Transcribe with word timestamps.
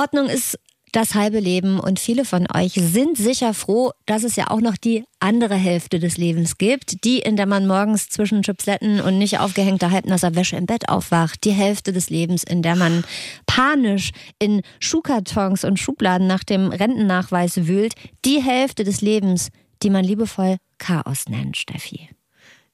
Ordnung 0.00 0.30
ist 0.30 0.58
das 0.92 1.14
halbe 1.14 1.40
Leben 1.40 1.78
und 1.78 2.00
viele 2.00 2.24
von 2.24 2.46
euch 2.54 2.72
sind 2.72 3.18
sicher 3.18 3.52
froh, 3.52 3.92
dass 4.06 4.24
es 4.24 4.34
ja 4.34 4.50
auch 4.50 4.62
noch 4.62 4.78
die 4.78 5.04
andere 5.20 5.56
Hälfte 5.56 5.98
des 5.98 6.16
Lebens 6.16 6.56
gibt, 6.56 7.04
die, 7.04 7.18
in 7.18 7.36
der 7.36 7.44
man 7.44 7.66
morgens 7.66 8.08
zwischen 8.08 8.40
Chipsletten 8.40 9.02
und 9.02 9.18
nicht 9.18 9.40
aufgehängter 9.40 9.90
halbnasser 9.90 10.34
Wäsche 10.34 10.56
im 10.56 10.64
Bett 10.64 10.88
aufwacht, 10.88 11.44
die 11.44 11.52
Hälfte 11.52 11.92
des 11.92 12.08
Lebens, 12.08 12.44
in 12.44 12.62
der 12.62 12.76
man 12.76 13.04
panisch 13.44 14.12
in 14.38 14.62
Schuhkartons 14.78 15.64
und 15.64 15.78
Schubladen 15.78 16.26
nach 16.26 16.44
dem 16.44 16.68
Rentennachweis 16.68 17.66
wühlt, 17.66 17.92
die 18.24 18.42
Hälfte 18.42 18.84
des 18.84 19.02
Lebens, 19.02 19.50
die 19.82 19.90
man 19.90 20.04
liebevoll 20.04 20.56
Chaos 20.78 21.26
nennt, 21.28 21.58
Steffi. 21.58 22.08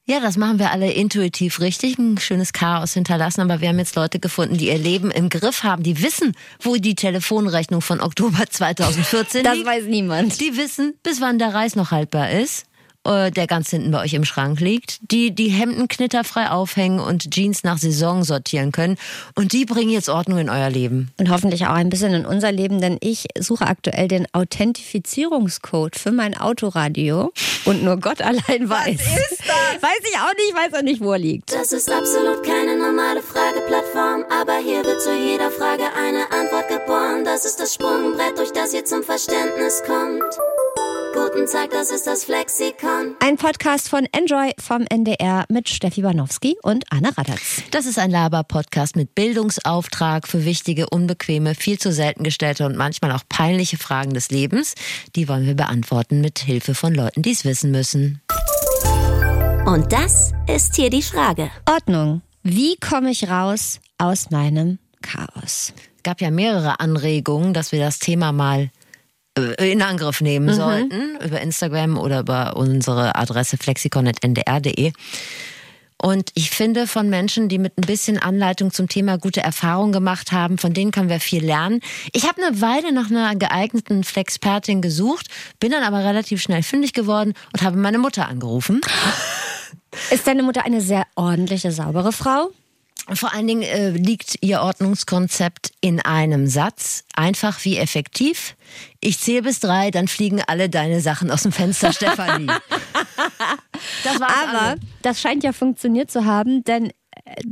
Ja, 0.09 0.21
das 0.21 0.37
machen 0.37 0.57
wir 0.57 0.71
alle 0.71 0.89
intuitiv 0.93 1.59
richtig, 1.59 1.97
ein 1.97 2.17
schönes 2.17 2.53
Chaos 2.53 2.93
hinterlassen. 2.93 3.41
Aber 3.41 3.59
wir 3.59 3.67
haben 3.67 3.77
jetzt 3.77 3.97
Leute 3.97 4.19
gefunden, 4.19 4.55
die 4.57 4.67
ihr 4.67 4.77
Leben 4.77 5.11
im 5.11 5.27
Griff 5.27 5.63
haben, 5.63 5.83
die 5.83 6.01
wissen, 6.01 6.31
wo 6.61 6.77
die 6.77 6.95
Telefonrechnung 6.95 7.81
von 7.81 7.99
Oktober 7.99 8.45
2014 8.49 9.43
Das 9.43 9.55
liegt. 9.55 9.65
weiß 9.67 9.83
niemand. 9.85 10.39
Die 10.39 10.55
wissen, 10.55 10.93
bis 11.03 11.19
wann 11.19 11.39
der 11.39 11.53
Reis 11.53 11.75
noch 11.75 11.91
haltbar 11.91 12.29
ist, 12.31 12.66
äh, 13.07 13.31
der 13.31 13.47
ganz 13.47 13.69
hinten 13.69 13.91
bei 13.91 14.01
euch 14.01 14.13
im 14.13 14.25
Schrank 14.25 14.59
liegt. 14.59 14.99
Die 15.11 15.33
die 15.33 15.49
Hemden 15.49 15.87
knitterfrei 15.87 16.49
aufhängen 16.49 16.99
und 16.99 17.31
Jeans 17.31 17.63
nach 17.63 17.77
Saison 17.77 18.23
sortieren 18.23 18.71
können. 18.71 18.97
Und 19.35 19.53
die 19.53 19.65
bringen 19.65 19.89
jetzt 19.89 20.09
Ordnung 20.09 20.39
in 20.39 20.49
euer 20.49 20.69
Leben. 20.69 21.11
Und 21.17 21.29
hoffentlich 21.29 21.65
auch 21.65 21.73
ein 21.73 21.89
bisschen 21.89 22.13
in 22.13 22.25
unser 22.25 22.51
Leben, 22.51 22.81
denn 22.81 22.97
ich 23.01 23.25
suche 23.39 23.65
aktuell 23.65 24.07
den 24.07 24.27
Authentifizierungscode 24.33 25.95
für 25.95 26.11
mein 26.11 26.37
Autoradio. 26.37 27.31
Und 27.65 27.83
nur 27.83 27.97
Gott 27.97 28.21
allein 28.21 28.69
weiß. 28.69 28.99
Was 28.99 29.31
ist 29.31 29.43
das? 29.47 29.81
Weiß 29.81 30.01
ich 30.03 30.17
auch 30.17 30.33
nicht, 30.33 30.55
weiß 30.55 30.79
auch 30.79 30.83
nicht, 30.83 31.01
wo 31.01 31.13
er 31.13 31.19
liegt. 31.19 31.53
Das 31.53 31.71
ist 31.71 31.91
absolut 31.91 32.43
keine 32.43 32.77
normale 32.77 33.21
Frageplattform, 33.21 34.25
aber 34.29 34.57
hier 34.57 34.83
wird 34.83 35.01
zu 35.01 35.13
jeder 35.13 35.51
Frage 35.51 35.83
eine 35.95 36.31
Antwort 36.31 36.67
geboren. 36.67 37.25
Das 37.25 37.45
ist 37.45 37.59
das 37.59 37.73
Sprungbrett, 37.73 38.37
durch 38.37 38.51
das 38.51 38.73
ihr 38.73 38.85
zum 38.85 39.03
Verständnis 39.03 39.83
kommt. 39.85 40.23
Guten 41.17 41.47
Tag, 41.47 41.71
das 41.71 41.89
ist 41.89 42.05
das 42.05 42.25
Flexikon. 42.25 43.15
Ein 43.21 43.37
Podcast 43.37 43.89
von 43.89 44.07
Enjoy 44.11 44.51
vom 44.59 44.85
NDR 44.87 45.45
mit 45.49 45.67
Steffi 45.67 46.03
Banowski 46.03 46.57
und 46.61 46.85
Anne 46.91 47.09
Radatz. 47.17 47.63
Das 47.71 47.87
ist 47.87 47.97
ein 47.97 48.11
Laber-Podcast 48.11 48.95
mit 48.95 49.15
Bildungsauftrag 49.15 50.27
für 50.27 50.45
wichtige, 50.45 50.87
unbequeme, 50.91 51.55
viel 51.55 51.79
zu 51.79 51.91
selten 51.91 52.23
gestellte 52.23 52.67
und 52.67 52.77
manchmal 52.77 53.11
auch 53.13 53.23
peinliche 53.27 53.77
Fragen 53.77 54.13
des 54.13 54.29
Lebens. 54.29 54.75
Die 55.15 55.27
wollen 55.27 55.47
wir 55.47 55.55
beantworten 55.55 56.21
mit 56.21 56.37
Hilfe 56.37 56.75
von 56.75 56.93
Leuten, 56.93 57.23
die 57.23 57.31
es 57.31 57.45
wissen 57.45 57.71
müssen. 57.71 58.21
Und 59.65 59.91
das 59.91 60.33
ist 60.47 60.75
hier 60.75 60.91
die 60.91 61.01
Frage. 61.01 61.49
Ordnung. 61.67 62.21
Wie 62.43 62.75
komme 62.75 63.09
ich 63.09 63.27
raus 63.27 63.79
aus 63.97 64.29
meinem 64.29 64.77
Chaos? 65.01 65.73
Es 65.95 66.03
gab 66.03 66.21
ja 66.21 66.29
mehrere 66.29 66.79
Anregungen, 66.79 67.55
dass 67.55 67.71
wir 67.71 67.79
das 67.79 67.97
Thema 67.97 68.31
mal 68.31 68.69
in 69.37 69.81
Angriff 69.81 70.21
nehmen 70.21 70.53
sollten 70.53 71.17
über 71.23 71.41
Instagram 71.41 71.97
oder 71.97 72.19
über 72.19 72.57
unsere 72.57 73.15
Adresse 73.15 73.57
flexikon.ndr.de. 73.57 74.91
Und 75.99 76.29
ich 76.35 76.51
finde, 76.51 76.85
von 76.85 77.09
Menschen, 77.09 77.49
die 77.49 77.57
mit 77.57 77.75
ein 77.77 77.87
bisschen 77.87 78.19
Anleitung 78.19 78.71
zum 78.71 78.87
Thema 78.87 79.17
gute 79.17 79.41
Erfahrungen 79.41 79.91
gemacht 79.91 80.31
haben, 80.31 80.59
von 80.59 80.73
denen 80.73 80.91
können 80.91 81.09
wir 81.09 81.19
viel 81.19 81.43
lernen. 81.43 81.79
Ich 82.13 82.27
habe 82.27 82.43
eine 82.43 82.61
Weile 82.61 82.91
nach 82.91 83.09
einer 83.09 83.35
geeigneten 83.35 84.03
Flexpertin 84.03 84.81
gesucht, 84.81 85.27
bin 85.59 85.71
dann 85.71 85.83
aber 85.83 86.03
relativ 86.03 86.41
schnell 86.41 86.61
fündig 86.61 86.93
geworden 86.93 87.33
und 87.51 87.63
habe 87.63 87.77
meine 87.77 87.97
Mutter 87.97 88.27
angerufen. 88.27 88.81
Ist 90.11 90.27
deine 90.27 90.43
Mutter 90.43 90.65
eine 90.65 90.81
sehr 90.81 91.07
ordentliche, 91.15 91.71
saubere 91.71 92.11
Frau? 92.11 92.51
Vor 93.13 93.33
allen 93.33 93.47
Dingen 93.47 93.61
äh, 93.63 93.91
liegt 93.91 94.37
ihr 94.41 94.61
Ordnungskonzept 94.61 95.71
in 95.81 96.01
einem 96.01 96.47
Satz. 96.47 97.03
Einfach 97.15 97.63
wie 97.63 97.77
effektiv. 97.77 98.55
Ich 98.99 99.19
zähle 99.19 99.43
bis 99.43 99.59
drei, 99.61 99.91
dann 99.91 100.07
fliegen 100.07 100.41
alle 100.45 100.69
deine 100.69 100.99
Sachen 101.01 101.31
aus 101.31 101.43
dem 101.43 101.51
Fenster, 101.51 101.93
Stefanie. 101.93 102.47
das 104.03 104.19
war's 104.19 104.31
Aber 104.49 104.61
alle. 104.61 104.79
das 105.01 105.21
scheint 105.21 105.43
ja 105.43 105.53
funktioniert 105.53 106.11
zu 106.11 106.25
haben, 106.25 106.63
denn 106.65 106.87
äh, 106.87 106.91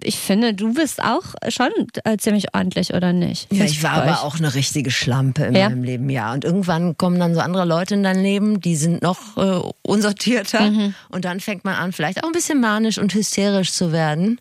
ich 0.03 0.17
finde, 0.17 0.53
du 0.53 0.73
bist 0.73 1.01
auch 1.01 1.23
schon 1.49 1.69
äh, 2.03 2.17
ziemlich 2.17 2.53
ordentlich, 2.53 2.93
oder 2.93 3.13
nicht? 3.13 3.51
Ja, 3.53 3.65
ich 3.65 3.81
war 3.83 3.91
aber 3.91 4.11
euch. 4.11 4.23
auch 4.23 4.37
eine 4.37 4.53
richtige 4.55 4.91
Schlampe 4.91 5.45
in 5.45 5.55
Ja? 5.55 5.69
meinem 5.69 5.83
Leben, 5.83 6.09
ja. 6.09 6.33
Und 6.33 6.43
irgendwann 6.43 6.97
kommen 6.97 7.19
dann 7.19 7.33
so 7.33 7.39
andere 7.39 7.65
Leute 7.65 7.93
in 7.95 8.03
dein 8.03 8.21
Leben, 8.21 8.59
die 8.61 8.75
sind 8.75 9.01
noch 9.01 9.37
äh, 9.37 9.61
unsortierter. 9.83 10.69
Mhm. 10.71 10.93
Und 11.09 11.25
dann 11.25 11.39
fängt 11.39 11.63
man 11.65 11.75
an, 11.75 11.91
vielleicht 11.93 12.23
auch 12.23 12.27
ein 12.27 12.33
bisschen 12.33 12.59
manisch 12.59 12.97
und 12.97 13.13
hysterisch 13.13 13.71
zu 13.71 13.91
werden. 13.91 14.39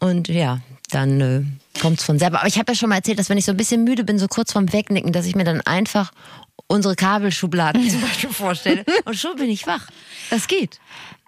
Und 0.00 0.28
ja, 0.28 0.60
dann 0.90 1.20
äh, 1.20 1.80
kommt 1.80 1.98
es 1.98 2.04
von 2.04 2.18
selber. 2.18 2.40
Aber 2.40 2.48
ich 2.48 2.58
habe 2.58 2.72
ja 2.72 2.76
schon 2.76 2.88
mal 2.88 2.96
erzählt, 2.96 3.18
dass 3.18 3.28
wenn 3.28 3.38
ich 3.38 3.44
so 3.44 3.52
ein 3.52 3.56
bisschen 3.56 3.84
müde 3.84 4.04
bin, 4.04 4.18
so 4.18 4.28
kurz 4.28 4.52
vorm 4.52 4.72
Wegnicken, 4.72 5.12
dass 5.12 5.26
ich 5.26 5.34
mir 5.34 5.44
dann 5.44 5.60
einfach 5.62 6.12
unsere 6.66 6.94
Kabelschubladen 6.96 7.88
zum 7.90 8.00
Beispiel 8.00 8.30
vorstelle. 8.30 8.84
Und 9.04 9.16
schon 9.16 9.36
bin 9.36 9.50
ich 9.50 9.66
wach. 9.66 9.88
Das 10.30 10.46
geht. 10.46 10.80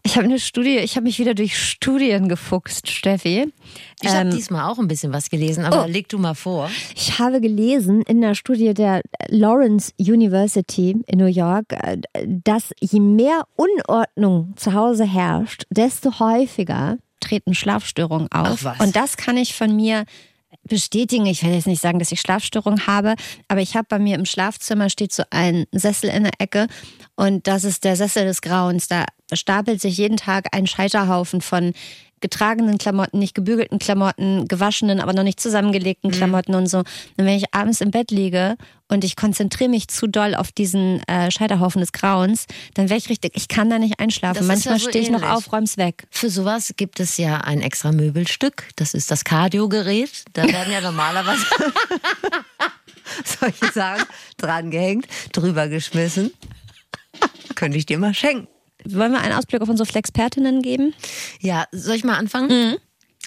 Ich 0.06 0.14
habe 0.14 0.26
eine 0.26 0.38
Studie, 0.38 0.76
ich 0.76 0.94
habe 0.94 1.02
mich 1.02 1.18
wieder 1.18 1.34
durch 1.34 1.58
Studien 1.58 2.28
gefuchst, 2.28 2.88
Steffi. 2.88 3.52
Ich 4.00 4.08
habe 4.08 4.28
Ähm, 4.28 4.30
diesmal 4.30 4.70
auch 4.70 4.78
ein 4.78 4.86
bisschen 4.86 5.12
was 5.12 5.30
gelesen, 5.30 5.64
aber 5.64 5.84
oh. 5.84 5.88
leg 5.88 6.08
du 6.08 6.16
mal 6.16 6.34
vor. 6.34 6.70
Ich 6.94 7.18
habe 7.18 7.40
gelesen 7.40 8.02
in 8.02 8.20
der 8.20 8.36
Studie 8.36 8.72
der 8.72 9.02
Lawrence 9.30 9.92
University 9.98 10.96
in 11.08 11.18
New 11.18 11.26
York, 11.26 11.72
äh, 11.72 11.98
dass 12.24 12.72
je 12.78 13.00
mehr 13.00 13.48
Unordnung 13.56 14.52
zu 14.54 14.74
Hause 14.74 15.04
herrscht, 15.04 15.64
desto 15.70 16.20
häufiger 16.20 16.98
treten 17.26 17.54
Schlafstörungen 17.54 18.30
auf. 18.32 18.64
Und 18.78 18.96
das 18.96 19.16
kann 19.16 19.36
ich 19.36 19.54
von 19.54 19.74
mir 19.74 20.04
bestätigen. 20.64 21.26
Ich 21.26 21.42
will 21.42 21.52
jetzt 21.52 21.66
nicht 21.66 21.82
sagen, 21.82 21.98
dass 21.98 22.12
ich 22.12 22.20
Schlafstörungen 22.20 22.86
habe, 22.86 23.14
aber 23.48 23.60
ich 23.60 23.76
habe 23.76 23.86
bei 23.88 23.98
mir 23.98 24.16
im 24.16 24.24
Schlafzimmer 24.24 24.90
steht 24.90 25.12
so 25.12 25.22
ein 25.30 25.66
Sessel 25.72 26.10
in 26.10 26.24
der 26.24 26.32
Ecke 26.38 26.66
und 27.16 27.46
das 27.46 27.64
ist 27.64 27.84
der 27.84 27.96
Sessel 27.96 28.26
des 28.26 28.42
Grauens. 28.42 28.88
Da 28.88 29.06
stapelt 29.32 29.80
sich 29.80 29.96
jeden 29.96 30.16
Tag 30.16 30.46
ein 30.52 30.66
Scheiterhaufen 30.66 31.40
von 31.40 31.72
getragenen 32.20 32.78
Klamotten, 32.78 33.18
nicht 33.18 33.34
gebügelten 33.34 33.78
Klamotten, 33.78 34.48
gewaschenen, 34.48 35.00
aber 35.00 35.12
noch 35.12 35.22
nicht 35.22 35.38
zusammengelegten 35.38 36.10
Klamotten 36.10 36.54
und 36.54 36.66
so. 36.66 36.78
Und 36.78 36.86
wenn 37.16 37.36
ich 37.36 37.54
abends 37.54 37.80
im 37.80 37.90
Bett 37.90 38.10
liege 38.10 38.56
und 38.88 39.04
ich 39.04 39.16
konzentriere 39.16 39.68
mich 39.68 39.88
zu 39.88 40.06
doll 40.06 40.34
auf 40.34 40.50
diesen 40.50 41.02
äh, 41.08 41.30
Scheiterhaufen 41.30 41.80
des 41.80 41.92
Grauens, 41.92 42.46
dann 42.74 42.88
wäre 42.88 42.98
ich 42.98 43.10
richtig, 43.10 43.32
ich 43.36 43.48
kann 43.48 43.68
da 43.68 43.78
nicht 43.78 44.00
einschlafen. 44.00 44.46
Das 44.46 44.58
ist 44.58 44.64
ja 44.64 44.70
Manchmal 44.72 44.78
so 44.78 44.88
stehe 44.88 45.04
ich 45.04 45.10
noch 45.10 45.22
auf, 45.22 45.52
räum's 45.52 45.76
weg. 45.76 46.06
Für 46.10 46.30
sowas 46.30 46.72
gibt 46.76 47.00
es 47.00 47.18
ja 47.18 47.38
ein 47.38 47.60
extra 47.60 47.92
Möbelstück. 47.92 48.68
Das 48.76 48.94
ist 48.94 49.10
das 49.10 49.24
Cardio-Gerät. 49.24 50.24
Da 50.32 50.44
werden 50.44 50.72
ja 50.72 50.80
normalerweise 50.80 51.44
solche 53.40 53.72
Sachen 53.72 54.06
dran 54.36 54.70
gehängt, 54.70 55.06
drüber 55.32 55.68
geschmissen. 55.68 56.32
Könnte 57.54 57.78
ich 57.78 57.86
dir 57.86 57.98
mal 57.98 58.14
schenken. 58.14 58.48
Wollen 58.84 59.12
wir 59.12 59.20
einen 59.20 59.32
Ausblick 59.32 59.62
auf 59.62 59.68
unsere 59.68 59.86
Flexpertinnen 59.86 60.62
geben? 60.62 60.94
Ja, 61.40 61.64
soll 61.72 61.96
ich 61.96 62.04
mal 62.04 62.16
anfangen? 62.16 62.48
Mhm. 62.48 62.76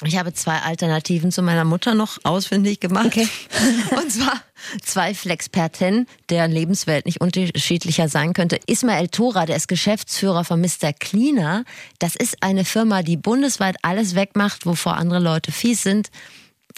Ich 0.05 0.17
habe 0.17 0.31
zwei 0.33 0.59
Alternativen 0.59 1.29
zu 1.29 1.41
meiner 1.41 1.65
Mutter 1.65 1.93
noch 1.93 2.19
ausfindig 2.23 2.79
gemacht. 2.79 3.07
Okay. 3.07 3.27
Und 3.97 4.09
zwar 4.09 4.41
zwei 4.81 5.13
Flexperten, 5.13 6.07
deren 6.29 6.51
Lebenswelt 6.51 7.05
nicht 7.05 7.19
unterschiedlicher 7.19 8.07
sein 8.07 8.31
könnte. 8.31 8.59
Ismael 8.65 9.09
Tora, 9.09 9.45
der 9.45 9.57
ist 9.57 9.67
Geschäftsführer 9.67 10.45
von 10.45 10.61
Mr. 10.61 10.93
Cleaner. 10.97 11.65
Das 11.99 12.15
ist 12.15 12.37
eine 12.41 12.63
Firma, 12.63 13.03
die 13.03 13.17
bundesweit 13.17 13.75
alles 13.81 14.15
wegmacht, 14.15 14.65
wovor 14.65 14.95
andere 14.95 15.19
Leute 15.19 15.51
fies 15.51 15.83
sind. 15.83 16.11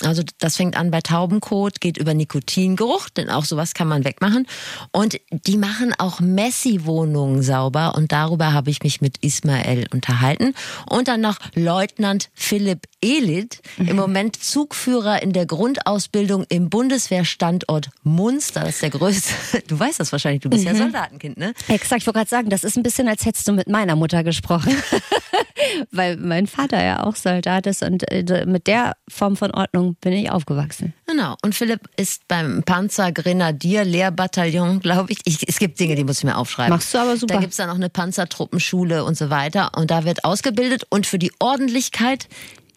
Also 0.03 0.23
das 0.39 0.57
fängt 0.57 0.75
an 0.77 0.91
bei 0.91 1.01
Taubenkot, 1.01 1.81
geht 1.81 1.97
über 1.97 2.13
Nikotingeruch, 2.13 3.09
denn 3.09 3.29
auch 3.29 3.45
sowas 3.45 3.73
kann 3.73 3.87
man 3.87 4.03
wegmachen. 4.03 4.47
Und 4.91 5.19
die 5.31 5.57
machen 5.57 5.93
auch 5.97 6.19
Messi-Wohnungen 6.19 7.41
sauber 7.41 7.95
und 7.95 8.11
darüber 8.11 8.53
habe 8.53 8.69
ich 8.69 8.83
mich 8.83 9.01
mit 9.01 9.17
Ismael 9.23 9.85
unterhalten. 9.93 10.53
Und 10.89 11.07
dann 11.07 11.21
noch 11.21 11.37
Leutnant 11.55 12.29
Philipp 12.33 12.87
Elit, 13.03 13.61
im 13.77 13.95
Moment 13.95 14.35
Zugführer 14.35 15.23
in 15.23 15.33
der 15.33 15.47
Grundausbildung 15.47 16.45
im 16.49 16.69
Bundeswehrstandort 16.69 17.89
Munster. 18.03 18.61
Das 18.61 18.75
ist 18.75 18.81
der 18.83 18.89
größte. 18.91 19.33
Du 19.67 19.79
weißt 19.79 19.99
das 19.99 20.11
wahrscheinlich, 20.11 20.41
du 20.41 20.49
bist 20.49 20.65
ja 20.65 20.75
Soldatenkind, 20.75 21.37
ne? 21.37 21.53
Exakt, 21.67 22.01
ich 22.01 22.07
wollte 22.07 22.19
gerade 22.19 22.29
sagen, 22.29 22.49
das 22.49 22.63
ist 22.63 22.77
ein 22.77 22.83
bisschen, 22.83 23.07
als 23.07 23.25
hättest 23.25 23.47
du 23.47 23.53
mit 23.53 23.67
meiner 23.67 23.95
Mutter 23.95 24.23
gesprochen. 24.23 24.75
Weil 25.91 26.17
mein 26.17 26.47
Vater 26.47 26.83
ja 26.83 27.03
auch 27.03 27.15
Soldat 27.15 27.67
ist 27.67 27.83
und 27.83 28.09
äh, 28.11 28.45
mit 28.45 28.67
der 28.67 28.95
Form 29.07 29.35
von 29.35 29.51
Ordnung 29.51 29.90
bin 29.99 30.13
ich 30.13 30.31
aufgewachsen. 30.31 30.93
Genau. 31.05 31.35
Und 31.43 31.55
Philipp 31.55 31.89
ist 31.97 32.27
beim 32.27 32.63
Panzergrenadier 32.63 33.83
Lehrbataillon, 33.83 34.79
glaube 34.79 35.11
ich. 35.11 35.19
ich. 35.25 35.47
Es 35.47 35.59
gibt 35.59 35.79
Dinge, 35.79 35.95
die 35.95 36.03
muss 36.03 36.19
ich 36.19 36.23
mir 36.23 36.37
aufschreiben. 36.37 36.71
Machst 36.71 36.93
du 36.93 36.97
aber 36.97 37.17
super. 37.17 37.33
Da 37.33 37.39
gibt 37.39 37.51
es 37.51 37.57
dann 37.57 37.69
auch 37.69 37.75
eine 37.75 37.89
Panzertruppenschule 37.89 39.03
und 39.03 39.17
so 39.17 39.29
weiter. 39.29 39.71
Und 39.75 39.91
da 39.91 40.05
wird 40.05 40.23
ausgebildet. 40.23 40.85
Und 40.89 41.05
für 41.05 41.19
die 41.19 41.31
Ordentlichkeit, 41.39 42.27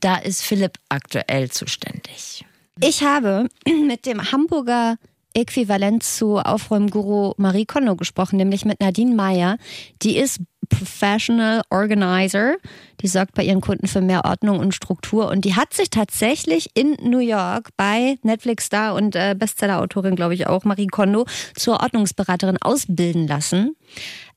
da 0.00 0.16
ist 0.16 0.42
Philipp 0.42 0.78
aktuell 0.88 1.50
zuständig. 1.50 2.44
Ich 2.80 3.02
habe 3.02 3.48
mit 3.86 4.06
dem 4.06 4.32
Hamburger 4.32 4.96
Äquivalent 5.34 6.02
zu 6.04 6.38
Aufräumguru 6.38 7.34
Marie 7.38 7.66
Kondo 7.66 7.96
gesprochen, 7.96 8.36
nämlich 8.36 8.64
mit 8.64 8.80
Nadine 8.80 9.14
Meyer. 9.14 9.58
Die 10.02 10.16
ist 10.16 10.38
Professional 10.66 11.62
Organizer. 11.70 12.56
Die 13.00 13.08
sorgt 13.08 13.34
bei 13.34 13.44
ihren 13.44 13.60
Kunden 13.60 13.86
für 13.86 14.00
mehr 14.00 14.24
Ordnung 14.24 14.58
und 14.58 14.74
Struktur. 14.74 15.28
Und 15.28 15.44
die 15.44 15.54
hat 15.54 15.74
sich 15.74 15.90
tatsächlich 15.90 16.70
in 16.74 16.96
New 17.02 17.18
York 17.18 17.70
bei 17.76 18.16
Netflix-Star 18.22 18.94
und 18.94 19.16
äh, 19.16 19.34
Bestseller-Autorin, 19.38 20.16
glaube 20.16 20.34
ich 20.34 20.46
auch, 20.46 20.64
Marie 20.64 20.86
Kondo, 20.86 21.26
zur 21.54 21.80
Ordnungsberaterin 21.80 22.58
ausbilden 22.60 23.26
lassen. 23.26 23.76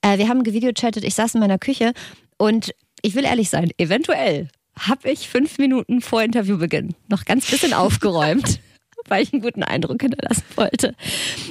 Äh, 0.02 0.18
wir 0.18 0.28
haben 0.28 0.44
gevideochattet, 0.44 1.04
ich 1.04 1.16
saß 1.16 1.36
in 1.36 1.42
meiner 1.42 1.60
Küche 1.60 1.94
und 2.38 2.74
ich 3.02 3.16
will 3.16 3.26
ehrlich 3.26 3.50
sein, 3.50 3.72
eventuell 3.78 4.50
habe 4.78 5.10
ich 5.10 5.28
fünf 5.28 5.58
Minuten 5.58 6.02
vor 6.02 6.22
Interviewbeginn 6.22 6.96
noch 7.08 7.26
ganz 7.26 7.50
bisschen 7.50 7.74
aufgeräumt, 7.74 8.60
weil 9.08 9.24
ich 9.24 9.34
einen 9.34 9.42
guten 9.42 9.64
Eindruck 9.64 10.02
hinterlassen 10.02 10.44
wollte. 10.56 10.96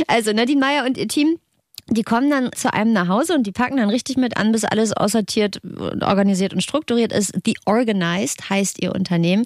Also 0.07 0.33
Nadine 0.33 0.61
Meyer 0.61 0.85
und 0.85 0.97
ihr 0.97 1.09
Team 1.09 1.39
die 1.89 2.03
kommen 2.03 2.29
dann 2.31 2.51
zu 2.53 2.73
einem 2.73 2.93
nach 2.93 3.09
Hause 3.09 3.35
und 3.35 3.47
die 3.47 3.53
packen 3.53 3.77
dann 3.77 3.91
richtig 3.91 4.17
mit 4.17 4.37
an, 4.37 4.51
bis 4.53 4.65
alles 4.65 4.93
aussortiert, 4.93 5.61
organisiert 6.03 6.53
und 6.53 6.63
strukturiert 6.63 7.13
ist. 7.13 7.33
The 7.45 7.57
Organized 7.65 8.51
heißt 8.51 8.83
ihr 8.83 8.93
Unternehmen. 8.95 9.45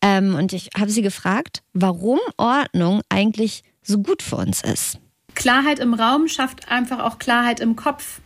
Ähm, 0.00 0.34
und 0.34 0.54
ich 0.54 0.70
habe 0.78 0.90
sie 0.90 1.02
gefragt, 1.02 1.62
warum 1.74 2.18
Ordnung 2.38 3.02
eigentlich 3.10 3.62
so 3.82 3.98
gut 3.98 4.22
für 4.22 4.36
uns 4.36 4.62
ist. 4.62 4.98
Klarheit 5.34 5.78
im 5.80 5.92
Raum 5.92 6.28
schafft 6.28 6.70
einfach 6.70 7.00
auch 7.00 7.18
Klarheit 7.18 7.60
im 7.60 7.76
Kopf. 7.76 8.21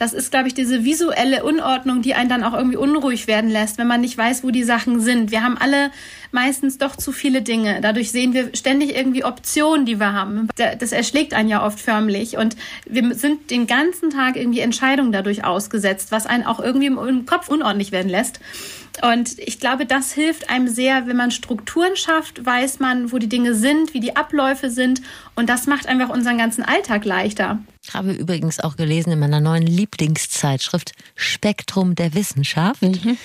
Das 0.00 0.14
ist, 0.14 0.30
glaube 0.30 0.48
ich, 0.48 0.54
diese 0.54 0.82
visuelle 0.82 1.44
Unordnung, 1.44 2.00
die 2.00 2.14
einen 2.14 2.30
dann 2.30 2.42
auch 2.42 2.54
irgendwie 2.54 2.78
unruhig 2.78 3.26
werden 3.26 3.50
lässt, 3.50 3.76
wenn 3.76 3.86
man 3.86 4.00
nicht 4.00 4.16
weiß, 4.16 4.42
wo 4.42 4.50
die 4.50 4.64
Sachen 4.64 4.98
sind. 4.98 5.30
Wir 5.30 5.42
haben 5.42 5.58
alle 5.58 5.90
meistens 6.32 6.78
doch 6.78 6.96
zu 6.96 7.12
viele 7.12 7.42
Dinge. 7.42 7.82
Dadurch 7.82 8.10
sehen 8.10 8.32
wir 8.32 8.56
ständig 8.56 8.96
irgendwie 8.96 9.24
Optionen, 9.24 9.84
die 9.84 10.00
wir 10.00 10.14
haben. 10.14 10.48
Das 10.56 10.92
erschlägt 10.92 11.34
einen 11.34 11.50
ja 11.50 11.62
oft 11.62 11.78
förmlich. 11.78 12.38
Und 12.38 12.56
wir 12.86 13.14
sind 13.14 13.50
den 13.50 13.66
ganzen 13.66 14.08
Tag 14.08 14.36
irgendwie 14.36 14.60
Entscheidungen 14.60 15.12
dadurch 15.12 15.44
ausgesetzt, 15.44 16.12
was 16.12 16.24
einen 16.24 16.46
auch 16.46 16.60
irgendwie 16.60 16.86
im 16.86 17.26
Kopf 17.26 17.50
unordentlich 17.50 17.92
werden 17.92 18.08
lässt. 18.08 18.40
Und 19.02 19.38
ich 19.38 19.60
glaube, 19.60 19.84
das 19.84 20.12
hilft 20.12 20.48
einem 20.48 20.68
sehr, 20.68 21.08
wenn 21.08 21.16
man 21.16 21.30
Strukturen 21.30 21.94
schafft, 21.96 22.44
weiß 22.44 22.80
man, 22.80 23.12
wo 23.12 23.18
die 23.18 23.28
Dinge 23.28 23.54
sind, 23.54 23.92
wie 23.92 24.00
die 24.00 24.16
Abläufe 24.16 24.70
sind. 24.70 25.02
Und 25.36 25.50
das 25.50 25.66
macht 25.66 25.86
einfach 25.86 26.08
unseren 26.08 26.38
ganzen 26.38 26.64
Alltag 26.64 27.04
leichter. 27.04 27.58
Ich 27.90 27.94
habe 27.94 28.12
übrigens 28.12 28.60
auch 28.60 28.76
gelesen 28.76 29.10
in 29.10 29.18
meiner 29.18 29.40
neuen 29.40 29.66
Lieblingszeitschrift 29.66 30.92
Spektrum 31.16 31.96
der 31.96 32.14
Wissenschaft, 32.14 32.82
mhm. 32.82 33.18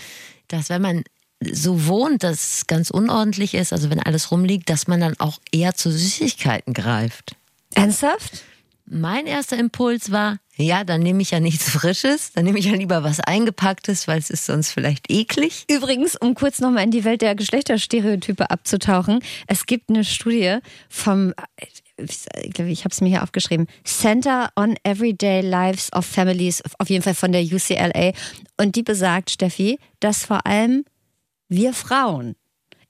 dass 0.47 0.69
wenn 0.69 0.81
man 0.81 1.03
so 1.39 1.85
wohnt, 1.85 2.23
dass 2.23 2.57
es 2.57 2.67
ganz 2.67 2.89
unordentlich 2.89 3.53
ist, 3.53 3.73
also 3.73 3.91
wenn 3.91 3.99
alles 3.99 4.31
rumliegt, 4.31 4.71
dass 4.71 4.87
man 4.87 5.01
dann 5.01 5.19
auch 5.19 5.39
eher 5.51 5.75
zu 5.75 5.91
Süßigkeiten 5.91 6.73
greift. 6.73 7.35
Ernsthaft? 7.75 8.43
Mein 8.87 9.27
erster 9.27 9.55
Impuls 9.57 10.11
war, 10.11 10.39
ja, 10.57 10.83
dann 10.83 11.01
nehme 11.01 11.21
ich 11.21 11.31
ja 11.31 11.39
nichts 11.39 11.69
Frisches, 11.69 12.31
dann 12.31 12.45
nehme 12.45 12.57
ich 12.57 12.65
ja 12.65 12.73
lieber 12.73 13.03
was 13.03 13.19
Eingepacktes, 13.19 14.07
weil 14.07 14.19
es 14.19 14.29
ist 14.29 14.45
sonst 14.45 14.71
vielleicht 14.71 15.11
eklig. 15.11 15.65
Übrigens, 15.69 16.15
um 16.15 16.33
kurz 16.33 16.59
nochmal 16.59 16.85
in 16.85 16.91
die 16.91 17.03
Welt 17.03 17.21
der 17.21 17.35
Geschlechterstereotype 17.35 18.49
abzutauchen, 18.49 19.19
es 19.47 19.65
gibt 19.65 19.89
eine 19.89 20.05
Studie 20.05 20.57
vom, 20.87 21.33
ich 21.97 22.53
glaube, 22.53 22.71
ich 22.71 22.83
habe 22.83 22.91
es 22.91 23.01
mir 23.01 23.09
hier 23.09 23.23
aufgeschrieben, 23.23 23.67
Center 23.83 24.49
on 24.55 24.75
Everyday 24.83 25.41
Lives 25.41 25.91
of 25.93 26.05
Families, 26.05 26.61
auf 26.79 26.89
jeden 26.89 27.03
Fall 27.03 27.15
von 27.15 27.31
der 27.31 27.41
UCLA. 27.41 28.11
Und 28.57 28.75
die 28.75 28.83
besagt, 28.83 29.31
Steffi, 29.31 29.79
dass 29.99 30.25
vor 30.25 30.45
allem 30.45 30.85
wir 31.47 31.73
Frauen 31.73 32.35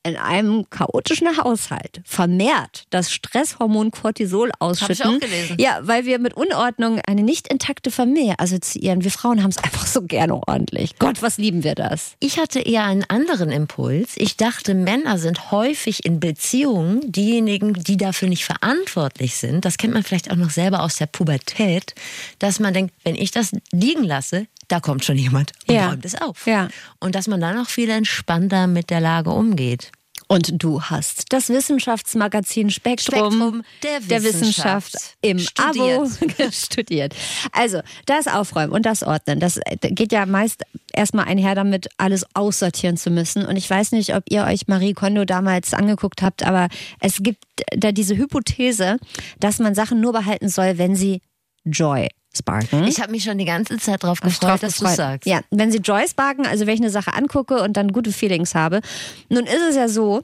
in 0.06 0.16
einem 0.16 0.70
chaotischen 0.70 1.38
Haushalt 1.38 2.02
vermehrt 2.06 2.86
das 2.92 3.12
Stresshormon 3.12 3.92
Cortisol 3.92 4.52
ausschütten. 4.60 5.06
Hab 5.06 5.14
ich 5.14 5.16
auch 5.16 5.20
gelesen. 5.20 5.58
Ja, 5.60 5.80
weil 5.82 6.06
wir 6.06 6.20
mit 6.20 6.36
Unordnung 6.36 7.02
eine 7.08 7.24
nicht 7.24 7.48
intakte 7.48 7.90
Familie 7.90 8.36
assoziieren. 8.38 9.04
Wir 9.04 9.12
Frauen 9.12 9.42
haben 9.42 9.50
es 9.50 9.58
einfach 9.58 9.88
so 9.88 10.04
gerne 10.04 10.36
ordentlich. 10.48 10.98
Gott, 11.00 11.22
was 11.22 11.38
lieben 11.38 11.64
wir 11.64 11.76
das? 11.76 12.16
Ich 12.20 12.38
hatte 12.38 12.60
eher 12.60 12.84
einen 12.84 13.04
anderen 13.08 13.52
Impuls. 13.52 14.14
Ich 14.16 14.38
dachte, 14.38 14.76
Männer 14.76 15.18
sind 15.18 15.52
häufig 15.52 16.06
in 16.06 16.20
Beziehungen 16.20 17.02
diejenigen, 17.12 17.74
die 17.74 17.98
dafür 17.98 18.30
nicht 18.30 18.46
verantwortlich 18.46 19.38
sind. 19.38 19.66
Das 19.66 19.78
kennt 19.78 19.94
man 19.94 20.04
vielleicht 20.04 20.32
auch 20.32 20.36
noch 20.36 20.52
selber 20.52 20.84
aus 20.84 20.98
der 20.98 21.08
Pubertät, 21.08 21.96
dass 22.40 22.60
man 22.60 22.74
denkt, 22.74 22.94
wenn 23.04 23.16
ich 23.16 23.32
das 23.32 23.52
liegen 23.72 24.04
lasse, 24.04 24.48
da 24.68 24.80
kommt 24.80 25.06
schon 25.06 25.18
jemand 25.18 25.52
und 25.68 25.76
ja. 25.76 25.90
räumt 25.90 26.06
es 26.06 26.20
auf. 26.20 26.48
Ja. 26.48 26.70
Und 27.00 27.16
dass 27.16 27.28
man 27.28 27.42
dann 27.42 27.58
auch 27.58 27.70
viel 27.70 27.90
entspannter 27.90 28.68
mit 28.68 28.90
der 28.90 29.02
Lage 29.02 29.32
umgeht. 29.32 29.92
Und 30.28 30.64
du 30.64 30.82
hast 30.82 31.32
das 31.34 31.50
Wissenschaftsmagazin 31.50 32.72
Spektrum, 32.72 33.32
Spektrum 33.32 33.64
der, 33.84 34.00
der, 34.00 34.24
Wissenschaft 34.24 34.96
im 35.22 35.38
studiert. 35.38 36.00
Abo 36.00 36.52
studiert. 36.52 37.16
Also 37.52 37.82
das 38.06 38.28
Aufräumen 38.28 38.74
und 38.74 38.86
das 38.86 39.04
Ordnen, 39.04 39.40
das 39.40 39.60
geht 39.82 40.12
ja 40.12 40.26
meist 40.26 40.64
erstmal 40.94 41.26
einher 41.26 41.54
damit, 41.54 41.88
alles 41.98 42.26
aussortieren 42.34 42.98
zu 42.98 43.12
müssen. 43.12 43.46
Und 43.46 43.56
ich 43.56 43.70
weiß 43.70 43.92
nicht, 43.92 44.16
ob 44.16 44.24
ihr 44.30 44.46
euch 44.46 44.68
Marie 44.68 44.94
Kondo 44.94 45.26
damals 45.26 45.74
angeguckt 45.74 46.22
habt, 46.22 46.44
aber 46.44 46.70
es 47.00 47.22
gibt 47.22 47.44
da 47.76 47.92
diese 47.92 48.18
Hypothese, 48.18 48.98
dass 49.40 49.60
man 49.60 49.76
Sachen 49.76 50.02
nur 50.02 50.14
behalten 50.14 50.50
soll, 50.50 50.78
wenn 50.78 50.96
sie 50.96 51.22
Joy 51.66 52.08
sparken. 52.38 52.84
Ich 52.86 53.02
habe 53.02 53.12
mich 53.12 53.24
schon 53.24 53.38
die 53.38 53.46
ganze 53.46 53.78
Zeit 53.78 54.04
darauf 54.04 54.22
gefreut, 54.22 54.62
dass 54.64 54.78
du 54.78 54.88
sagst. 54.88 55.28
Ja, 55.28 55.42
wenn 55.52 55.72
sie 55.72 55.80
Joy 55.80 56.08
sparken, 56.08 56.46
also 56.46 56.66
wenn 56.66 56.76
ich 56.76 56.82
eine 56.82 56.90
Sache 56.90 57.14
angucke 57.14 57.62
und 57.62 57.78
dann 57.78 57.92
gute 57.92 58.12
Feelings 58.12 58.56
habe. 58.56 58.82
Nun 59.30 59.46
ist 59.46 59.62
es 59.70 59.76
ja 59.76 59.88
so, 59.88 60.24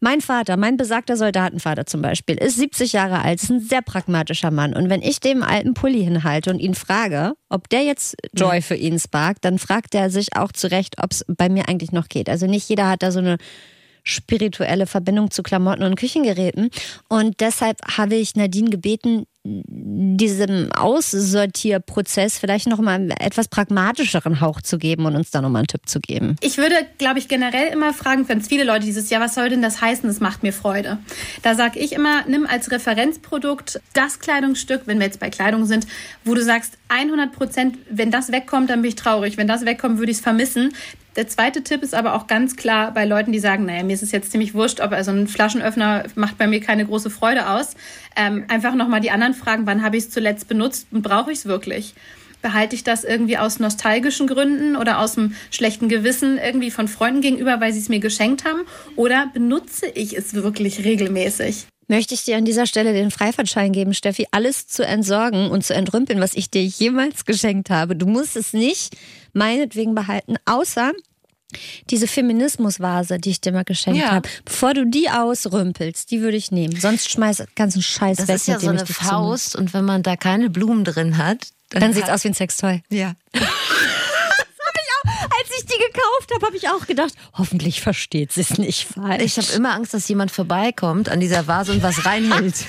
mein 0.00 0.20
Vater, 0.20 0.56
mein 0.56 0.76
besagter 0.76 1.16
Soldatenvater 1.16 1.86
zum 1.86 2.02
Beispiel, 2.02 2.36
ist 2.36 2.56
70 2.56 2.92
Jahre 2.92 3.22
alt, 3.22 3.42
ist 3.42 3.50
ein 3.50 3.60
sehr 3.60 3.80
pragmatischer 3.80 4.50
Mann. 4.50 4.74
Und 4.74 4.90
wenn 4.90 5.02
ich 5.02 5.20
dem 5.20 5.42
alten 5.42 5.74
Pulli 5.74 6.04
hinhalte 6.04 6.50
und 6.50 6.58
ihn 6.58 6.74
frage, 6.74 7.32
ob 7.48 7.68
der 7.70 7.84
jetzt 7.84 8.16
Joy 8.34 8.60
für 8.60 8.74
ihn 8.74 8.98
sparkt, 8.98 9.44
dann 9.44 9.58
fragt 9.58 9.94
er 9.94 10.10
sich 10.10 10.36
auch 10.36 10.52
zurecht, 10.52 10.96
ob 11.02 11.12
es 11.12 11.24
bei 11.26 11.48
mir 11.48 11.68
eigentlich 11.68 11.92
noch 11.92 12.08
geht. 12.08 12.28
Also 12.28 12.46
nicht 12.46 12.68
jeder 12.68 12.88
hat 12.88 13.02
da 13.02 13.12
so 13.12 13.20
eine 13.20 13.38
spirituelle 14.02 14.86
Verbindung 14.86 15.30
zu 15.30 15.42
Klamotten 15.42 15.82
und 15.82 15.96
Küchengeräten. 15.96 16.68
Und 17.08 17.40
deshalb 17.40 17.78
habe 17.96 18.16
ich 18.16 18.36
Nadine 18.36 18.68
gebeten, 18.68 19.24
diesem 19.46 20.72
Aussortierprozess 20.72 22.38
vielleicht 22.38 22.66
noch 22.66 22.80
mal 22.80 22.94
einen 22.94 23.10
etwas 23.10 23.48
pragmatischeren 23.48 24.40
Hauch 24.40 24.62
zu 24.62 24.78
geben 24.78 25.04
und 25.04 25.16
uns 25.16 25.30
da 25.30 25.42
noch 25.42 25.50
mal 25.50 25.58
einen 25.58 25.66
Tipp 25.66 25.82
zu 25.86 26.00
geben. 26.00 26.36
Ich 26.40 26.56
würde, 26.56 26.74
glaube 26.96 27.18
ich, 27.18 27.28
generell 27.28 27.70
immer 27.70 27.92
fragen, 27.92 28.26
wenn 28.26 28.38
es 28.38 28.48
viele 28.48 28.64
Leute 28.64 28.86
dieses 28.86 29.10
Jahr, 29.10 29.20
was 29.20 29.34
soll 29.34 29.50
denn 29.50 29.60
das 29.60 29.82
heißen? 29.82 30.08
Das 30.08 30.20
macht 30.20 30.42
mir 30.42 30.54
Freude. 30.54 30.96
Da 31.42 31.54
sage 31.54 31.78
ich 31.78 31.92
immer, 31.92 32.24
nimm 32.26 32.46
als 32.46 32.70
Referenzprodukt 32.70 33.82
das 33.92 34.18
Kleidungsstück, 34.18 34.82
wenn 34.86 34.98
wir 34.98 35.06
jetzt 35.06 35.20
bei 35.20 35.28
Kleidung 35.28 35.66
sind, 35.66 35.86
wo 36.24 36.34
du 36.34 36.42
sagst, 36.42 36.78
100 36.88 37.32
Prozent, 37.32 37.76
wenn 37.90 38.10
das 38.10 38.32
wegkommt, 38.32 38.70
dann 38.70 38.80
bin 38.80 38.88
ich 38.88 38.96
traurig. 38.96 39.36
Wenn 39.36 39.48
das 39.48 39.66
wegkommt, 39.66 39.98
würde 39.98 40.10
ich 40.10 40.18
es 40.18 40.22
vermissen. 40.22 40.72
Der 41.16 41.28
zweite 41.28 41.62
Tipp 41.62 41.82
ist 41.82 41.94
aber 41.94 42.14
auch 42.14 42.26
ganz 42.26 42.56
klar 42.56 42.92
bei 42.92 43.04
Leuten, 43.04 43.30
die 43.30 43.38
sagen, 43.38 43.66
naja, 43.66 43.84
mir 43.84 43.92
ist 43.92 44.02
es 44.02 44.10
jetzt 44.10 44.32
ziemlich 44.32 44.52
wurscht, 44.52 44.80
ob 44.80 44.90
also 44.90 45.12
ein 45.12 45.28
Flaschenöffner 45.28 46.04
macht 46.16 46.38
bei 46.38 46.48
mir 46.48 46.60
keine 46.60 46.84
große 46.84 47.08
Freude 47.08 47.48
aus. 47.50 47.74
Ähm, 48.16 48.44
einfach 48.48 48.74
nochmal 48.74 49.00
die 49.00 49.12
anderen 49.12 49.34
fragen, 49.34 49.64
wann 49.66 49.84
habe 49.84 49.96
ich 49.96 50.04
es 50.04 50.10
zuletzt 50.10 50.48
benutzt 50.48 50.88
und 50.90 51.02
brauche 51.02 51.30
ich 51.30 51.38
es 51.38 51.46
wirklich? 51.46 51.94
Behalte 52.42 52.74
ich 52.74 52.82
das 52.82 53.04
irgendwie 53.04 53.38
aus 53.38 53.60
nostalgischen 53.60 54.26
Gründen 54.26 54.76
oder 54.76 54.98
aus 54.98 55.16
einem 55.16 55.34
schlechten 55.50 55.88
Gewissen 55.88 56.36
irgendwie 56.36 56.72
von 56.72 56.88
Freunden 56.88 57.20
gegenüber, 57.20 57.60
weil 57.60 57.72
sie 57.72 57.78
es 57.78 57.88
mir 57.88 58.00
geschenkt 58.00 58.44
haben? 58.44 58.62
Oder 58.96 59.30
benutze 59.32 59.86
ich 59.86 60.18
es 60.18 60.34
wirklich 60.34 60.84
regelmäßig? 60.84 61.66
Möchte 61.88 62.14
ich 62.14 62.24
dir 62.24 62.36
an 62.36 62.44
dieser 62.44 62.66
Stelle 62.66 62.92
den 62.92 63.10
Freifahrtschein 63.10 63.72
geben, 63.72 63.94
Steffi, 63.94 64.26
alles 64.30 64.66
zu 64.66 64.86
entsorgen 64.86 65.50
und 65.50 65.64
zu 65.64 65.74
entrümpeln, 65.74 66.20
was 66.20 66.34
ich 66.34 66.50
dir 66.50 66.64
jemals 66.64 67.24
geschenkt 67.24 67.70
habe. 67.70 67.96
Du 67.96 68.06
musst 68.06 68.36
es 68.36 68.52
nicht 68.52 68.96
meinetwegen 69.32 69.94
behalten, 69.94 70.36
außer 70.46 70.92
diese 71.90 72.06
Feminismusvase, 72.06 73.18
die 73.18 73.30
ich 73.30 73.40
dir 73.40 73.52
mal 73.52 73.64
geschenkt 73.64 74.00
ja. 74.00 74.10
habe, 74.12 74.28
bevor 74.44 74.74
du 74.74 74.86
die 74.86 75.08
ausrümpelst, 75.10 76.10
die 76.10 76.20
würde 76.20 76.36
ich 76.36 76.50
nehmen. 76.50 76.78
Sonst 76.78 77.10
schmeiß 77.10 77.44
ganzen 77.54 77.82
Scheiß 77.82 78.16
das 78.16 78.28
weg. 78.28 78.34
Das 78.34 78.42
ist 78.42 78.48
ja 78.48 78.60
so 78.60 78.70
eine 78.70 78.86
Faust 78.86 79.56
und 79.56 79.74
wenn 79.74 79.84
man 79.84 80.02
da 80.02 80.16
keine 80.16 80.50
Blumen 80.50 80.84
drin 80.84 81.18
hat, 81.18 81.48
dann, 81.70 81.80
dann 81.80 81.92
sieht 81.92 82.04
es 82.04 82.10
aus 82.10 82.24
wie 82.24 82.28
ein 82.28 82.34
Sextoy. 82.34 82.82
Ja. 82.90 83.14
gekauft 85.94 86.30
habe, 86.34 86.46
habe 86.46 86.56
ich 86.56 86.68
auch 86.68 86.86
gedacht, 86.86 87.14
hoffentlich 87.34 87.80
versteht 87.80 88.32
sie 88.32 88.42
es 88.42 88.58
nicht 88.58 88.86
falsch. 88.86 89.22
Ich 89.22 89.36
habe 89.36 89.52
immer 89.56 89.72
Angst, 89.72 89.94
dass 89.94 90.08
jemand 90.08 90.30
vorbeikommt 90.30 91.08
an 91.08 91.20
dieser 91.20 91.46
Vase 91.46 91.72
und 91.72 91.82
was 91.82 92.04
reinhält. 92.04 92.54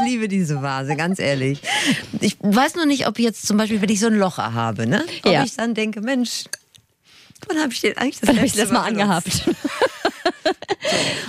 Ich 0.00 0.06
liebe 0.06 0.28
diese 0.28 0.62
Vase, 0.62 0.96
ganz 0.96 1.18
ehrlich. 1.18 1.60
Ich 2.20 2.36
weiß 2.40 2.76
nur 2.76 2.86
nicht, 2.86 3.06
ob 3.06 3.18
jetzt 3.18 3.46
zum 3.46 3.56
Beispiel, 3.56 3.80
wenn 3.80 3.88
ich 3.88 4.00
so 4.00 4.06
ein 4.06 4.18
Loch 4.18 4.38
habe, 4.38 4.86
ne? 4.86 5.04
Ob 5.24 5.32
ja. 5.32 5.44
ich 5.44 5.56
dann 5.56 5.74
denke, 5.74 6.00
Mensch, 6.00 6.44
wann 7.46 7.58
habe 7.58 7.72
ich 7.72 7.80
den 7.80 7.96
eigentlich 7.96 8.20
das, 8.20 8.28
wann 8.28 8.44
ich 8.44 8.52
das 8.52 8.70
mal 8.70 8.82
angehabt? 8.82 9.28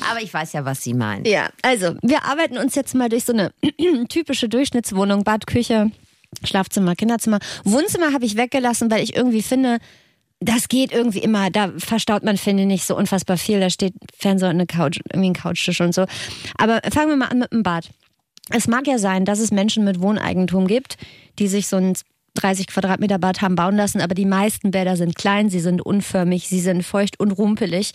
Aber 0.09 0.21
ich 0.21 0.33
weiß 0.33 0.53
ja, 0.53 0.65
was 0.65 0.83
Sie 0.83 0.93
meinen. 0.93 1.25
Ja, 1.25 1.49
also 1.61 1.95
wir 2.01 2.23
arbeiten 2.25 2.57
uns 2.57 2.75
jetzt 2.75 2.95
mal 2.95 3.09
durch 3.09 3.25
so 3.25 3.33
eine 3.33 3.51
typische 4.09 4.49
Durchschnittswohnung, 4.49 5.23
Bad, 5.23 5.47
Küche, 5.47 5.91
Schlafzimmer, 6.43 6.95
Kinderzimmer. 6.95 7.39
Wohnzimmer 7.63 8.13
habe 8.13 8.25
ich 8.25 8.37
weggelassen, 8.37 8.89
weil 8.91 9.03
ich 9.03 9.15
irgendwie 9.15 9.41
finde, 9.41 9.79
das 10.39 10.69
geht 10.69 10.91
irgendwie 10.91 11.19
immer. 11.19 11.49
Da 11.49 11.71
verstaut 11.77 12.23
man, 12.23 12.37
finde 12.37 12.63
ich, 12.63 12.67
nicht 12.67 12.85
so 12.85 12.95
unfassbar 12.95 13.37
viel. 13.37 13.59
Da 13.59 13.69
steht 13.69 13.93
Fernseher 14.17 14.49
und 14.49 14.55
eine 14.55 14.67
Couch, 14.67 14.99
irgendwie 15.11 15.31
ein 15.31 15.33
Couchtisch 15.33 15.81
und 15.81 15.93
so. 15.93 16.05
Aber 16.57 16.81
fangen 16.91 17.09
wir 17.09 17.17
mal 17.17 17.27
an 17.27 17.39
mit 17.39 17.51
dem 17.51 17.63
Bad. 17.63 17.89
Es 18.51 18.67
mag 18.67 18.87
ja 18.87 18.97
sein, 18.97 19.25
dass 19.25 19.39
es 19.39 19.51
Menschen 19.51 19.83
mit 19.83 20.01
Wohneigentum 20.01 20.67
gibt, 20.67 20.97
die 21.37 21.47
sich 21.47 21.67
so 21.67 21.77
ein 21.77 21.93
30 22.35 22.67
Quadratmeter 22.67 23.19
Bad 23.19 23.41
haben 23.41 23.55
bauen 23.55 23.75
lassen, 23.75 24.01
aber 24.01 24.15
die 24.15 24.25
meisten 24.25 24.71
Bäder 24.71 24.95
sind 24.95 25.15
klein, 25.15 25.49
sie 25.49 25.59
sind 25.59 25.81
unförmig, 25.81 26.47
sie 26.47 26.59
sind 26.59 26.83
feucht 26.83 27.19
und 27.19 27.31
rumpelig. 27.31 27.91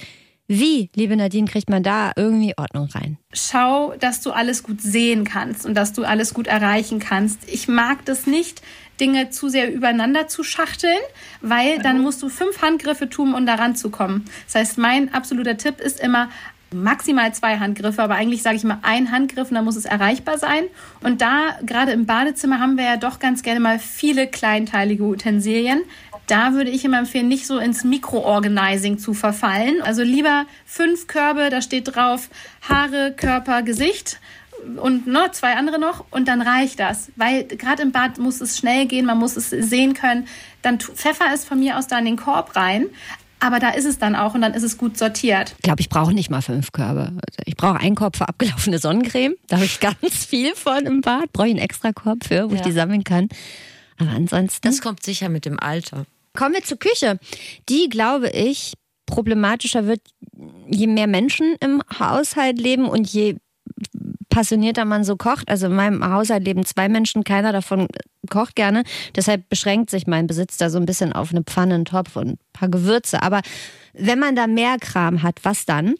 Wie, 0.46 0.90
liebe 0.94 1.16
Nadine, 1.16 1.48
kriegt 1.48 1.70
man 1.70 1.82
da 1.82 2.12
irgendwie 2.16 2.52
Ordnung 2.58 2.88
rein? 2.92 3.16
Schau, 3.32 3.94
dass 3.98 4.20
du 4.20 4.30
alles 4.30 4.62
gut 4.62 4.82
sehen 4.82 5.24
kannst 5.24 5.64
und 5.64 5.74
dass 5.74 5.94
du 5.94 6.04
alles 6.04 6.34
gut 6.34 6.46
erreichen 6.46 6.98
kannst. 6.98 7.48
Ich 7.48 7.66
mag 7.66 8.04
das 8.04 8.26
nicht, 8.26 8.60
Dinge 9.00 9.30
zu 9.30 9.48
sehr 9.48 9.72
übereinander 9.72 10.28
zu 10.28 10.44
schachteln, 10.44 10.98
weil 11.40 11.78
dann 11.78 12.02
musst 12.02 12.22
du 12.22 12.28
fünf 12.28 12.60
Handgriffe 12.60 13.08
tun, 13.08 13.34
um 13.34 13.46
daran 13.46 13.74
zu 13.74 13.90
kommen. 13.90 14.26
Das 14.44 14.56
heißt, 14.56 14.78
mein 14.78 15.14
absoluter 15.14 15.56
Tipp 15.56 15.80
ist 15.80 15.98
immer, 15.98 16.28
maximal 16.74 17.32
zwei 17.32 17.58
Handgriffe, 17.58 18.02
aber 18.02 18.14
eigentlich 18.14 18.42
sage 18.42 18.56
ich 18.56 18.64
mal 18.64 18.78
ein 18.82 19.10
Handgriff 19.10 19.48
und 19.48 19.54
dann 19.54 19.64
muss 19.64 19.76
es 19.76 19.84
erreichbar 19.84 20.38
sein. 20.38 20.64
Und 21.02 21.20
da, 21.20 21.56
gerade 21.64 21.92
im 21.92 22.04
Badezimmer, 22.04 22.60
haben 22.60 22.76
wir 22.76 22.84
ja 22.84 22.96
doch 22.96 23.18
ganz 23.18 23.42
gerne 23.42 23.60
mal 23.60 23.78
viele 23.78 24.26
kleinteilige 24.26 25.04
Utensilien. 25.04 25.82
Da 26.26 26.54
würde 26.54 26.70
ich 26.70 26.84
immer 26.84 26.98
empfehlen, 26.98 27.28
nicht 27.28 27.46
so 27.46 27.58
ins 27.58 27.84
Mikro-Organizing 27.84 28.98
zu 28.98 29.14
verfallen. 29.14 29.82
Also 29.82 30.02
lieber 30.02 30.46
fünf 30.64 31.06
Körbe, 31.06 31.50
da 31.50 31.60
steht 31.60 31.94
drauf 31.94 32.28
Haare, 32.68 33.12
Körper, 33.16 33.62
Gesicht 33.62 34.20
und 34.76 35.06
ne, 35.06 35.30
zwei 35.32 35.56
andere 35.56 35.78
noch 35.78 36.04
und 36.10 36.28
dann 36.28 36.40
reicht 36.40 36.80
das. 36.80 37.10
Weil 37.16 37.44
gerade 37.44 37.82
im 37.82 37.92
Bad 37.92 38.18
muss 38.18 38.40
es 38.40 38.56
schnell 38.58 38.86
gehen, 38.86 39.06
man 39.06 39.18
muss 39.18 39.36
es 39.36 39.50
sehen 39.50 39.94
können. 39.94 40.26
Dann 40.62 40.80
pfeffer 40.80 41.26
es 41.32 41.44
von 41.44 41.60
mir 41.60 41.78
aus 41.78 41.86
da 41.86 41.98
in 41.98 42.06
den 42.06 42.16
Korb 42.16 42.56
rein. 42.56 42.86
Aber 43.40 43.58
da 43.58 43.70
ist 43.70 43.84
es 43.84 43.98
dann 43.98 44.16
auch 44.16 44.34
und 44.34 44.40
dann 44.40 44.54
ist 44.54 44.62
es 44.62 44.78
gut 44.78 44.96
sortiert. 44.96 45.54
Ich 45.58 45.62
glaube, 45.62 45.80
ich 45.80 45.90
brauche 45.90 46.14
nicht 46.14 46.30
mal 46.30 46.40
fünf 46.40 46.72
Körbe. 46.72 47.08
Also 47.08 47.42
ich 47.44 47.56
brauche 47.56 47.78
einen 47.78 47.94
Korb 47.94 48.16
für 48.16 48.26
abgelaufene 48.26 48.78
Sonnencreme. 48.78 49.34
Da 49.48 49.56
habe 49.56 49.66
ich 49.66 49.80
ganz 49.80 50.24
viel 50.24 50.54
von 50.54 50.86
im 50.86 51.02
Bad. 51.02 51.32
Brauche 51.32 51.48
ich 51.48 51.52
einen 51.52 51.62
extra 51.62 51.92
Korb 51.92 52.24
für, 52.24 52.48
wo 52.48 52.54
ja. 52.54 52.56
ich 52.56 52.62
die 52.62 52.72
sammeln 52.72 53.04
kann. 53.04 53.28
Aber 53.98 54.10
ansonsten. 54.10 54.66
Das 54.66 54.80
kommt 54.80 55.02
sicher 55.02 55.28
mit 55.28 55.44
dem 55.44 55.60
Alter. 55.60 56.06
Kommen 56.36 56.54
wir 56.54 56.62
zur 56.62 56.78
Küche. 56.78 57.18
Die, 57.68 57.88
glaube 57.88 58.28
ich, 58.30 58.74
problematischer 59.06 59.86
wird, 59.86 60.00
je 60.68 60.86
mehr 60.86 61.06
Menschen 61.06 61.56
im 61.60 61.82
Haushalt 61.98 62.58
leben 62.58 62.86
und 62.88 63.08
je 63.08 63.36
passionierter 64.30 64.84
man 64.84 65.04
so 65.04 65.16
kocht. 65.16 65.48
Also 65.48 65.66
in 65.66 65.76
meinem 65.76 66.04
Haushalt 66.04 66.44
leben 66.44 66.64
zwei 66.64 66.88
Menschen, 66.88 67.22
keiner 67.22 67.52
davon 67.52 67.86
kocht 68.28 68.56
gerne. 68.56 68.82
Deshalb 69.14 69.48
beschränkt 69.48 69.90
sich 69.90 70.08
mein 70.08 70.26
Besitz 70.26 70.56
da 70.56 70.70
so 70.70 70.78
ein 70.78 70.86
bisschen 70.86 71.12
auf 71.12 71.30
eine 71.30 71.44
Pfanne, 71.44 71.76
einen 71.76 71.84
Topf 71.84 72.16
und 72.16 72.30
ein 72.30 72.38
paar 72.52 72.68
Gewürze. 72.68 73.22
Aber 73.22 73.42
wenn 73.92 74.18
man 74.18 74.34
da 74.34 74.48
mehr 74.48 74.76
Kram 74.80 75.22
hat, 75.22 75.40
was 75.44 75.66
dann? 75.66 75.94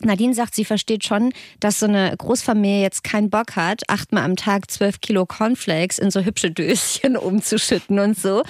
Nadine 0.00 0.34
sagt, 0.34 0.54
sie 0.54 0.64
versteht 0.64 1.04
schon, 1.04 1.32
dass 1.60 1.80
so 1.80 1.86
eine 1.86 2.14
Großfamilie 2.16 2.82
jetzt 2.82 3.02
keinen 3.04 3.30
Bock 3.30 3.56
hat, 3.56 3.88
achtmal 3.88 4.24
am 4.24 4.36
Tag 4.36 4.70
zwölf 4.70 5.00
Kilo 5.00 5.26
Cornflakes 5.26 5.98
in 5.98 6.10
so 6.10 6.20
hübsche 6.20 6.50
Döschen 6.50 7.16
umzuschütten 7.16 7.98
und 7.98 8.18
so. 8.18 8.42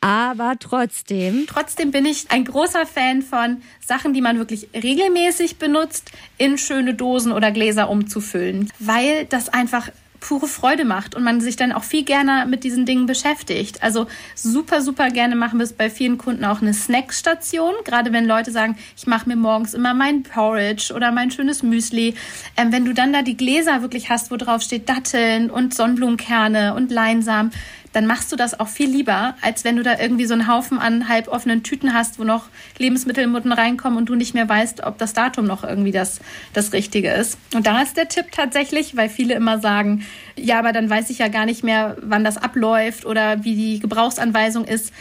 Aber 0.00 0.54
trotzdem. 0.58 1.44
Trotzdem 1.46 1.90
bin 1.90 2.06
ich 2.06 2.30
ein 2.30 2.44
großer 2.44 2.86
Fan 2.86 3.20
von 3.20 3.62
Sachen, 3.84 4.14
die 4.14 4.22
man 4.22 4.38
wirklich 4.38 4.68
regelmäßig 4.74 5.58
benutzt, 5.58 6.10
in 6.38 6.56
schöne 6.56 6.94
Dosen 6.94 7.32
oder 7.32 7.50
Gläser 7.50 7.90
umzufüllen, 7.90 8.72
weil 8.78 9.26
das 9.26 9.50
einfach 9.50 9.90
pure 10.20 10.46
Freude 10.46 10.84
macht 10.84 11.14
und 11.14 11.22
man 11.22 11.40
sich 11.40 11.56
dann 11.56 11.72
auch 11.72 11.82
viel 11.82 12.04
gerne 12.04 12.46
mit 12.46 12.62
diesen 12.62 12.86
Dingen 12.86 13.06
beschäftigt. 13.06 13.82
Also 13.82 14.06
super, 14.34 14.82
super 14.82 15.10
gerne 15.10 15.34
machen 15.34 15.58
wir 15.58 15.64
es 15.64 15.72
bei 15.72 15.90
vielen 15.90 16.18
Kunden 16.18 16.44
auch 16.44 16.62
eine 16.62 16.74
Snackstation. 16.74 17.74
Gerade 17.84 18.12
wenn 18.12 18.26
Leute 18.26 18.52
sagen, 18.52 18.76
ich 18.96 19.06
mache 19.06 19.28
mir 19.28 19.36
morgens 19.36 19.74
immer 19.74 19.94
mein 19.94 20.22
Porridge 20.22 20.92
oder 20.94 21.10
mein 21.10 21.30
schönes 21.30 21.62
Müsli. 21.62 22.14
Ähm, 22.56 22.70
wenn 22.72 22.84
du 22.84 22.92
dann 22.92 23.12
da 23.12 23.22
die 23.22 23.36
Gläser 23.36 23.82
wirklich 23.82 24.10
hast, 24.10 24.30
wo 24.30 24.36
drauf 24.36 24.62
steht 24.62 24.88
Datteln 24.88 25.50
und 25.50 25.74
Sonnenblumenkerne 25.74 26.74
und 26.74 26.90
Leinsamen, 26.90 27.50
dann 27.92 28.06
machst 28.06 28.30
du 28.30 28.36
das 28.36 28.58
auch 28.58 28.68
viel 28.68 28.88
lieber, 28.88 29.34
als 29.40 29.64
wenn 29.64 29.76
du 29.76 29.82
da 29.82 29.98
irgendwie 29.98 30.26
so 30.26 30.34
einen 30.34 30.46
Haufen 30.46 30.78
an 30.78 31.08
halb 31.08 31.28
offenen 31.28 31.62
Tüten 31.62 31.92
hast, 31.92 32.18
wo 32.18 32.24
noch 32.24 32.44
Lebensmittelmutten 32.78 33.52
reinkommen 33.52 33.98
und 33.98 34.08
du 34.08 34.14
nicht 34.14 34.34
mehr 34.34 34.48
weißt, 34.48 34.84
ob 34.84 34.98
das 34.98 35.12
Datum 35.12 35.46
noch 35.46 35.64
irgendwie 35.64 35.90
das, 35.90 36.20
das 36.52 36.72
Richtige 36.72 37.10
ist. 37.10 37.38
Und 37.54 37.66
da 37.66 37.82
ist 37.82 37.96
der 37.96 38.08
Tipp 38.08 38.26
tatsächlich, 38.32 38.96
weil 38.96 39.08
viele 39.08 39.34
immer 39.34 39.58
sagen, 39.60 40.06
ja, 40.36 40.58
aber 40.58 40.72
dann 40.72 40.88
weiß 40.88 41.10
ich 41.10 41.18
ja 41.18 41.28
gar 41.28 41.46
nicht 41.46 41.64
mehr, 41.64 41.96
wann 42.00 42.24
das 42.24 42.36
abläuft 42.36 43.04
oder 43.06 43.44
wie 43.44 43.56
die 43.56 43.80
Gebrauchsanweisung 43.80 44.64
ist. 44.64 44.92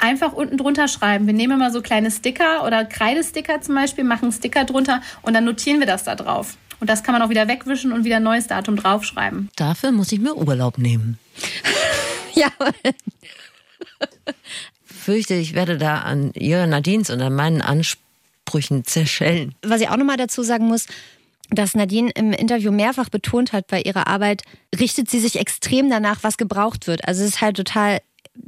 Einfach 0.00 0.32
unten 0.32 0.56
drunter 0.56 0.88
schreiben. 0.88 1.26
Wir 1.26 1.34
nehmen 1.34 1.54
immer 1.54 1.70
so 1.70 1.82
kleine 1.82 2.10
Sticker 2.10 2.64
oder 2.66 2.84
Kreidesticker 2.84 3.60
zum 3.60 3.74
Beispiel, 3.74 4.04
machen 4.04 4.32
Sticker 4.32 4.64
drunter 4.64 5.02
und 5.22 5.34
dann 5.34 5.44
notieren 5.44 5.80
wir 5.80 5.86
das 5.86 6.04
da 6.04 6.14
drauf. 6.14 6.56
Und 6.80 6.88
das 6.88 7.02
kann 7.02 7.12
man 7.12 7.20
auch 7.20 7.28
wieder 7.28 7.46
wegwischen 7.46 7.92
und 7.92 8.04
wieder 8.04 8.16
ein 8.16 8.22
neues 8.22 8.46
Datum 8.46 8.76
draufschreiben. 8.76 9.50
Dafür 9.56 9.92
muss 9.92 10.10
ich 10.12 10.20
mir 10.20 10.34
Urlaub 10.34 10.78
nehmen. 10.78 11.18
Ja. 12.34 12.50
Fürchte, 14.84 15.34
ich 15.34 15.54
werde 15.54 15.78
da 15.78 16.00
an 16.00 16.32
ihrer 16.34 16.66
Nadines 16.66 17.10
und 17.10 17.20
an 17.20 17.34
meinen 17.34 17.62
Ansprüchen 17.62 18.84
zerschellen. 18.84 19.54
Was 19.62 19.80
ich 19.80 19.88
auch 19.88 19.96
nochmal 19.96 20.16
dazu 20.16 20.42
sagen 20.42 20.66
muss, 20.66 20.86
dass 21.50 21.74
Nadine 21.74 22.10
im 22.14 22.32
Interview 22.32 22.70
mehrfach 22.70 23.08
betont 23.08 23.52
hat, 23.52 23.66
bei 23.66 23.82
ihrer 23.82 24.06
Arbeit 24.06 24.42
richtet 24.78 25.10
sie 25.10 25.20
sich 25.20 25.38
extrem 25.38 25.90
danach, 25.90 26.22
was 26.22 26.36
gebraucht 26.36 26.86
wird. 26.86 27.06
Also 27.06 27.22
es 27.22 27.30
ist 27.30 27.40
halt 27.40 27.56
total 27.56 28.00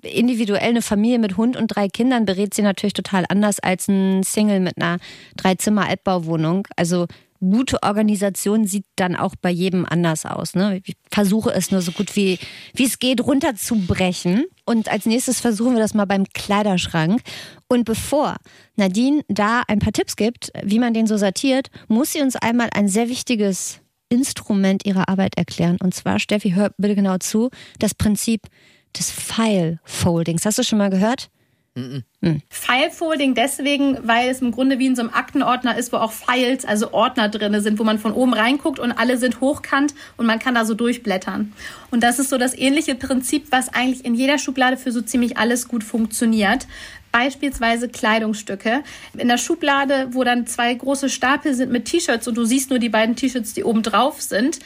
individuell 0.03 0.71
eine 0.71 0.83
Familie 0.83 1.19
mit 1.19 1.37
Hund 1.37 1.57
und 1.57 1.69
drei 1.69 1.89
Kindern 1.89 2.25
berät 2.25 2.55
sie 2.55 2.63
natürlich 2.63 2.95
total 2.95 3.25
anders 3.29 3.59
als 3.59 3.89
ein 3.89 4.23
Single 4.23 4.61
mit 4.61 4.77
einer 4.77 4.99
Dreizimmer-Altbauwohnung. 5.37 6.69
Also 6.77 7.07
gute 7.43 7.83
Organisation 7.83 8.67
sieht 8.67 8.87
dann 8.97 9.17
auch 9.17 9.35
bei 9.41 9.51
jedem 9.51 9.85
anders 9.85 10.25
aus. 10.25 10.55
Ne? 10.55 10.81
Ich 10.85 10.95
versuche 11.11 11.51
es 11.53 11.71
nur 11.71 11.83
so 11.83 11.93
gut 11.93 12.15
wie, 12.17 12.39
wie 12.75 12.85
es 12.85 12.99
geht 12.99 13.21
runterzubrechen. 13.21 14.45
Und 14.65 14.89
als 14.91 15.07
nächstes 15.07 15.41
versuchen 15.41 15.75
wir 15.75 15.81
das 15.81 15.95
mal 15.95 16.05
beim 16.05 16.25
Kleiderschrank. 16.33 17.21
Und 17.69 17.85
bevor 17.85 18.37
Nadine 18.77 19.23
da 19.29 19.63
ein 19.67 19.81
paar 19.81 19.93
Tipps 19.93 20.17
gibt, 20.17 20.53
wie 20.63 20.79
man 20.79 20.95
den 20.95 21.07
so 21.07 21.17
sortiert, 21.17 21.69
muss 21.89 22.13
sie 22.13 22.21
uns 22.21 22.37
einmal 22.37 22.71
ein 22.73 22.89
sehr 22.89 23.09
wichtiges 23.09 23.81
Instrument 24.09 24.87
ihrer 24.87 25.09
Arbeit 25.09 25.37
erklären. 25.37 25.79
Und 25.83 25.95
zwar, 25.95 26.19
Steffi, 26.19 26.53
hör 26.53 26.71
bitte 26.77 26.95
genau 26.95 27.19
zu, 27.19 27.51
das 27.79 27.95
Prinzip 27.95 28.43
des 28.97 29.11
File-Foldings. 29.11 30.45
Hast 30.45 30.59
du 30.59 30.63
schon 30.63 30.79
mal 30.79 30.91
gehört? 30.91 31.31
Mhm. 31.75 32.43
File-Folding 32.51 33.35
deswegen, 33.35 33.97
weil 34.03 34.29
es 34.29 34.43
im 34.43 34.53
Grunde 34.53 34.79
wie 34.79 34.87
in 34.87 34.95
so 34.95 35.01
einem 35.01 35.11
Aktenordner 35.11 35.77
ist, 35.79 35.91
wo 35.93 35.97
auch 35.97 36.13
Files, 36.13 36.67
also 36.67 36.93
Ordner 36.93 37.31
drin 37.31 37.59
sind, 37.63 37.79
wo 37.79 37.85
man 37.85 37.99
von 37.99 38.13
oben 38.13 38.35
reinguckt 38.35 38.79
und 38.79 38.93
alle 38.93 39.17
sind 39.17 39.41
hochkant 39.41 39.95
und 40.19 40.27
man 40.27 40.39
kann 40.39 40.55
da 40.55 40.67
so 40.67 40.75
durchblättern. 40.75 41.55
Und 41.91 42.03
das 42.03 42.19
ist 42.19 42.29
so 42.29 42.37
das 42.37 42.57
ähnliche 42.57 42.95
Prinzip, 42.95 43.47
was 43.51 43.73
eigentlich 43.73 44.05
in 44.05 44.15
jeder 44.15 44.37
Schublade 44.39 44.77
für 44.77 44.93
so 44.93 45.01
ziemlich 45.01 45.39
alles 45.39 45.67
gut 45.67 45.83
funktioniert 45.83 46.67
beispielsweise 47.13 47.89
Kleidungsstücke 47.89 48.83
in 49.17 49.29
der 49.29 49.39
Schublade, 49.39 50.09
wo 50.13 50.25
dann 50.25 50.47
zwei 50.47 50.75
große 50.75 51.09
Stapel 51.11 51.55
sind 51.55 51.71
mit 51.71 51.85
T-Shirts 51.85 52.27
und 52.27 52.37
du 52.37 52.45
siehst 52.45 52.71
nur 52.71 52.79
die 52.79 52.89
beiden 52.89 53.15
T-Shirts, 53.15 53.53
die 53.53 53.65
oben 53.65 53.83
drauf 53.83 54.21
sind. 54.21 54.59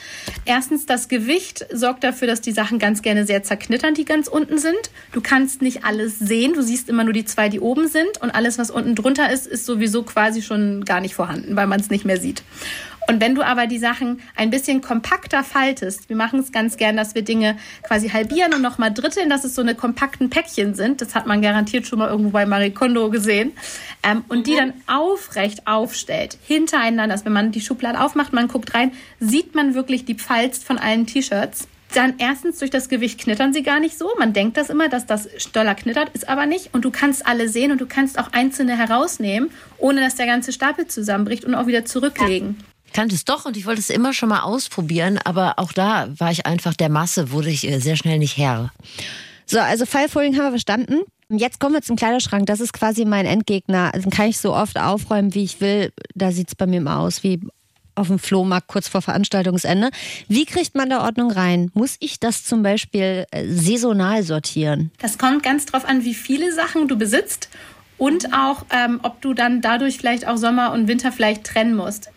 Erstens, 0.44 0.86
das 0.86 1.08
Gewicht 1.08 1.66
sorgt 1.72 2.04
dafür, 2.04 2.28
dass 2.28 2.40
die 2.40 2.52
Sachen 2.52 2.78
ganz 2.78 3.02
gerne 3.02 3.26
sehr 3.26 3.42
zerknittern, 3.42 3.94
die 3.94 4.04
ganz 4.04 4.28
unten 4.28 4.58
sind. 4.58 4.90
Du 5.12 5.20
kannst 5.20 5.60
nicht 5.60 5.84
alles 5.84 6.18
sehen, 6.18 6.54
du 6.54 6.62
siehst 6.62 6.88
immer 6.88 7.04
nur 7.04 7.12
die 7.12 7.24
zwei, 7.24 7.48
die 7.48 7.60
oben 7.60 7.88
sind 7.88 8.22
und 8.22 8.30
alles, 8.30 8.58
was 8.58 8.70
unten 8.70 8.94
drunter 8.94 9.30
ist, 9.30 9.46
ist 9.46 9.66
sowieso 9.66 10.04
quasi 10.04 10.40
schon 10.40 10.84
gar 10.84 11.00
nicht 11.00 11.14
vorhanden, 11.14 11.56
weil 11.56 11.66
man 11.66 11.80
es 11.80 11.90
nicht 11.90 12.04
mehr 12.04 12.20
sieht. 12.20 12.42
Und 13.08 13.20
wenn 13.20 13.34
du 13.34 13.42
aber 13.42 13.66
die 13.66 13.78
Sachen 13.78 14.20
ein 14.34 14.50
bisschen 14.50 14.80
kompakter 14.80 15.44
faltest, 15.44 16.08
wir 16.08 16.16
machen 16.16 16.40
es 16.40 16.50
ganz 16.50 16.76
gern, 16.76 16.96
dass 16.96 17.14
wir 17.14 17.22
Dinge 17.22 17.56
quasi 17.82 18.08
halbieren 18.08 18.52
und 18.54 18.62
nochmal 18.62 18.92
dritteln, 18.92 19.30
dass 19.30 19.44
es 19.44 19.54
so 19.54 19.62
eine 19.62 19.74
kompakten 19.74 20.28
Päckchen 20.28 20.74
sind. 20.74 21.00
Das 21.00 21.14
hat 21.14 21.26
man 21.26 21.40
garantiert 21.40 21.86
schon 21.86 22.00
mal 22.00 22.08
irgendwo 22.08 22.30
bei 22.30 22.46
Marie 22.46 22.70
Kondo 22.70 23.10
gesehen. 23.10 23.52
Ähm, 24.02 24.24
und 24.28 24.46
die 24.46 24.52
mhm. 24.52 24.56
dann 24.56 24.72
aufrecht 24.86 25.66
aufstellt, 25.66 26.36
hintereinander. 26.46 27.14
Dass 27.14 27.24
wenn 27.24 27.32
man 27.32 27.52
die 27.52 27.60
Schublade 27.60 28.00
aufmacht, 28.00 28.32
man 28.32 28.48
guckt 28.48 28.74
rein, 28.74 28.92
sieht 29.20 29.54
man 29.54 29.74
wirklich 29.74 30.04
die 30.04 30.14
Pfalz 30.14 30.62
von 30.64 30.78
allen 30.78 31.06
T-Shirts. 31.06 31.68
Dann 31.94 32.14
erstens 32.18 32.58
durch 32.58 32.72
das 32.72 32.88
Gewicht 32.88 33.20
knittern 33.20 33.52
sie 33.52 33.62
gar 33.62 33.78
nicht 33.78 33.96
so. 33.96 34.10
Man 34.18 34.32
denkt 34.32 34.56
das 34.56 34.70
immer, 34.70 34.88
dass 34.88 35.06
das 35.06 35.28
Stoller 35.36 35.76
knittert, 35.76 36.08
ist 36.10 36.28
aber 36.28 36.44
nicht. 36.44 36.74
Und 36.74 36.84
du 36.84 36.90
kannst 36.90 37.24
alle 37.24 37.48
sehen 37.48 37.70
und 37.70 37.80
du 37.80 37.86
kannst 37.86 38.18
auch 38.18 38.32
einzelne 38.32 38.76
herausnehmen, 38.76 39.50
ohne 39.78 40.00
dass 40.00 40.16
der 40.16 40.26
ganze 40.26 40.52
Stapel 40.52 40.88
zusammenbricht 40.88 41.44
und 41.44 41.54
auch 41.54 41.68
wieder 41.68 41.84
zurücklegen 41.84 42.56
kannte 42.96 43.14
es 43.14 43.26
doch 43.26 43.44
und 43.44 43.58
ich 43.58 43.66
wollte 43.66 43.80
es 43.80 43.90
immer 43.90 44.14
schon 44.14 44.30
mal 44.30 44.40
ausprobieren, 44.40 45.18
aber 45.22 45.58
auch 45.58 45.72
da 45.72 46.08
war 46.18 46.30
ich 46.30 46.46
einfach 46.46 46.72
der 46.72 46.88
Masse, 46.88 47.30
wurde 47.30 47.50
ich 47.50 47.68
äh, 47.68 47.78
sehr 47.78 47.94
schnell 47.94 48.18
nicht 48.18 48.38
Herr. 48.38 48.72
So, 49.44 49.60
also 49.60 49.84
Filefolding 49.84 50.34
haben 50.36 50.44
wir 50.44 50.50
verstanden. 50.50 51.02
Jetzt 51.28 51.60
kommen 51.60 51.74
wir 51.74 51.82
zum 51.82 51.96
Kleiderschrank. 51.96 52.46
Das 52.46 52.58
ist 52.58 52.72
quasi 52.72 53.04
mein 53.04 53.26
Endgegner. 53.26 53.92
Also 53.92 54.08
kann 54.08 54.28
ich 54.28 54.38
so 54.38 54.54
oft 54.54 54.78
aufräumen, 54.78 55.34
wie 55.34 55.44
ich 55.44 55.60
will. 55.60 55.92
Da 56.14 56.32
sieht 56.32 56.48
es 56.48 56.54
bei 56.54 56.66
mir 56.66 56.78
immer 56.78 56.98
aus 56.98 57.22
wie 57.22 57.40
auf 57.96 58.06
dem 58.06 58.18
Flohmarkt 58.18 58.68
kurz 58.68 58.88
vor 58.88 59.02
Veranstaltungsende. 59.02 59.90
Wie 60.28 60.46
kriegt 60.46 60.74
man 60.74 60.88
da 60.88 61.04
Ordnung 61.04 61.30
rein? 61.30 61.70
Muss 61.74 61.96
ich 62.00 62.18
das 62.18 62.44
zum 62.44 62.62
Beispiel 62.62 63.26
äh, 63.30 63.46
saisonal 63.46 64.22
sortieren? 64.22 64.90
Das 64.98 65.18
kommt 65.18 65.42
ganz 65.42 65.66
drauf 65.66 65.84
an, 65.84 66.04
wie 66.04 66.14
viele 66.14 66.50
Sachen 66.52 66.88
du 66.88 66.96
besitzt 66.96 67.50
und 67.98 68.32
auch, 68.32 68.64
ähm, 68.70 69.00
ob 69.02 69.20
du 69.20 69.34
dann 69.34 69.60
dadurch 69.60 69.98
vielleicht 69.98 70.26
auch 70.26 70.38
Sommer 70.38 70.72
und 70.72 70.88
Winter 70.88 71.12
vielleicht 71.12 71.44
trennen 71.44 71.76
musst 71.76 72.10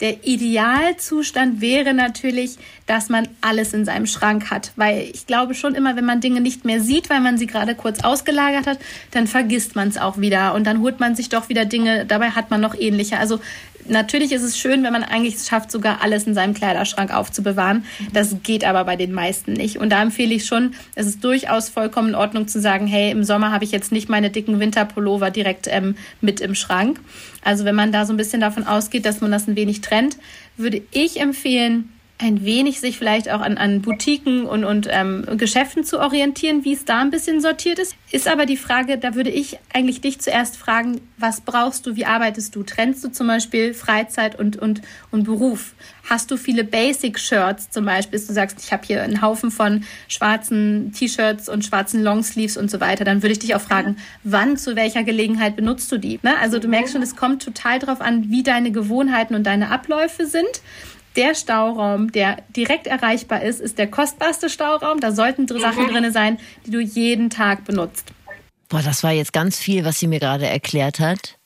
Der 0.00 0.26
Idealzustand 0.26 1.60
wäre 1.60 1.92
natürlich, 1.92 2.56
dass 2.86 3.08
man 3.08 3.28
alles 3.40 3.72
in 3.74 3.84
seinem 3.84 4.06
Schrank 4.06 4.50
hat. 4.50 4.72
Weil 4.76 5.08
ich 5.12 5.26
glaube 5.26 5.54
schon 5.54 5.74
immer, 5.74 5.96
wenn 5.96 6.04
man 6.04 6.20
Dinge 6.20 6.40
nicht 6.40 6.64
mehr 6.64 6.80
sieht, 6.80 7.10
weil 7.10 7.20
man 7.20 7.38
sie 7.38 7.46
gerade 7.46 7.74
kurz 7.74 8.02
ausgelagert 8.02 8.66
hat, 8.66 8.78
dann 9.10 9.26
vergisst 9.26 9.76
man 9.76 9.88
es 9.88 9.98
auch 9.98 10.18
wieder. 10.18 10.54
Und 10.54 10.66
dann 10.66 10.80
holt 10.80 11.00
man 11.00 11.14
sich 11.14 11.28
doch 11.28 11.48
wieder 11.48 11.64
Dinge, 11.64 12.06
dabei 12.06 12.30
hat 12.30 12.50
man 12.50 12.60
noch 12.60 12.74
ähnliche. 12.74 13.18
Also 13.18 13.40
natürlich 13.88 14.32
ist 14.32 14.42
es 14.42 14.58
schön, 14.58 14.82
wenn 14.82 14.92
man 14.92 15.02
eigentlich 15.02 15.36
es 15.36 15.48
schafft, 15.48 15.70
sogar 15.70 16.02
alles 16.02 16.26
in 16.26 16.34
seinem 16.34 16.54
Kleiderschrank 16.54 17.12
aufzubewahren. 17.14 17.84
Das 18.12 18.36
geht 18.42 18.64
aber 18.64 18.84
bei 18.84 18.96
den 18.96 19.12
meisten 19.12 19.52
nicht. 19.52 19.78
Und 19.78 19.90
da 19.90 20.02
empfehle 20.02 20.34
ich 20.34 20.46
schon, 20.46 20.74
es 20.94 21.06
ist 21.06 21.24
durchaus 21.24 21.68
vollkommen 21.68 22.10
in 22.10 22.14
Ordnung 22.14 22.48
zu 22.48 22.60
sagen, 22.60 22.86
hey, 22.86 23.10
im 23.10 23.24
Sommer 23.24 23.52
habe 23.52 23.64
ich 23.64 23.72
jetzt 23.72 23.92
nicht 23.92 24.08
meine 24.08 24.30
dicken 24.30 24.60
Winterpullover 24.60 25.30
direkt 25.30 25.66
ähm, 25.68 25.96
mit 26.20 26.40
im 26.40 26.54
Schrank. 26.54 27.00
Also 27.42 27.64
wenn 27.64 27.74
man 27.74 27.92
da 27.92 28.06
so 28.06 28.12
ein 28.12 28.16
bisschen 28.16 28.40
davon 28.40 28.66
ausgeht, 28.66 29.04
dass 29.04 29.20
man 29.20 29.30
das 29.30 29.46
ein 29.46 29.56
wenig 29.56 29.80
trennt, 29.80 30.16
würde 30.56 30.82
ich 30.90 31.20
empfehlen, 31.20 31.92
ein 32.20 32.44
wenig 32.44 32.80
sich 32.80 32.98
vielleicht 32.98 33.30
auch 33.30 33.40
an, 33.40 33.56
an 33.56 33.80
Boutiquen 33.80 34.44
und, 34.44 34.64
und 34.64 34.88
ähm, 34.90 35.24
Geschäften 35.38 35.84
zu 35.84 35.98
orientieren, 35.98 36.64
wie 36.64 36.74
es 36.74 36.84
da 36.84 37.00
ein 37.00 37.10
bisschen 37.10 37.40
sortiert 37.40 37.78
ist. 37.78 37.96
Ist 38.10 38.28
aber 38.28 38.44
die 38.44 38.58
Frage, 38.58 38.98
da 38.98 39.14
würde 39.14 39.30
ich 39.30 39.58
eigentlich 39.72 40.02
dich 40.02 40.20
zuerst 40.20 40.56
fragen, 40.56 41.00
was 41.16 41.40
brauchst 41.40 41.86
du, 41.86 41.96
wie 41.96 42.04
arbeitest 42.04 42.54
du? 42.54 42.62
Trennst 42.62 43.02
du 43.04 43.08
zum 43.10 43.26
Beispiel 43.26 43.72
Freizeit 43.72 44.38
und, 44.38 44.56
und, 44.56 44.82
und 45.10 45.24
Beruf? 45.24 45.74
Hast 46.08 46.30
du 46.30 46.36
viele 46.36 46.64
Basic-Shirts 46.64 47.70
zum 47.70 47.84
Beispiel, 47.84 48.18
dass 48.18 48.26
du 48.26 48.34
sagst, 48.34 48.58
ich 48.62 48.72
habe 48.72 48.82
hier 48.86 49.02
einen 49.02 49.22
Haufen 49.22 49.50
von 49.50 49.84
schwarzen 50.08 50.92
T-Shirts 50.92 51.48
und 51.48 51.64
schwarzen 51.64 52.02
Longsleeves 52.02 52.56
und 52.56 52.70
so 52.70 52.80
weiter, 52.80 53.04
dann 53.04 53.22
würde 53.22 53.32
ich 53.32 53.38
dich 53.38 53.54
auch 53.54 53.60
fragen, 53.60 53.96
wann, 54.24 54.56
zu 54.56 54.76
welcher 54.76 55.04
Gelegenheit 55.04 55.56
benutzt 55.56 55.90
du 55.92 55.98
die? 55.98 56.18
Ne? 56.22 56.36
Also 56.40 56.58
du 56.58 56.68
merkst 56.68 56.92
schon, 56.92 57.02
es 57.02 57.16
kommt 57.16 57.42
total 57.42 57.78
darauf 57.78 58.00
an, 58.00 58.30
wie 58.30 58.42
deine 58.42 58.72
Gewohnheiten 58.72 59.34
und 59.34 59.44
deine 59.44 59.70
Abläufe 59.70 60.26
sind 60.26 60.60
der 61.16 61.34
Stauraum, 61.34 62.12
der 62.12 62.42
direkt 62.54 62.86
erreichbar 62.86 63.42
ist, 63.42 63.60
ist 63.60 63.78
der 63.78 63.88
kostbarste 63.88 64.48
Stauraum. 64.48 65.00
Da 65.00 65.12
sollten 65.12 65.46
Sachen 65.48 65.86
drin 65.88 66.12
sein, 66.12 66.38
die 66.66 66.70
du 66.70 66.80
jeden 66.80 67.30
Tag 67.30 67.64
benutzt. 67.64 68.12
Boah, 68.68 68.82
das 68.82 69.02
war 69.02 69.12
jetzt 69.12 69.32
ganz 69.32 69.58
viel, 69.58 69.84
was 69.84 69.98
sie 69.98 70.06
mir 70.06 70.20
gerade 70.20 70.46
erklärt 70.46 71.00
hat. 71.00 71.38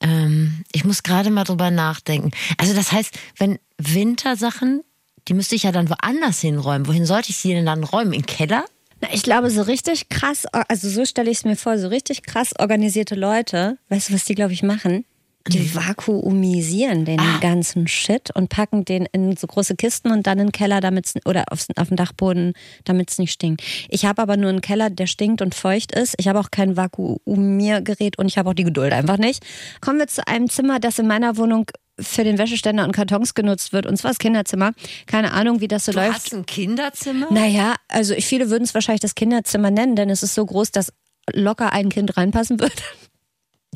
Ähm, 0.00 0.64
ich 0.72 0.84
muss 0.84 1.02
gerade 1.02 1.30
mal 1.30 1.44
drüber 1.44 1.70
nachdenken. 1.70 2.32
Also 2.58 2.74
das 2.74 2.92
heißt, 2.92 3.16
wenn 3.38 3.58
Wintersachen, 3.78 4.82
die 5.28 5.34
müsste 5.34 5.54
ich 5.54 5.62
ja 5.62 5.72
dann 5.72 5.88
woanders 5.88 6.40
hinräumen. 6.40 6.86
Wohin 6.86 7.06
sollte 7.06 7.30
ich 7.30 7.36
sie 7.36 7.54
denn 7.54 7.66
dann 7.66 7.84
räumen? 7.84 8.12
Im 8.12 8.26
Keller? 8.26 8.64
Na, 9.00 9.08
ich 9.12 9.22
glaube, 9.22 9.50
so 9.50 9.62
richtig 9.62 10.08
krass, 10.08 10.46
also 10.46 10.88
so 10.88 11.04
stelle 11.04 11.30
ich 11.30 11.38
es 11.38 11.44
mir 11.44 11.56
vor, 11.56 11.78
so 11.78 11.88
richtig 11.88 12.22
krass 12.22 12.54
organisierte 12.58 13.14
Leute, 13.14 13.78
weißt 13.90 14.08
du, 14.08 14.14
was 14.14 14.24
die, 14.24 14.34
glaube 14.34 14.52
ich, 14.52 14.62
machen? 14.62 15.04
Die 15.48 15.74
vakuumisieren 15.74 17.04
den 17.04 17.20
ah. 17.20 17.38
ganzen 17.40 17.86
Shit 17.88 18.30
und 18.34 18.48
packen 18.48 18.84
den 18.84 19.06
in 19.12 19.36
so 19.36 19.46
große 19.46 19.76
Kisten 19.76 20.10
und 20.10 20.26
dann 20.26 20.38
in 20.38 20.46
den 20.46 20.52
Keller, 20.52 20.80
damit's, 20.80 21.14
oder 21.24 21.44
aufs, 21.50 21.68
auf 21.76 21.88
den 21.88 21.96
Dachboden, 21.96 22.54
damit 22.84 23.10
es 23.10 23.18
nicht 23.18 23.32
stinkt. 23.32 23.62
Ich 23.88 24.04
habe 24.04 24.22
aber 24.22 24.36
nur 24.36 24.50
einen 24.50 24.60
Keller, 24.60 24.90
der 24.90 25.06
stinkt 25.06 25.42
und 25.42 25.54
feucht 25.54 25.92
ist. 25.92 26.14
Ich 26.18 26.28
habe 26.28 26.40
auch 26.40 26.50
kein 26.50 26.76
Vakuumiergerät 26.76 28.18
und 28.18 28.26
ich 28.26 28.38
habe 28.38 28.50
auch 28.50 28.54
die 28.54 28.64
Geduld 28.64 28.92
einfach 28.92 29.18
nicht. 29.18 29.44
Kommen 29.80 29.98
wir 29.98 30.08
zu 30.08 30.26
einem 30.26 30.48
Zimmer, 30.50 30.80
das 30.80 30.98
in 30.98 31.06
meiner 31.06 31.36
Wohnung 31.36 31.66
für 31.98 32.24
den 32.24 32.38
Wäscheständer 32.38 32.84
und 32.84 32.92
Kartons 32.92 33.34
genutzt 33.34 33.72
wird, 33.72 33.86
und 33.86 33.96
zwar 33.96 34.10
das 34.10 34.18
Kinderzimmer. 34.18 34.72
Keine 35.06 35.32
Ahnung, 35.32 35.60
wie 35.60 35.68
das 35.68 35.86
so 35.86 35.92
du 35.92 35.98
läuft. 35.98 36.14
Hast 36.14 36.32
du 36.32 36.36
ein 36.38 36.46
Kinderzimmer? 36.46 37.28
Naja, 37.30 37.74
also 37.88 38.14
viele 38.14 38.50
würden 38.50 38.64
es 38.64 38.74
wahrscheinlich 38.74 39.00
das 39.00 39.14
Kinderzimmer 39.14 39.70
nennen, 39.70 39.96
denn 39.96 40.10
es 40.10 40.22
ist 40.22 40.34
so 40.34 40.44
groß, 40.44 40.72
dass 40.72 40.92
locker 41.32 41.72
ein 41.72 41.88
Kind 41.88 42.16
reinpassen 42.16 42.60
würde. 42.60 42.74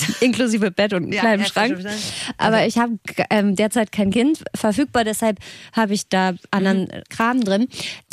inklusive 0.20 0.70
Bett 0.70 0.92
und 0.92 1.12
ja, 1.12 1.20
kleinem 1.20 1.44
Schrank. 1.44 1.78
Aber 2.38 2.56
also. 2.56 2.68
ich 2.68 2.78
habe 2.78 2.98
ähm, 3.30 3.56
derzeit 3.56 3.92
kein 3.92 4.10
Kind 4.10 4.42
verfügbar, 4.54 5.04
deshalb 5.04 5.38
habe 5.72 5.94
ich 5.94 6.08
da 6.08 6.34
anderen 6.50 6.82
mhm. 6.82 7.02
Kram 7.08 7.44
drin. 7.44 7.68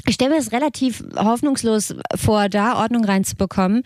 Ich 0.06 0.15
stelle 0.15 0.32
mir 0.32 0.38
es 0.38 0.51
relativ 0.51 1.03
hoffnungslos 1.15 1.96
vor, 2.15 2.50
da 2.50 2.82
Ordnung 2.82 3.03
reinzubekommen. 3.03 3.84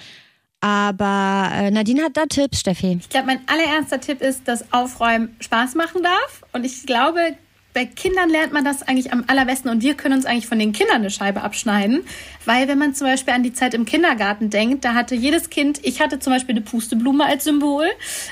Aber 0.62 1.50
äh, 1.54 1.72
Nadine 1.72 2.04
hat 2.04 2.16
da 2.16 2.26
Tipps, 2.28 2.60
Steffi. 2.60 3.00
Ich 3.02 3.10
glaube, 3.10 3.26
mein 3.26 3.40
allererster 3.48 4.00
Tipp 4.00 4.22
ist, 4.22 4.48
dass 4.48 4.72
Aufräumen 4.72 5.36
Spaß 5.40 5.74
machen 5.74 6.04
darf. 6.04 6.44
Und 6.54 6.64
ich 6.64 6.86
glaube, 6.86 7.36
bei 7.74 7.86
Kindern 7.86 8.30
lernt 8.30 8.54
man 8.54 8.66
das 8.66 8.84
eigentlich 8.84 9.14
am 9.14 9.24
allerbesten 9.28 9.72
und 9.72 9.82
wir 9.82 9.96
können 9.96 10.16
uns 10.16 10.26
eigentlich 10.26 10.48
von 10.48 10.60
den 10.60 10.74
Kindern 10.74 10.98
eine 10.98 11.10
Scheibe 11.10 11.42
abschneiden, 11.42 12.04
weil 12.46 12.68
wenn 12.68 12.78
man 12.78 12.94
zum 12.94 13.08
Beispiel 13.08 13.34
an 13.34 13.44
die 13.44 13.54
Zeit 13.54 13.74
im 13.74 13.86
Kindergarten 13.86 14.50
denkt, 14.50 14.84
da 14.84 14.94
hatte 14.94 15.16
jedes 15.16 15.50
Kind, 15.50 15.80
ich 15.84 16.02
hatte 16.02 16.20
zum 16.20 16.34
Beispiel 16.34 16.56
eine 16.56 16.62
Pusteblume 16.62 17.26
als 17.26 17.46
Symbol, 17.46 17.86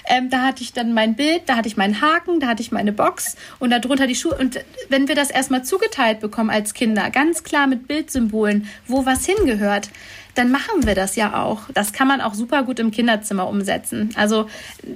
ähm, 0.07 0.29
da 0.29 0.41
hatte 0.41 0.63
ich 0.63 0.73
dann 0.73 0.93
mein 0.93 1.15
Bild, 1.15 1.43
da 1.45 1.55
hatte 1.55 1.67
ich 1.67 1.77
meinen 1.77 2.01
Haken, 2.01 2.39
da 2.39 2.47
hatte 2.47 2.61
ich 2.61 2.71
meine 2.71 2.91
Box 2.91 3.37
und 3.59 3.69
darunter 3.69 4.07
die 4.07 4.15
Schuhe. 4.15 4.35
Und 4.37 4.59
wenn 4.89 5.07
wir 5.07 5.15
das 5.15 5.29
erstmal 5.29 5.63
zugeteilt 5.63 6.19
bekommen 6.19 6.49
als 6.49 6.73
Kinder, 6.73 7.09
ganz 7.09 7.43
klar 7.43 7.67
mit 7.67 7.87
Bildsymbolen, 7.87 8.67
wo 8.87 9.05
was 9.05 9.25
hingehört, 9.25 9.89
dann 10.35 10.51
machen 10.51 10.85
wir 10.85 10.95
das 10.95 11.15
ja 11.15 11.43
auch. 11.43 11.63
Das 11.73 11.93
kann 11.93 12.07
man 12.07 12.21
auch 12.21 12.33
super 12.33 12.63
gut 12.63 12.79
im 12.79 12.91
Kinderzimmer 12.91 13.47
umsetzen. 13.47 14.11
Also 14.15 14.47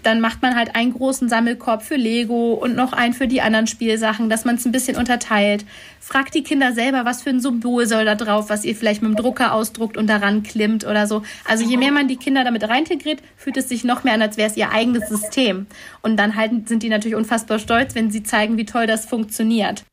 dann 0.04 0.22
macht 0.22 0.42
man 0.42 0.56
halt 0.56 0.76
einen 0.76 0.94
großen 0.94 1.30
Sammelkorb 1.30 1.84
für 1.84 1.96
Lego 1.96 2.54
und 2.54 2.76
noch 2.76 2.94
einen 2.94 3.14
für 3.14 3.28
die 3.28 3.42
anderen 3.42 3.68
Spielsachen, 3.68 4.30
dass 4.30 4.46
man 4.46 4.56
es 4.56 4.66
ein 4.66 4.72
bisschen 4.72 4.98
unterteilt. 4.98 5.66
Fragt 6.00 6.34
die 6.36 6.44
Kinder 6.44 6.74
selber, 6.74 7.06
was 7.06 7.24
für 7.24 7.30
ein 7.30 7.40
Symbol 7.40 7.88
soll 7.88 8.06
da 8.06 8.16
drauf, 8.16 8.50
was 8.50 8.66
ihr 8.66 8.76
vielleicht 8.76 9.02
mit 9.02 9.12
dem 9.12 9.16
Drucker 9.16 9.54
ausdruckt 9.54 9.98
und 9.98 10.08
daran 10.08 10.44
klimmt 10.44 10.86
oder 10.86 11.08
so. 11.08 11.24
Also 11.46 11.64
je 11.64 11.78
mehr 11.78 11.92
man 11.92 12.08
die 12.08 12.18
Kinder 12.18 12.44
damit 12.44 12.68
reintegriert, 12.68 13.22
fühlt 13.36 13.58
es 13.58 13.70
sich 13.70 13.84
noch 13.84 14.04
mehr 14.04 14.14
an, 14.14 14.22
als 14.22 14.38
wäre 14.38 14.50
es 14.50 14.58
ihr 14.58 14.72
eigenes 14.72 15.10
System. 15.10 15.66
Und 16.02 16.18
dann 16.18 16.36
halt 16.36 16.68
sind 16.68 16.84
die 16.84 16.90
natürlich 16.90 17.16
unfassbar 17.16 17.60
stolz, 17.60 17.96
wenn 17.96 18.12
sie 18.12 18.24
zeigen, 18.24 18.58
wie 18.58 18.66
toll 18.66 18.88
das 18.88 19.06
funktioniert. 19.06 19.84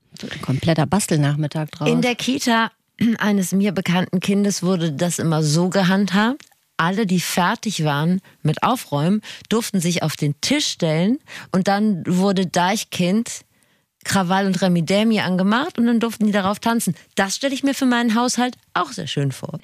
Kompletter 0.43 0.87
Bastelnachmittag 0.87 1.69
drauf. 1.71 1.89
In 1.89 2.03
der 2.03 2.15
Kita 2.15 2.71
eines 3.19 3.53
mir 3.53 3.73
bekannten 3.73 4.21
Kindes 4.21 4.63
wurde 4.63 4.93
das 4.93 5.19
immer 5.19 5.43
so 5.43 5.69
gehandhabt. 5.69 6.45
Alle, 6.77 7.07
die 7.07 7.21
fertig 7.21 7.85
waren 7.85 8.21
mit 8.43 8.63
Aufräumen, 8.63 9.21
durften 9.51 9.81
sich 9.81 10.03
auf 10.03 10.17
den 10.17 10.41
Tisch 10.41 10.67
stellen 10.67 11.19
und 11.53 11.69
dann 11.69 12.03
wurde 12.07 12.47
Deichkind 12.47 13.45
Krawall 14.05 14.47
und 14.47 14.63
Remi 14.63 14.83
Demi 14.83 15.21
angemacht 15.21 15.79
und 15.79 15.87
dann 15.87 16.01
durften 16.01 16.27
die 16.27 16.33
darauf 16.33 16.59
tanzen. 16.59 16.95
Das 17.17 17.37
stelle 17.37 17.53
ich 17.53 17.63
mir 17.63 17.75
für 17.75 17.85
meinen 17.85 18.15
Haushalt 18.15 18.57
auch 18.73 18.93
sehr 18.93 19.07
schön 19.07 19.31
vor. 19.31 19.59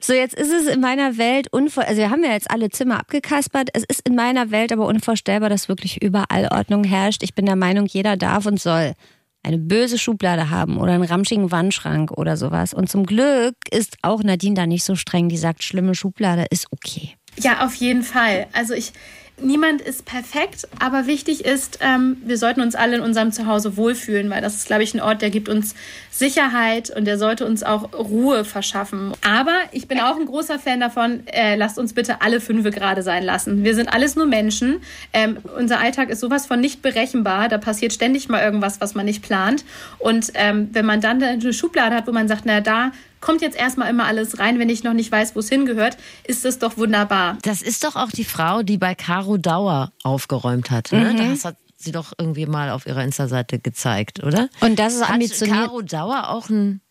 So, 0.00 0.14
jetzt 0.14 0.34
ist 0.34 0.50
es 0.50 0.66
in 0.66 0.80
meiner 0.80 1.18
Welt 1.18 1.52
unvorstellbar, 1.52 1.88
also 1.90 2.00
wir 2.00 2.10
haben 2.10 2.24
ja 2.24 2.32
jetzt 2.32 2.50
alle 2.50 2.70
Zimmer 2.70 3.00
abgekaspert. 3.00 3.68
Es 3.74 3.84
ist 3.84 4.08
in 4.08 4.14
meiner 4.14 4.50
Welt 4.50 4.72
aber 4.72 4.86
unvorstellbar, 4.86 5.50
dass 5.50 5.68
wirklich 5.68 6.02
überall 6.02 6.48
Ordnung 6.50 6.84
herrscht. 6.84 7.22
Ich 7.22 7.34
bin 7.34 7.44
der 7.44 7.56
Meinung, 7.56 7.84
jeder 7.86 8.16
darf 8.16 8.46
und 8.46 8.58
soll 8.58 8.94
eine 9.42 9.58
böse 9.58 9.98
Schublade 9.98 10.50
haben 10.50 10.78
oder 10.78 10.92
einen 10.92 11.04
ramschigen 11.04 11.50
Wandschrank 11.50 12.12
oder 12.12 12.36
sowas. 12.36 12.74
Und 12.74 12.88
zum 12.88 13.04
Glück 13.04 13.56
ist 13.70 13.96
auch 14.02 14.22
Nadine 14.22 14.54
da 14.54 14.66
nicht 14.66 14.84
so 14.84 14.94
streng, 14.94 15.28
die 15.28 15.36
sagt, 15.36 15.64
schlimme 15.64 15.94
Schublade 15.94 16.46
ist 16.50 16.66
okay. 16.70 17.16
Ja, 17.38 17.64
auf 17.64 17.74
jeden 17.74 18.02
Fall. 18.02 18.46
Also 18.52 18.74
ich, 18.74 18.92
niemand 19.40 19.80
ist 19.80 20.04
perfekt, 20.04 20.68
aber 20.78 21.06
wichtig 21.06 21.44
ist, 21.44 21.78
ähm, 21.80 22.16
wir 22.24 22.38
sollten 22.38 22.60
uns 22.60 22.74
alle 22.74 22.96
in 22.96 23.02
unserem 23.02 23.32
Zuhause 23.32 23.76
wohlfühlen, 23.76 24.30
weil 24.30 24.40
das 24.40 24.54
ist, 24.54 24.66
glaube 24.66 24.82
ich, 24.82 24.94
ein 24.94 25.00
Ort, 25.00 25.22
der 25.22 25.30
gibt 25.30 25.48
uns 25.48 25.74
Sicherheit 26.10 26.94
und 26.94 27.04
der 27.04 27.18
sollte 27.18 27.46
uns 27.46 27.62
auch 27.62 27.92
Ruhe 27.92 28.44
verschaffen. 28.44 29.12
Aber 29.22 29.56
ich 29.72 29.88
bin 29.88 30.00
auch 30.00 30.16
ein 30.16 30.26
großer 30.26 30.58
Fan 30.58 30.80
davon, 30.80 31.26
äh, 31.26 31.56
lasst 31.56 31.78
uns 31.78 31.92
bitte 31.92 32.20
alle 32.20 32.40
fünf 32.40 32.62
gerade 32.70 33.02
sein 33.02 33.24
lassen. 33.24 33.64
Wir 33.64 33.74
sind 33.74 33.88
alles 33.88 34.14
nur 34.14 34.26
Menschen. 34.26 34.80
Ähm, 35.12 35.38
unser 35.58 35.80
Alltag 35.80 36.10
ist 36.10 36.20
sowas 36.20 36.46
von 36.46 36.60
nicht 36.60 36.82
berechenbar. 36.82 37.48
Da 37.48 37.58
passiert 37.58 37.92
ständig 37.92 38.28
mal 38.28 38.42
irgendwas, 38.42 38.80
was 38.80 38.94
man 38.94 39.06
nicht 39.06 39.22
plant. 39.22 39.64
Und 39.98 40.30
ähm, 40.34 40.68
wenn 40.72 40.86
man 40.86 41.00
dann 41.00 41.22
eine 41.22 41.52
Schublade 41.52 41.96
hat, 41.96 42.06
wo 42.06 42.12
man 42.12 42.28
sagt, 42.28 42.42
na 42.44 42.60
da 42.60 42.92
kommt 43.22 43.40
jetzt 43.40 43.56
erstmal 43.56 43.88
immer 43.88 44.04
alles 44.04 44.38
rein, 44.38 44.58
wenn 44.58 44.68
ich 44.68 44.84
noch 44.84 44.92
nicht 44.92 45.10
weiß, 45.10 45.34
wo 45.34 45.40
es 45.40 45.48
hingehört, 45.48 45.96
ist 46.24 46.44
das 46.44 46.58
doch 46.58 46.76
wunderbar. 46.76 47.38
Das 47.42 47.62
ist 47.62 47.84
doch 47.84 47.96
auch 47.96 48.10
die 48.10 48.24
Frau, 48.24 48.62
die 48.62 48.76
bei 48.76 48.94
Caro 48.94 49.38
Dauer 49.38 49.92
aufgeräumt 50.02 50.70
hat. 50.70 50.92
Ne? 50.92 51.14
Mhm. 51.14 51.30
Das 51.30 51.46
hat 51.46 51.56
sie 51.78 51.92
doch 51.92 52.12
irgendwie 52.18 52.44
mal 52.44 52.68
auf 52.70 52.86
ihrer 52.86 53.02
Insta-Seite 53.02 53.58
gezeigt, 53.58 54.22
oder? 54.22 54.50
Und 54.60 54.78
das 54.78 54.94
ist 54.94 55.08
ambitioniert. 55.08 55.56
Hat 55.56 55.66
Caro 55.68 55.82
Dauer 55.82 56.28
auch 56.28 56.50
ein, 56.50 56.82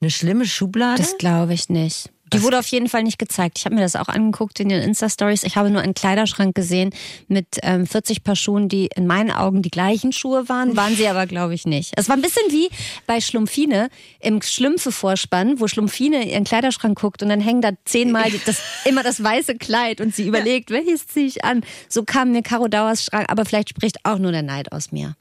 eine 0.00 0.10
schlimme 0.10 0.44
Schublade? 0.44 1.00
Das 1.00 1.16
glaube 1.16 1.54
ich 1.54 1.70
nicht. 1.70 2.10
Die 2.32 2.42
wurde 2.42 2.58
auf 2.58 2.66
jeden 2.68 2.88
Fall 2.88 3.02
nicht 3.02 3.18
gezeigt. 3.18 3.58
Ich 3.58 3.64
habe 3.64 3.74
mir 3.74 3.80
das 3.80 3.96
auch 3.96 4.08
angeguckt 4.08 4.60
in 4.60 4.68
den 4.68 4.82
Insta-Stories. 4.82 5.42
Ich 5.44 5.56
habe 5.56 5.70
nur 5.70 5.82
einen 5.82 5.94
Kleiderschrank 5.94 6.54
gesehen 6.54 6.90
mit 7.26 7.46
ähm, 7.62 7.86
40 7.86 8.24
Paar 8.24 8.36
Schuhen, 8.36 8.68
die 8.68 8.88
in 8.94 9.06
meinen 9.06 9.30
Augen 9.30 9.62
die 9.62 9.70
gleichen 9.70 10.12
Schuhe 10.12 10.48
waren. 10.48 10.76
Waren 10.76 10.96
sie 10.96 11.08
aber, 11.08 11.26
glaube 11.26 11.54
ich, 11.54 11.66
nicht. 11.66 11.92
Es 11.96 12.08
war 12.08 12.16
ein 12.16 12.22
bisschen 12.22 12.50
wie 12.50 12.68
bei 13.06 13.20
Schlumpfine 13.20 13.88
im 14.20 14.42
Schlümpfe-Vorspann, 14.42 15.60
wo 15.60 15.68
Schlumpfine 15.68 16.28
ihren 16.28 16.44
Kleiderschrank 16.44 16.98
guckt 16.98 17.22
und 17.22 17.28
dann 17.28 17.40
hängen 17.40 17.62
da 17.62 17.70
zehnmal 17.84 18.30
das, 18.46 18.60
immer 18.84 19.02
das 19.02 19.22
weiße 19.22 19.56
Kleid 19.56 20.00
und 20.00 20.14
sie 20.14 20.26
überlegt, 20.26 20.70
welches 20.70 21.06
ziehe 21.06 21.26
ich 21.26 21.44
an. 21.44 21.62
So 21.88 22.04
kam 22.04 22.32
mir 22.32 22.42
Caro 22.42 22.68
Dauers 22.68 23.04
Schrank, 23.04 23.26
aber 23.28 23.44
vielleicht 23.44 23.70
spricht 23.70 24.04
auch 24.04 24.18
nur 24.18 24.32
der 24.32 24.42
Neid 24.42 24.72
aus 24.72 24.92
mir. 24.92 25.16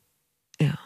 Ja. 0.59 0.77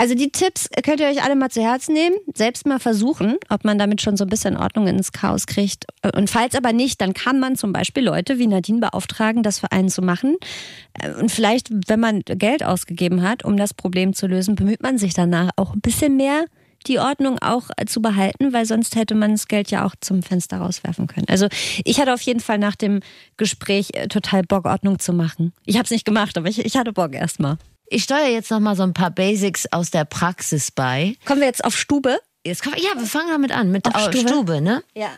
Also 0.00 0.14
die 0.14 0.30
Tipps 0.30 0.68
könnt 0.84 1.00
ihr 1.00 1.08
euch 1.08 1.24
alle 1.24 1.34
mal 1.34 1.50
zu 1.50 1.60
Herzen 1.60 1.92
nehmen, 1.92 2.14
selbst 2.32 2.66
mal 2.66 2.78
versuchen, 2.78 3.36
ob 3.48 3.64
man 3.64 3.78
damit 3.78 4.00
schon 4.00 4.16
so 4.16 4.24
ein 4.24 4.30
bisschen 4.30 4.56
Ordnung 4.56 4.86
ins 4.86 5.10
Chaos 5.10 5.46
kriegt. 5.48 5.86
Und 6.14 6.30
falls 6.30 6.54
aber 6.54 6.72
nicht, 6.72 7.00
dann 7.00 7.14
kann 7.14 7.40
man 7.40 7.56
zum 7.56 7.72
Beispiel 7.72 8.04
Leute 8.04 8.38
wie 8.38 8.46
Nadine 8.46 8.78
beauftragen, 8.78 9.42
das 9.42 9.58
für 9.58 9.72
einen 9.72 9.88
zu 9.88 10.00
machen. 10.00 10.36
Und 11.18 11.32
vielleicht, 11.32 11.70
wenn 11.88 11.98
man 11.98 12.20
Geld 12.20 12.62
ausgegeben 12.62 13.22
hat, 13.22 13.44
um 13.44 13.56
das 13.56 13.74
Problem 13.74 14.14
zu 14.14 14.28
lösen, 14.28 14.54
bemüht 14.54 14.84
man 14.84 14.98
sich 14.98 15.14
danach 15.14 15.50
auch 15.56 15.74
ein 15.74 15.80
bisschen 15.80 16.16
mehr 16.16 16.44
die 16.86 17.00
Ordnung 17.00 17.40
auch 17.40 17.64
zu 17.86 18.00
behalten, 18.00 18.52
weil 18.52 18.66
sonst 18.66 18.94
hätte 18.94 19.16
man 19.16 19.32
das 19.32 19.48
Geld 19.48 19.72
ja 19.72 19.84
auch 19.84 19.96
zum 20.00 20.22
Fenster 20.22 20.58
rauswerfen 20.58 21.08
können. 21.08 21.26
Also 21.28 21.48
ich 21.84 22.00
hatte 22.00 22.14
auf 22.14 22.20
jeden 22.20 22.38
Fall 22.38 22.58
nach 22.58 22.76
dem 22.76 23.00
Gespräch 23.36 23.90
äh, 23.94 24.06
total 24.06 24.42
Bock, 24.44 24.64
Ordnung 24.64 25.00
zu 25.00 25.12
machen. 25.12 25.52
Ich 25.64 25.74
habe 25.74 25.84
es 25.84 25.90
nicht 25.90 26.04
gemacht, 26.04 26.38
aber 26.38 26.48
ich, 26.48 26.64
ich 26.64 26.76
hatte 26.76 26.92
Bock 26.92 27.14
erstmal. 27.14 27.58
Ich 27.90 28.04
steuere 28.04 28.28
jetzt 28.28 28.50
noch 28.50 28.60
mal 28.60 28.76
so 28.76 28.82
ein 28.82 28.92
paar 28.94 29.10
Basics 29.10 29.66
aus 29.72 29.90
der 29.90 30.04
Praxis 30.04 30.70
bei. 30.70 31.16
Kommen 31.24 31.40
wir 31.40 31.46
jetzt 31.48 31.64
auf 31.64 31.76
Stube? 31.76 32.18
Jetzt 32.44 32.62
kommen, 32.62 32.76
ja, 32.78 32.90
wir 32.98 33.06
fangen 33.06 33.28
damit 33.30 33.52
an 33.52 33.70
mit 33.70 33.86
Auf 33.86 34.00
Stube. 34.12 34.28
Stube? 34.28 34.60
Ne? 34.60 34.82
Ja. 34.94 35.08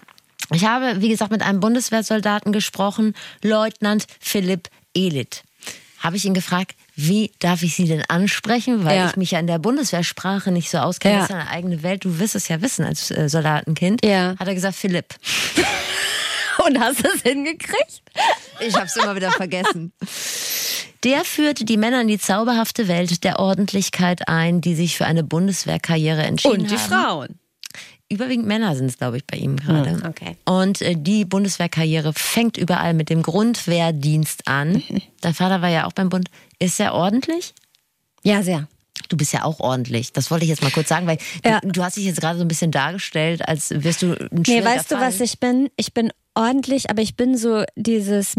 Ich 0.52 0.64
habe, 0.64 1.00
wie 1.00 1.09
gesagt, 1.09 1.30
mit 1.30 1.42
einem 1.42 1.61
Bundeswehrsoldaten 1.61 2.52
gesprochen, 2.52 3.14
Leutnant 3.42 4.06
Philipp 4.20 4.68
Elit. 4.94 5.42
Habe 6.00 6.16
ich 6.16 6.24
ihn 6.24 6.35
gefragt, 6.35 6.74
wie 6.96 7.30
darf 7.40 7.62
ich 7.62 7.74
Sie 7.76 7.87
denn 7.87 8.02
ansprechen? 8.09 8.85
Weil 8.85 8.96
Ja. 8.96 9.09
ich 9.11 9.16
mich 9.16 9.33
ja 9.33 9.38
in 9.38 9.46
der 9.46 9.59
Bundeswehrsprache 9.59 10.50
nicht 10.50 10.70
so 10.70 10.78
auskenne. 10.78 11.14
Ja. 11.14 11.20
Das 11.20 11.30
ist 11.30 11.37
eine 11.37 11.50
eigene 11.50 11.83
Welt. 11.83 12.04
Du 12.04 12.18
wirst 12.18 12.35
es 12.35 12.48
ja 12.48 12.62
wissen 12.62 12.85
als 12.85 13.11
äh, 13.11 13.28
Soldatenkind. 13.28 14.04
Ja. 14.04 14.35
Hat 14.38 14.48
er 14.48 14.54
gesagt, 14.54 14.76
Philipp. 14.76 15.14
Und 16.66 16.78
hast 16.80 17.04
du 17.04 17.09
es 17.14 17.22
hingekriegt? 17.22 18.02
Ich 18.61 18.74
habe 18.74 18.87
es 18.87 18.96
immer 18.96 19.14
wieder 19.14 19.30
vergessen. 19.33 19.92
Der 21.04 21.24
führte 21.24 21.64
die 21.64 21.76
Männer 21.76 22.02
in 22.02 22.08
die 22.08 22.18
zauberhafte 22.18 22.86
Welt 22.88 23.24
der 23.24 23.38
Ordentlichkeit 23.38 24.28
ein, 24.28 24.60
die 24.60 24.74
sich 24.74 24.96
für 24.96 25.06
eine 25.06 25.24
Bundeswehrkarriere 25.24 26.22
entschieden 26.22 26.68
haben. 26.70 26.78
Frauen. 26.78 27.38
Überwiegend 28.12 28.46
Männer 28.46 28.74
sind 28.74 28.86
es, 28.86 28.98
glaube 28.98 29.16
ich, 29.18 29.24
bei 29.24 29.36
ihm 29.36 29.56
gerade. 29.56 29.90
Hm, 29.92 30.04
okay. 30.04 30.36
Und 30.44 30.82
äh, 30.82 30.96
die 30.98 31.24
Bundeswehrkarriere 31.24 32.12
fängt 32.12 32.56
überall 32.56 32.92
mit 32.92 33.08
dem 33.08 33.22
Grundwehrdienst 33.22 34.48
an. 34.48 34.82
Dein 35.20 35.32
Vater 35.34 35.62
war 35.62 35.68
ja 35.68 35.86
auch 35.86 35.92
beim 35.92 36.08
Bund. 36.08 36.28
Ist 36.58 36.80
er 36.80 36.92
ordentlich? 36.92 37.54
Ja, 38.24 38.42
sehr. 38.42 38.66
Du 39.08 39.16
bist 39.16 39.32
ja 39.32 39.44
auch 39.44 39.60
ordentlich. 39.60 40.12
Das 40.12 40.30
wollte 40.30 40.44
ich 40.44 40.50
jetzt 40.50 40.62
mal 40.62 40.70
kurz 40.72 40.88
sagen, 40.88 41.06
weil 41.06 41.18
Ja. 41.44 41.60
du, 41.60 41.68
du 41.70 41.82
hast 41.84 41.96
dich 41.96 42.04
jetzt 42.04 42.20
gerade 42.20 42.36
so 42.38 42.44
ein 42.44 42.48
bisschen 42.48 42.72
dargestellt, 42.72 43.46
als 43.48 43.70
wirst 43.70 44.02
du 44.02 44.12
ein 44.12 44.42
Nee, 44.46 44.62
weißt 44.64 44.90
du, 44.90 44.96
Fall. 44.96 45.06
was 45.08 45.20
ich 45.20 45.38
bin? 45.38 45.70
Ich 45.76 45.94
bin 45.94 46.10
ordentlich, 46.34 46.90
aber 46.90 47.02
ich 47.02 47.16
bin 47.16 47.36
so 47.36 47.64
dieses, 47.76 48.34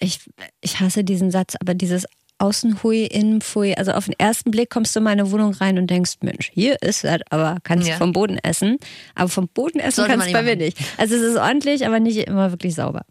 ich, 0.00 0.20
ich 0.60 0.80
hasse 0.80 1.04
diesen 1.04 1.30
Satz, 1.30 1.54
aber 1.60 1.74
dieses 1.74 2.06
Außenhui, 2.38 3.06
Innenpfui. 3.06 3.74
Also 3.76 3.92
auf 3.92 4.06
den 4.06 4.14
ersten 4.18 4.50
Blick 4.50 4.68
kommst 4.70 4.94
du 4.94 5.00
in 5.00 5.04
meine 5.04 5.30
Wohnung 5.30 5.52
rein 5.54 5.78
und 5.78 5.88
denkst, 5.88 6.14
Mensch, 6.22 6.50
hier 6.52 6.80
ist 6.82 7.04
es, 7.04 7.20
aber 7.30 7.58
kannst 7.62 7.86
Ja. 7.86 7.94
du 7.94 7.98
vom 7.98 8.12
Boden 8.12 8.38
essen. 8.42 8.78
Aber 9.14 9.28
vom 9.28 9.48
Boden 9.48 9.78
essen 9.78 9.96
Sollte 9.96 10.10
kannst 10.12 10.28
du 10.28 10.32
bei 10.32 10.42
mir 10.42 10.56
nicht. 10.56 10.76
Also 10.98 11.14
es 11.14 11.22
ist 11.22 11.36
ordentlich, 11.36 11.86
aber 11.86 12.00
nicht 12.00 12.18
immer 12.18 12.50
wirklich 12.50 12.74
sauber. 12.74 13.02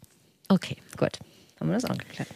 Okay. 0.49 0.75
Gut, 0.97 1.19
haben 1.59 1.69
wir 1.69 1.75
das 1.75 1.86
auch 1.86 1.97
geklärt. 1.97 2.27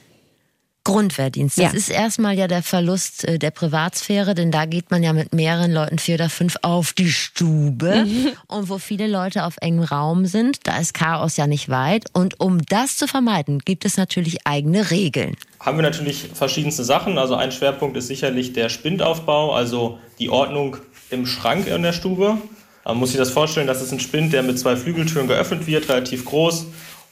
Grundwehrdienst. 0.87 1.57
Das 1.57 1.71
Ja. 1.73 1.77
ist 1.77 1.89
erstmal 1.89 2.35
ja 2.37 2.47
der 2.47 2.63
Verlust 2.63 3.25
äh, 3.25 3.37
der 3.37 3.51
Privatsphäre, 3.51 4.33
denn 4.35 4.51
da 4.51 4.65
geht 4.65 4.89
man 4.89 5.03
ja 5.03 5.13
mit 5.13 5.33
mehreren 5.33 5.71
Leuten, 5.71 5.99
vier 5.99 6.15
oder 6.15 6.29
fünf, 6.29 6.55
auf 6.61 6.93
die 6.93 7.09
Stube. 7.11 8.05
Mhm. 8.05 8.27
Und 8.47 8.69
wo 8.69 8.77
viele 8.77 9.07
Leute 9.07 9.43
auf 9.45 9.55
engem 9.61 9.83
Raum 9.83 10.25
sind, 10.25 10.59
da 10.63 10.77
ist 10.77 10.93
Chaos 10.93 11.37
ja 11.37 11.45
nicht 11.47 11.69
weit. 11.69 12.05
Und 12.13 12.39
um 12.39 12.65
das 12.65 12.97
zu 12.97 13.07
vermeiden, 13.07 13.59
gibt 13.59 13.85
es 13.85 13.97
natürlich 13.97 14.47
eigene 14.47 14.89
Regeln. 14.91 15.35
haben 15.59 15.77
wir 15.77 15.83
natürlich 15.83 16.29
verschiedenste 16.33 16.83
Sachen. 16.83 17.17
Also 17.17 17.35
ein 17.35 17.51
Schwerpunkt 17.51 17.97
ist 17.97 18.07
sicherlich 18.07 18.53
der 18.53 18.69
Spindaufbau, 18.69 19.53
also 19.53 19.99
die 20.19 20.29
Ordnung 20.29 20.77
im 21.09 21.25
Schrank 21.25 21.67
in 21.67 21.83
der 21.83 21.93
Stube. 21.93 22.37
Man 22.85 22.97
muss 22.97 23.09
sich 23.09 23.17
das 23.17 23.31
vorstellen, 23.31 23.67
das 23.67 23.81
ist 23.81 23.91
ein 23.91 23.99
Spind, 23.99 24.31
der 24.31 24.43
mit 24.43 24.57
zwei 24.59 24.77
Flügeltüren 24.77 25.27
geöffnet 25.27 25.67
wird, 25.67 25.89
relativ 25.89 26.23
groß. 26.25 26.67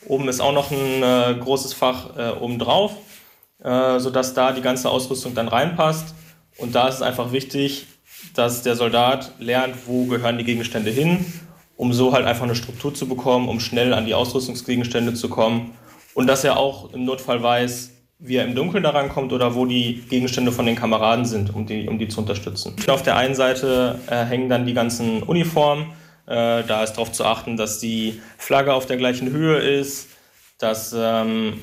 Oben 0.07 0.29
ist 0.29 0.39
auch 0.39 0.53
noch 0.53 0.71
ein 0.71 1.03
äh, 1.03 1.35
großes 1.39 1.73
Fach 1.73 2.15
äh, 2.17 2.29
oben 2.39 2.59
drauf, 2.59 2.91
äh, 3.63 3.99
sodass 3.99 4.33
da 4.33 4.51
die 4.51 4.61
ganze 4.61 4.89
Ausrüstung 4.89 5.33
dann 5.35 5.47
reinpasst. 5.47 6.13
Und 6.57 6.75
da 6.75 6.87
ist 6.87 6.95
es 6.95 7.01
einfach 7.01 7.31
wichtig, 7.31 7.87
dass 8.33 8.61
der 8.61 8.75
Soldat 8.75 9.31
lernt, 9.39 9.75
wo 9.87 10.05
gehören 10.05 10.37
die 10.37 10.43
Gegenstände 10.43 10.91
hin, 10.91 11.25
um 11.75 11.93
so 11.93 12.13
halt 12.13 12.25
einfach 12.25 12.43
eine 12.43 12.55
Struktur 12.55 12.93
zu 12.93 13.07
bekommen, 13.07 13.49
um 13.49 13.59
schnell 13.59 13.93
an 13.93 14.05
die 14.05 14.13
Ausrüstungsgegenstände 14.13 15.13
zu 15.13 15.29
kommen. 15.29 15.73
Und 16.13 16.27
dass 16.27 16.43
er 16.43 16.57
auch 16.57 16.93
im 16.93 17.03
Notfall 17.05 17.43
weiß, 17.43 17.91
wie 18.19 18.37
er 18.37 18.45
im 18.45 18.55
Dunkeln 18.55 18.83
da 18.83 18.91
rankommt 18.91 19.33
oder 19.33 19.55
wo 19.55 19.65
die 19.65 20.03
Gegenstände 20.09 20.51
von 20.51 20.65
den 20.65 20.75
Kameraden 20.75 21.25
sind, 21.25 21.53
um 21.53 21.65
die, 21.65 21.87
um 21.87 21.99
die 21.99 22.07
zu 22.07 22.21
unterstützen. 22.21 22.75
Auf 22.87 23.03
der 23.03 23.17
einen 23.17 23.35
Seite 23.35 23.99
äh, 24.07 24.23
hängen 24.23 24.49
dann 24.49 24.65
die 24.65 24.73
ganzen 24.73 25.21
Uniformen. 25.23 25.87
Äh, 26.25 26.63
da 26.63 26.83
ist 26.83 26.93
darauf 26.93 27.11
zu 27.11 27.25
achten, 27.25 27.57
dass 27.57 27.79
die 27.79 28.21
Flagge 28.37 28.73
auf 28.73 28.85
der 28.85 28.97
gleichen 28.97 29.29
Höhe 29.29 29.57
ist, 29.57 30.07
dass 30.57 30.95
ähm, 30.97 31.59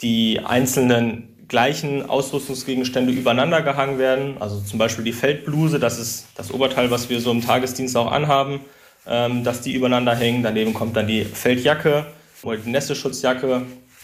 die 0.00 0.40
einzelnen 0.44 1.35
gleichen 1.48 2.08
Ausrüstungsgegenstände 2.08 3.12
übereinander 3.12 3.62
gehangen 3.62 3.98
werden. 3.98 4.36
Also 4.40 4.60
zum 4.60 4.78
Beispiel 4.78 5.04
die 5.04 5.12
Feldbluse, 5.12 5.78
das 5.78 5.98
ist 5.98 6.26
das 6.36 6.52
Oberteil, 6.52 6.90
was 6.90 7.08
wir 7.08 7.20
so 7.20 7.30
im 7.30 7.44
Tagesdienst 7.44 7.96
auch 7.96 8.10
anhaben, 8.10 8.60
ähm, 9.06 9.44
dass 9.44 9.60
die 9.60 9.72
übereinander 9.72 10.14
hängen. 10.14 10.42
Daneben 10.42 10.74
kommt 10.74 10.96
dann 10.96 11.06
die 11.06 11.24
Feldjacke 11.24 12.06
oder 12.42 12.56
die 12.56 12.70
Nässeschutzjacke, 12.70 13.62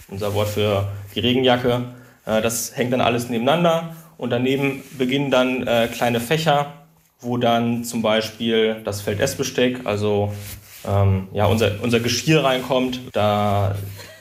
unser 0.09 0.35
Wort 0.35 0.49
für 0.49 0.89
die 1.15 1.21
Regenjacke. 1.21 1.83
Äh, 2.27 2.43
das 2.43 2.77
hängt 2.77 2.93
dann 2.93 3.01
alles 3.01 3.29
nebeneinander 3.29 3.97
und 4.19 4.31
daneben 4.31 4.83
beginnen 4.97 5.31
dann 5.31 5.67
äh, 5.67 5.89
kleine 5.93 6.21
Fächer, 6.21 6.73
wo 7.21 7.39
dann 7.39 7.85
zum 7.85 8.03
Beispiel 8.03 8.81
das 8.85 9.01
Feld 9.01 9.21
Essbesteck, 9.21 9.81
also 9.85 10.33
ähm, 10.87 11.29
ja, 11.33 11.47
unser, 11.47 11.83
unser 11.83 12.01
Geschirr 12.01 12.45
reinkommt. 12.45 13.01
Da 13.13 13.75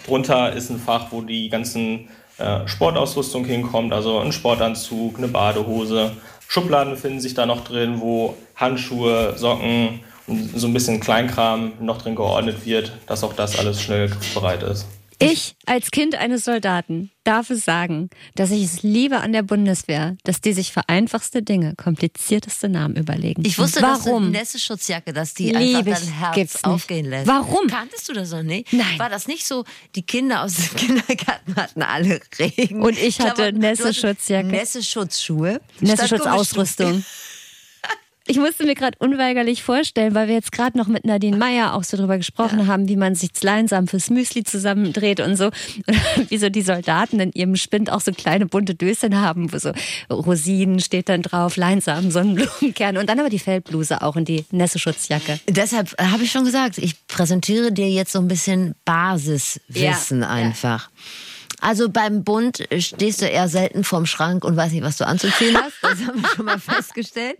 drunter 0.05 0.53
ist 0.53 0.69
ein 0.69 0.79
Fach, 0.79 1.07
wo 1.11 1.21
die 1.21 1.49
ganzen 1.49 2.09
äh, 2.41 2.67
Sportausrüstung 2.67 3.45
hinkommt, 3.45 3.93
also 3.93 4.19
ein 4.19 4.31
Sportanzug, 4.31 5.17
eine 5.17 5.27
Badehose. 5.27 6.11
Schubladen 6.47 6.93
befinden 6.93 7.21
sich 7.21 7.33
da 7.33 7.45
noch 7.45 7.63
drin, 7.63 8.01
wo 8.01 8.35
Handschuhe, 8.55 9.37
Socken 9.37 10.01
und 10.27 10.59
so 10.59 10.67
ein 10.67 10.73
bisschen 10.73 10.99
Kleinkram 10.99 11.73
noch 11.79 12.01
drin 12.01 12.15
geordnet 12.15 12.65
wird, 12.65 12.91
dass 13.07 13.23
auch 13.23 13.33
das 13.33 13.57
alles 13.57 13.81
schnell 13.81 14.09
griffbereit 14.09 14.63
ist. 14.63 14.87
Ich 15.21 15.55
als 15.65 15.91
Kind 15.91 16.15
eines 16.15 16.45
Soldaten 16.45 17.11
darf 17.23 17.51
es 17.51 17.63
sagen, 17.63 18.09
dass 18.35 18.49
ich 18.51 18.63
es 18.63 18.81
liebe 18.81 19.19
an 19.19 19.33
der 19.33 19.43
Bundeswehr, 19.43 20.17
dass 20.23 20.41
die 20.41 20.53
sich 20.53 20.71
für 20.71 20.89
einfachste 20.89 21.43
Dinge 21.43 21.75
komplizierteste 21.75 22.67
Namen 22.69 22.95
überlegen. 22.95 23.43
Ich 23.45 23.59
wusste, 23.59 23.79
Und 23.79 23.85
dass 23.85 24.05
warum? 24.05 24.23
eine 24.23 24.31
Nässe-Schutzjacke, 24.31 25.13
dass 25.13 25.33
die 25.35 25.51
Lieb 25.51 25.77
einfach 25.87 25.99
dein 25.99 26.13
Herz 26.13 26.63
aufgehen 26.63 27.05
lässt. 27.05 27.27
Warum? 27.27 27.67
Kanntest 27.67 28.09
du 28.09 28.13
das 28.13 28.31
noch 28.31 28.41
nicht? 28.43 28.73
Nein. 28.73 28.97
War 28.97 29.09
das 29.09 29.27
nicht 29.27 29.45
so, 29.45 29.63
die 29.95 30.01
Kinder 30.03 30.41
aus 30.43 30.55
dem 30.55 30.75
Kindergarten 30.75 31.55
hatten 31.55 31.83
alle 31.83 32.19
Regen. 32.39 32.81
Und 32.81 32.97
ich 32.97 33.19
hatte 33.19 33.53
Nässe-Schutzjacke. 33.53 34.47
Nässe-Schutzschuhe. 34.47 35.61
Nässeschutzausrüstung. 35.81 37.03
Ich 38.27 38.37
musste 38.37 38.65
mir 38.65 38.75
gerade 38.75 38.97
unweigerlich 38.99 39.63
vorstellen, 39.63 40.13
weil 40.13 40.27
wir 40.27 40.35
jetzt 40.35 40.51
gerade 40.51 40.77
noch 40.77 40.87
mit 40.87 41.05
Nadine 41.05 41.37
Meyer 41.37 41.73
auch 41.73 41.83
so 41.83 41.97
drüber 41.97 42.17
gesprochen 42.17 42.67
haben, 42.67 42.87
wie 42.87 42.95
man 42.95 43.15
sich 43.15 43.31
Leinsam 43.41 43.87
fürs 43.87 44.11
Müsli 44.11 44.43
zusammendreht 44.43 45.19
und 45.19 45.37
so. 45.37 45.45
Und 45.45 45.55
wie 46.29 46.37
so 46.37 46.49
die 46.49 46.61
Soldaten 46.61 47.19
in 47.19 47.31
ihrem 47.33 47.55
Spind 47.55 47.91
auch 47.91 47.99
so 47.99 48.11
kleine 48.11 48.45
bunte 48.45 48.75
Döschen 48.75 49.19
haben, 49.19 49.51
wo 49.51 49.57
so 49.57 49.71
Rosinen 50.11 50.79
steht 50.79 51.09
dann 51.09 51.23
drauf, 51.23 51.57
Leinsamen, 51.57 52.11
Sonnenblumenkerne 52.11 52.99
und 52.99 53.09
dann 53.09 53.19
aber 53.19 53.29
die 53.29 53.39
Feldbluse 53.39 54.03
auch 54.03 54.15
und 54.15 54.27
die 54.27 54.45
Nässeschutzjacke. 54.51 55.39
Deshalb 55.49 55.93
äh, 55.97 56.05
habe 56.05 56.23
ich 56.23 56.31
schon 56.31 56.45
gesagt, 56.45 56.77
ich 56.77 56.95
präsentiere 57.07 57.71
dir 57.71 57.89
jetzt 57.89 58.11
so 58.11 58.19
ein 58.19 58.27
bisschen 58.27 58.75
Basiswissen 58.85 60.21
Ja, 60.21 60.27
ja. 60.27 60.81
Also 61.61 61.89
beim 61.89 62.23
Bund 62.23 62.67
stehst 62.79 63.21
du 63.21 63.25
eher 63.27 63.47
selten 63.47 63.83
vorm 63.83 64.05
Schrank 64.05 64.43
und 64.43 64.57
weißt 64.57 64.73
nicht, 64.73 64.83
was 64.83 64.97
du 64.97 65.05
anzuziehen 65.05 65.55
hast. 65.55 65.75
Das 65.81 65.99
haben 66.05 66.21
wir 66.21 66.29
schon 66.29 66.45
mal 66.45 66.59
festgestellt. 66.59 67.37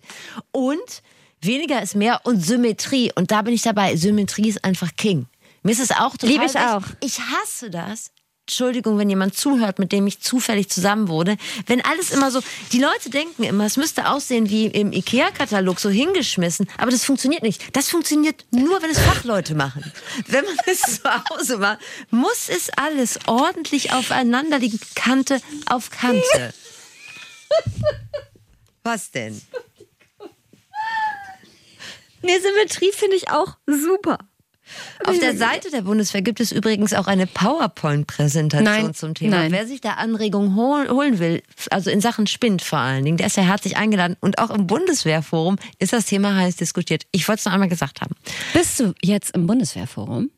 Und 0.52 1.02
weniger 1.42 1.82
ist 1.82 1.96
mehr 1.96 2.22
und 2.24 2.40
Symmetrie. 2.40 3.12
Und 3.16 3.32
da 3.32 3.42
bin 3.42 3.54
ich 3.54 3.64
dabei. 3.64 3.96
Symmetrie 3.96 4.50
ist 4.50 4.64
einfach 4.64 4.90
King. 4.96 5.26
Mir 5.64 5.72
ist 5.72 5.82
es 5.82 5.92
auch 5.92 6.16
total 6.18 6.30
Lieb 6.30 6.42
ich 6.46 6.58
auch. 6.58 6.84
Ich 7.02 7.20
hasse 7.20 7.70
das. 7.70 8.12
Entschuldigung, 8.48 8.98
wenn 8.98 9.10
jemand 9.10 9.36
zuhört, 9.38 9.80
mit 9.80 9.92
dem 9.92 10.08
ich 10.08 10.20
zufällig 10.20 10.70
zusammen 10.70 11.08
wurde. 11.08 11.38
Wenn 11.68 11.80
alles 11.86 12.12
immer 12.12 12.32
so, 12.32 12.42
die 12.72 12.80
Leute 12.80 13.10
denken 13.10 13.44
immer, 13.44 13.66
es 13.66 13.78
müsste 13.78 14.10
aussehen 14.10 14.50
wie 14.50 14.66
im 14.66 14.92
Ikea-Katalog, 14.92 15.80
so 15.80 15.90
hingeschmissen. 15.90 16.68
Aber 16.78 16.92
das 16.92 17.06
funktioniert 17.06 17.44
nicht. 17.44 17.76
Das 17.76 17.90
funktioniert 17.90 18.44
nur, 18.52 18.82
wenn 18.82 18.90
es 18.90 19.00
Fachleute 19.00 19.56
machen. 19.56 19.92
Wenn 20.28 20.44
man 20.44 20.56
es 20.66 20.82
zu 20.82 21.24
Hause 21.30 21.60
macht, 21.60 21.80
muss 22.10 22.50
es 22.50 22.70
alles 22.76 23.20
ordentlich 23.28 23.94
aufeinander 23.94 24.60
liegen. 24.60 24.80
Kante 24.96 25.40
auf 25.68 25.90
Kante. 25.90 26.54
Was 28.84 29.12
denn? 29.12 29.42
Nee, 32.24 32.40
Symmetrie 32.40 32.92
finde 32.92 33.16
ich 33.16 33.30
auch 33.30 33.58
super. 33.66 34.20
Auf 35.06 35.18
der 35.20 35.36
Seite 35.36 35.70
der 35.72 35.82
Bundeswehr 35.82 36.22
gibt 36.22 36.40
es 36.40 36.52
übrigens 36.52 36.94
auch 36.94 37.08
eine 37.08 37.28
PowerPoint-Präsentation 37.28 38.94
zum 38.94 39.14
Thema. 39.14 39.38
nein. 39.38 39.52
Wer 39.52 39.68
sich 39.68 39.82
da 39.82 39.92
Anregungen 39.94 40.56
hol 40.56 40.90
holen 40.90 41.20
will, 41.20 41.42
also 41.70 41.90
in 41.90 42.02
Sachen 42.02 42.28
Spind 42.28 42.62
vor 42.62 42.80
allen 42.80 43.04
Dingen, 43.06 43.18
der 43.18 43.28
ist 43.28 43.38
ja 43.38 43.44
herzlich 43.44 43.78
eingeladen. 43.78 44.16
Und 44.20 44.40
auch 44.40 44.50
im 44.50 44.68
Bundeswehrforum 44.68 45.58
ist 45.80 45.94
das 45.94 46.06
Thema 46.06 46.36
heiß 46.36 46.56
diskutiert. 46.58 47.04
Ich 47.12 47.28
wollte 47.28 47.40
es 47.40 47.46
noch 47.46 47.54
einmal 47.54 47.70
gesagt 47.70 48.02
haben. 48.02 48.16
Bist 48.54 48.80
du 48.80 48.94
jetzt 49.02 49.32
im 49.36 49.48
Bundeswehrforum? 49.48 50.30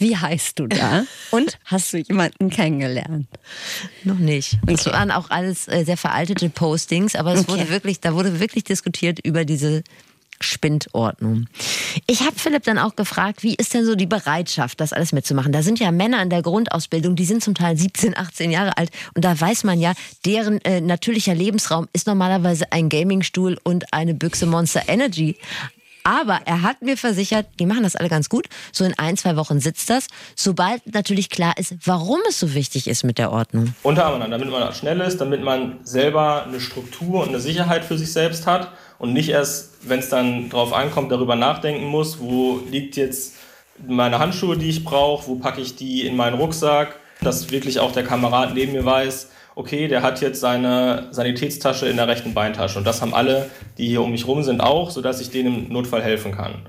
Wie 0.00 0.16
heißt 0.16 0.58
du 0.60 0.68
da? 0.68 1.04
Und 1.32 1.58
hast 1.64 1.92
du 1.92 1.96
jemanden 1.98 2.50
kennengelernt? 2.50 3.26
Noch 4.04 4.18
nicht. 4.18 4.58
Das 4.64 4.86
Okay. 4.86 4.96
waren 4.96 5.10
auch 5.10 5.30
alles 5.30 5.66
äh, 5.66 5.84
sehr 5.84 5.96
veraltete 5.96 6.48
Postings, 6.50 7.16
aber 7.16 7.32
es 7.32 7.40
Okay. 7.40 7.52
wurde 7.52 7.68
wirklich, 7.70 7.98
da 8.00 8.14
wurde 8.14 8.38
wirklich 8.38 8.62
diskutiert 8.62 9.18
über 9.24 9.44
diese 9.44 9.82
Spindordnung. 10.40 11.46
Ich 12.06 12.20
habe 12.20 12.36
Philipp 12.36 12.64
dann 12.64 12.78
auch 12.78 12.96
gefragt, 12.96 13.42
wie 13.42 13.54
ist 13.54 13.74
denn 13.74 13.84
so 13.84 13.94
die 13.94 14.06
Bereitschaft, 14.06 14.80
das 14.80 14.92
alles 14.92 15.12
mitzumachen? 15.12 15.52
Da 15.52 15.62
sind 15.62 15.78
ja 15.78 15.90
Männer 15.90 16.22
in 16.22 16.30
der 16.30 16.42
Grundausbildung, 16.42 17.16
die 17.16 17.24
sind 17.24 17.42
zum 17.42 17.54
Teil 17.54 17.76
17, 17.76 18.16
18 18.16 18.50
Jahre 18.50 18.76
alt 18.76 18.90
und 19.14 19.24
da 19.24 19.38
weiß 19.38 19.64
man 19.64 19.80
ja, 19.80 19.92
deren 20.24 20.60
äh, 20.62 20.80
natürlicher 20.80 21.34
Lebensraum 21.34 21.88
ist 21.92 22.06
normalerweise 22.06 22.72
ein 22.72 22.88
Gamingstuhl 22.88 23.58
und 23.64 23.92
eine 23.92 24.14
Büchse 24.14 24.46
Monster 24.46 24.82
Energy. 24.88 25.36
Aber 26.08 26.40
er 26.46 26.62
hat 26.62 26.80
mir 26.80 26.96
versichert, 26.96 27.48
die 27.60 27.66
machen 27.66 27.82
das 27.82 27.94
alle 27.94 28.08
ganz 28.08 28.30
gut. 28.30 28.46
So 28.72 28.82
in 28.82 28.98
ein, 28.98 29.18
zwei 29.18 29.36
Wochen 29.36 29.60
sitzt 29.60 29.90
das. 29.90 30.06
Sobald 30.34 30.94
natürlich 30.94 31.28
klar 31.28 31.52
ist, 31.58 31.74
warum 31.84 32.18
es 32.26 32.40
so 32.40 32.54
wichtig 32.54 32.88
ist 32.88 33.04
mit 33.04 33.18
der 33.18 33.30
Ordnung. 33.30 33.74
Unter 33.82 34.06
anderem, 34.06 34.30
damit 34.30 34.48
man 34.48 34.72
schnell 34.72 35.02
ist, 35.02 35.20
damit 35.20 35.44
man 35.44 35.80
selber 35.82 36.46
eine 36.46 36.60
Struktur 36.60 37.24
und 37.24 37.28
eine 37.28 37.40
Sicherheit 37.40 37.84
für 37.84 37.98
sich 37.98 38.10
selbst 38.10 38.46
hat 38.46 38.72
und 38.98 39.12
nicht 39.12 39.28
erst, 39.28 39.72
wenn 39.82 39.98
es 39.98 40.08
dann 40.08 40.48
drauf 40.48 40.72
ankommt, 40.72 41.12
darüber 41.12 41.36
nachdenken 41.36 41.84
muss, 41.84 42.20
wo 42.20 42.62
liegt 42.70 42.96
jetzt 42.96 43.34
meine 43.86 44.18
Handschuhe, 44.18 44.56
die 44.56 44.70
ich 44.70 44.84
brauche, 44.84 45.26
wo 45.26 45.34
packe 45.34 45.60
ich 45.60 45.76
die 45.76 46.06
in 46.06 46.16
meinen 46.16 46.38
Rucksack, 46.38 46.98
dass 47.20 47.50
wirklich 47.50 47.80
auch 47.80 47.92
der 47.92 48.04
Kamerad 48.04 48.54
neben 48.54 48.72
mir 48.72 48.86
weiß, 48.86 49.28
okay, 49.58 49.88
der 49.88 50.02
hat 50.02 50.20
jetzt 50.20 50.38
seine 50.38 51.08
Sanitätstasche 51.10 51.88
in 51.88 51.96
der 51.96 52.06
rechten 52.06 52.32
Beintasche 52.32 52.78
und 52.78 52.86
das 52.86 53.02
haben 53.02 53.12
alle, 53.12 53.50
die 53.76 53.88
hier 53.88 54.02
um 54.02 54.12
mich 54.12 54.26
rum 54.26 54.44
sind, 54.44 54.60
auch, 54.60 54.90
sodass 54.90 55.20
ich 55.20 55.30
denen 55.30 55.66
im 55.66 55.72
Notfall 55.72 56.00
helfen 56.00 56.30
kann. 56.30 56.66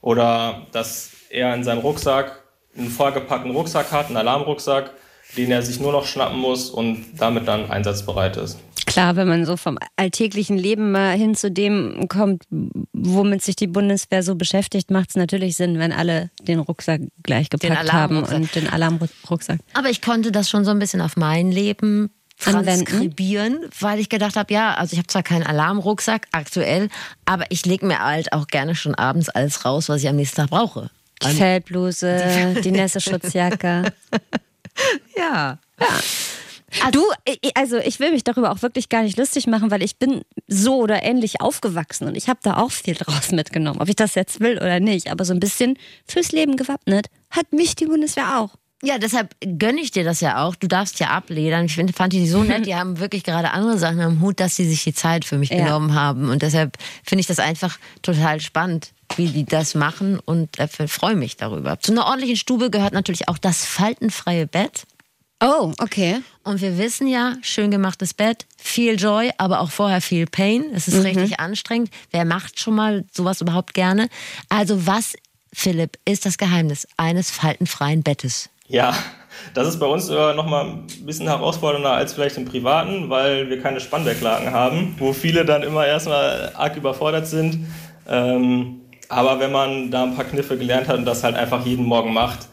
Oder 0.00 0.62
dass 0.70 1.10
er 1.28 1.52
in 1.54 1.64
seinem 1.64 1.80
Rucksack 1.80 2.44
einen 2.78 2.88
vollgepackten 2.88 3.50
Rucksack 3.50 3.90
hat, 3.90 4.06
einen 4.06 4.16
Alarmrucksack, 4.16 4.92
den 5.36 5.50
er 5.50 5.62
sich 5.62 5.80
nur 5.80 5.90
noch 5.90 6.06
schnappen 6.06 6.38
muss 6.38 6.70
und 6.70 7.04
damit 7.18 7.48
dann 7.48 7.68
einsatzbereit 7.68 8.36
ist. 8.36 8.60
Klar, 8.86 9.16
wenn 9.16 9.28
man 9.28 9.44
so 9.44 9.56
vom 9.56 9.78
alltäglichen 9.96 10.56
Leben 10.56 10.92
mal 10.92 11.16
hin 11.16 11.34
zu 11.34 11.50
dem 11.50 12.06
kommt, 12.08 12.44
womit 12.92 13.42
sich 13.42 13.56
die 13.56 13.66
Bundeswehr 13.66 14.22
so 14.22 14.36
beschäftigt, 14.36 14.92
macht 14.92 15.10
es 15.10 15.16
natürlich 15.16 15.56
Sinn, 15.56 15.80
wenn 15.80 15.92
alle 15.92 16.30
den 16.42 16.60
Rucksack 16.60 17.00
gleich 17.24 17.50
gepackt 17.50 17.92
haben 17.92 18.22
und 18.22 18.54
den 18.54 18.68
Alarmrucksack. 18.68 19.58
Aber 19.74 19.90
ich 19.90 20.00
konnte 20.00 20.30
das 20.30 20.48
schon 20.48 20.64
so 20.64 20.70
ein 20.70 20.78
bisschen 20.78 21.00
auf 21.00 21.16
mein 21.16 21.50
Leben 21.50 22.10
Anwenden? 22.46 22.84
transkribieren, 22.86 23.60
weil 23.80 23.98
ich 23.98 24.08
gedacht 24.08 24.36
habe, 24.36 24.52
ja, 24.52 24.74
also 24.74 24.92
ich 24.92 24.98
habe 24.98 25.06
zwar 25.08 25.22
keinen 25.22 25.44
Alarmrucksack 25.44 26.26
aktuell, 26.32 26.88
aber 27.24 27.44
ich 27.50 27.66
lege 27.66 27.86
mir 27.86 27.98
halt 28.00 28.32
auch 28.32 28.46
gerne 28.46 28.74
schon 28.74 28.94
abends 28.94 29.28
alles 29.28 29.64
raus, 29.64 29.88
was 29.88 30.02
ich 30.02 30.08
am 30.08 30.16
nächsten 30.16 30.36
Tag 30.36 30.50
brauche. 30.50 30.90
Die 31.22 31.28
Feldbluse, 31.36 32.60
die 32.64 32.70
Nässe-Schutzjacke. 32.70 33.92
Ja. 35.16 35.58
Du, 36.92 37.02
ich- 37.24 37.56
also 37.56 37.78
ich 37.78 37.98
will 37.98 38.12
mich 38.12 38.22
darüber 38.22 38.52
auch 38.52 38.62
wirklich 38.62 38.88
gar 38.88 39.02
nicht 39.02 39.18
lustig 39.18 39.48
machen, 39.48 39.70
weil 39.72 39.82
ich 39.82 39.96
bin 39.98 40.22
so 40.46 40.76
oder 40.78 41.02
ähnlich 41.02 41.40
aufgewachsen 41.40 42.06
und 42.06 42.16
ich 42.16 42.28
habe 42.28 42.38
da 42.44 42.58
auch 42.58 42.70
viel 42.70 42.94
draus 42.94 43.32
mitgenommen, 43.32 43.80
ob 43.80 43.88
ich 43.88 43.96
das 43.96 44.14
jetzt 44.14 44.38
will 44.40 44.56
oder 44.56 44.78
nicht. 44.78 45.10
Aber 45.10 45.24
so 45.24 45.32
ein 45.34 45.40
bisschen 45.40 45.76
fürs 46.06 46.30
Leben 46.30 46.56
gewappnet 46.56 47.08
hat 47.30 47.52
mich 47.52 47.74
die 47.74 47.86
Bundeswehr 47.86 48.38
auch. 48.38 48.50
Ja, 48.82 48.98
deshalb 48.98 49.34
gönne 49.58 49.80
ich 49.82 49.90
dir 49.90 50.04
das 50.04 50.20
ja 50.20 50.42
auch. 50.42 50.54
Du 50.54 50.66
darfst 50.66 50.98
ja 51.00 51.08
abledern. 51.08 51.66
Ich 51.66 51.74
find, 51.74 51.94
fand 51.94 52.12
die 52.14 52.26
so 52.26 52.42
nett. 52.42 52.64
Die 52.64 52.74
haben 52.76 52.98
wirklich 52.98 53.24
gerade 53.24 53.50
andere 53.50 53.76
Sachen 53.78 54.00
am 54.00 54.20
Hut, 54.20 54.40
dass 54.40 54.56
sie 54.56 54.66
sich 54.66 54.84
die 54.84 54.94
Zeit 54.94 55.24
für 55.26 55.36
mich 55.36 55.50
Ja. 55.50 55.64
genommen 55.64 55.94
haben. 55.94 56.30
Und 56.30 56.40
deshalb 56.42 56.78
finde 57.04 57.20
ich 57.20 57.26
das 57.26 57.38
einfach 57.38 57.78
total 58.00 58.40
spannend, 58.40 58.92
wie 59.16 59.26
die 59.28 59.44
das 59.44 59.74
machen 59.74 60.18
und 60.18 60.58
äh, 60.58 60.66
freue 60.88 61.14
mich 61.14 61.36
darüber. 61.36 61.78
Zu 61.80 61.92
einer 61.92 62.06
ordentlichen 62.06 62.36
Stube 62.36 62.70
gehört 62.70 62.94
natürlich 62.94 63.28
auch 63.28 63.36
das 63.38 63.66
faltenfreie 63.66 64.46
Bett. 64.46 64.84
Oh, 65.42 65.72
okay. 65.78 66.20
Und 66.44 66.60
wir 66.60 66.76
wissen 66.78 67.06
ja, 67.06 67.34
schön 67.42 67.70
gemachtes 67.70 68.12
Bett, 68.14 68.46
viel 68.58 68.98
Joy, 69.00 69.30
aber 69.38 69.60
auch 69.60 69.70
vorher 69.70 70.00
viel 70.02 70.26
Pain. 70.26 70.64
Es 70.74 70.86
ist 70.86 71.02
richtig 71.02 71.40
anstrengend. 71.40 71.90
Wer 72.10 72.24
macht 72.26 72.60
schon 72.60 72.74
mal 72.74 73.04
sowas 73.12 73.40
überhaupt 73.40 73.72
gerne? 73.72 74.08
Also 74.50 74.86
was, 74.86 75.14
Philipp, 75.52 75.98
ist 76.04 76.24
das 76.26 76.36
Geheimnis 76.38 76.86
eines 76.98 77.30
faltenfreien 77.30 78.02
Bettes? 78.02 78.50
Ja, 78.70 78.94
das 79.52 79.66
ist 79.66 79.80
bei 79.80 79.86
uns 79.86 80.08
äh, 80.08 80.34
nochmal 80.34 80.64
ein 80.66 80.86
bisschen 81.04 81.26
herausfordernder 81.26 81.90
als 81.90 82.12
vielleicht 82.12 82.36
im 82.36 82.44
Privaten, 82.44 83.10
weil 83.10 83.50
wir 83.50 83.60
keine 83.60 83.80
Spannbecklaken 83.80 84.52
haben, 84.52 84.94
wo 84.98 85.12
viele 85.12 85.44
dann 85.44 85.64
immer 85.64 85.84
erstmal 85.84 86.52
arg 86.54 86.76
überfordert 86.76 87.26
sind. 87.26 87.66
Ähm, 88.08 88.82
aber 89.08 89.40
wenn 89.40 89.50
man 89.50 89.90
da 89.90 90.04
ein 90.04 90.14
paar 90.14 90.24
Kniffe 90.24 90.56
gelernt 90.56 90.86
hat 90.86 90.98
und 90.98 91.04
das 91.04 91.24
halt 91.24 91.34
einfach 91.34 91.66
jeden 91.66 91.84
Morgen 91.84 92.12
macht, 92.14 92.46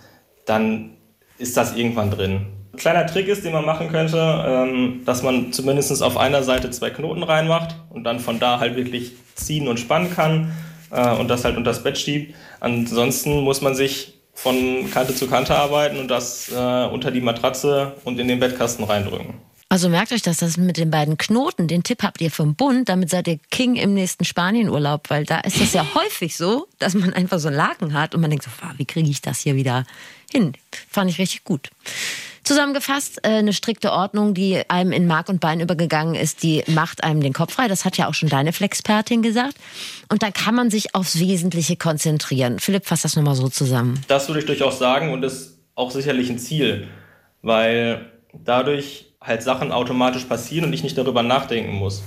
dann 0.47 0.97
ist 1.37 1.55
das 1.55 1.75
irgendwann 1.75 2.09
drin. 2.09 2.47
Ein 2.73 2.77
kleiner 2.77 3.05
Trick 3.05 3.27
ist, 3.27 3.45
den 3.45 3.53
man 3.53 3.65
machen 3.65 3.89
könnte, 3.89 4.17
ähm, 4.17 5.01
dass 5.05 5.21
man 5.21 5.53
zumindest 5.53 6.01
auf 6.01 6.17
einer 6.17 6.41
Seite 6.41 6.71
zwei 6.71 6.89
Knoten 6.89 7.21
reinmacht 7.21 7.75
und 7.91 8.05
dann 8.05 8.19
von 8.19 8.39
da 8.39 8.59
halt 8.59 8.75
wirklich 8.75 9.11
ziehen 9.35 9.67
und 9.67 9.79
spannen 9.79 10.11
kann 10.15 10.51
äh, 10.89 11.11
und 11.13 11.27
das 11.27 11.45
halt 11.45 11.57
unter 11.57 11.69
das 11.69 11.83
Bett 11.83 11.99
schiebt. 11.99 12.33
Ansonsten 12.59 13.41
muss 13.41 13.61
man 13.61 13.75
sich 13.75 14.16
von 14.37 14.89
Kante 14.91 15.15
zu 15.15 15.27
Kante 15.27 15.55
arbeiten 15.55 15.97
und 15.97 16.09
das 16.09 16.49
äh, 16.49 16.85
unter 16.85 17.09
die 17.09 17.21
Matratze 17.21 17.95
und 18.03 18.19
in 18.19 18.27
den 18.27 18.39
Bettkasten 18.39 18.85
reindrücken. 18.85 19.33
Also 19.67 19.89
merkt 19.89 20.13
euch 20.13 20.21
das, 20.21 20.37
das 20.37 20.55
mit 20.55 20.77
den 20.77 20.91
beiden 20.91 21.17
Knoten, 21.17 21.67
den 21.67 21.83
Tipp 21.83 22.03
habt 22.03 22.21
ihr 22.21 22.31
vom 22.31 22.55
Bund, 22.55 22.87
damit 22.87 23.09
seid 23.09 23.27
ihr 23.27 23.39
King 23.49 23.75
im 23.75 23.95
nächsten 23.95 24.23
Spanienurlaub, 24.23 25.09
weil 25.09 25.25
da 25.25 25.39
ist 25.39 25.59
das 25.59 25.73
ja 25.73 25.85
häufig 25.95 26.37
so, 26.37 26.67
dass 26.77 26.93
man 26.93 27.13
einfach 27.13 27.39
so 27.39 27.47
einen 27.47 27.57
Laken 27.57 27.93
hat 27.93 28.13
und 28.13 28.21
man 28.21 28.29
denkt 28.29 28.45
so, 28.45 28.51
"Wow, 28.61 28.73
wie 28.77 28.85
kriege 28.85 29.09
ich 29.09 29.21
das 29.21 29.39
hier 29.39 29.55
wieder 29.55 29.85
hin? 30.31 30.53
Fand 30.89 31.09
ich 31.09 31.17
richtig 31.17 31.43
gut. 31.43 31.71
Zusammengefasst, 32.47 33.19
äh, 33.23 33.39
eine 33.39 33.51
strikte 33.51 33.91
Ordnung, 33.91 34.33
die 34.33 34.61
einem 34.69 34.93
in 34.93 35.05
Mark 35.05 35.27
und 35.27 35.41
Bein 35.41 35.59
übergegangen 35.59 36.15
ist, 36.15 36.43
die 36.43 36.63
macht 36.67 37.03
einem 37.03 37.19
den 37.19 37.33
Kopf 37.33 37.55
frei. 37.55 37.67
Das 37.67 37.83
hat 37.83 37.97
ja 37.97 38.07
auch 38.07 38.13
schon 38.13 38.29
deine 38.29 38.53
Flexpertin 38.53 39.21
gesagt. 39.21 39.55
Und 40.07 40.23
dann 40.23 40.31
kann 40.31 40.55
man 40.55 40.69
sich 40.69 40.95
aufs 40.95 41.19
Wesentliche 41.19 41.75
konzentrieren. 41.75 42.59
Philipp, 42.59 42.85
fass 42.85 43.01
das 43.01 43.17
nochmal 43.17 43.35
so 43.35 43.49
zusammen. 43.49 44.01
Das 44.07 44.29
würde 44.29 44.39
ich 44.39 44.45
durchaus 44.45 44.79
sagen 44.79 45.11
und 45.11 45.23
ist 45.23 45.57
auch 45.75 45.91
sicherlich 45.91 46.29
ein 46.29 46.39
Ziel, 46.39 46.87
weil 47.41 48.13
dadurch 48.31 49.07
halt 49.19 49.43
Sachen 49.43 49.73
automatisch 49.73 50.23
passieren 50.23 50.67
und 50.67 50.73
ich 50.73 50.83
nicht 50.83 50.97
darüber 50.97 51.23
nachdenken 51.23 51.73
muss. 51.73 52.01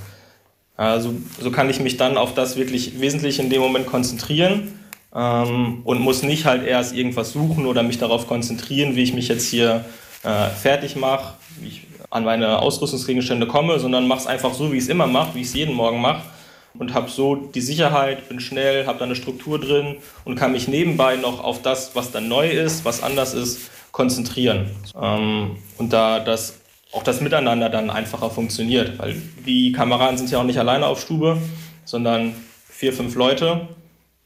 Also 0.74 1.16
so 1.38 1.50
kann 1.50 1.68
ich 1.68 1.80
mich 1.80 1.98
dann 1.98 2.16
auf 2.16 2.32
das 2.32 2.56
wirklich 2.56 2.98
Wesentliche 2.98 3.42
in 3.42 3.50
dem 3.50 3.60
Moment 3.60 3.84
konzentrieren 3.84 4.72
ähm, 5.14 5.82
und 5.84 6.00
muss 6.00 6.22
nicht 6.22 6.46
halt 6.46 6.66
erst 6.66 6.94
irgendwas 6.94 7.32
suchen 7.32 7.66
oder 7.66 7.82
mich 7.82 7.98
darauf 7.98 8.26
konzentrieren, 8.26 8.96
wie 8.96 9.02
ich 9.02 9.12
mich 9.12 9.28
jetzt 9.28 9.46
hier 9.46 9.84
äh, 10.22 10.48
fertig 10.48 10.96
mache, 10.96 11.34
wie 11.60 11.68
ich 11.68 11.86
an 12.10 12.24
meine 12.24 12.58
Ausrüstungsgegenstände 12.58 13.46
komme, 13.46 13.78
sondern 13.78 14.08
mache 14.08 14.20
es 14.20 14.26
einfach 14.26 14.52
so, 14.52 14.72
wie 14.72 14.76
ich 14.76 14.84
es 14.84 14.88
immer 14.88 15.06
mache, 15.06 15.34
wie 15.34 15.42
ich 15.42 15.48
es 15.48 15.54
jeden 15.54 15.74
Morgen 15.74 16.00
mache 16.00 16.22
und 16.74 16.94
habe 16.94 17.10
so 17.10 17.36
die 17.36 17.60
Sicherheit, 17.60 18.28
bin 18.28 18.40
schnell, 18.40 18.86
habe 18.86 18.98
da 18.98 19.04
eine 19.04 19.16
Struktur 19.16 19.58
drin 19.58 19.96
und 20.24 20.36
kann 20.36 20.52
mich 20.52 20.68
nebenbei 20.68 21.16
noch 21.16 21.42
auf 21.42 21.62
das, 21.62 21.94
was 21.94 22.12
dann 22.12 22.28
neu 22.28 22.48
ist, 22.48 22.84
was 22.84 23.02
anders 23.02 23.34
ist, 23.34 23.70
konzentrieren. 23.92 24.70
Ähm, 25.00 25.56
und 25.78 25.92
da 25.92 26.20
das 26.20 26.60
auch 26.92 27.02
das 27.02 27.20
Miteinander 27.20 27.68
dann 27.68 27.88
einfacher 27.88 28.30
funktioniert, 28.30 28.98
weil 28.98 29.20
die 29.46 29.72
Kameraden 29.72 30.18
sind 30.18 30.30
ja 30.30 30.38
auch 30.38 30.44
nicht 30.44 30.58
alleine 30.58 30.86
auf 30.86 31.00
Stube, 31.00 31.38
sondern 31.84 32.34
vier, 32.68 32.92
fünf 32.92 33.14
Leute, 33.14 33.68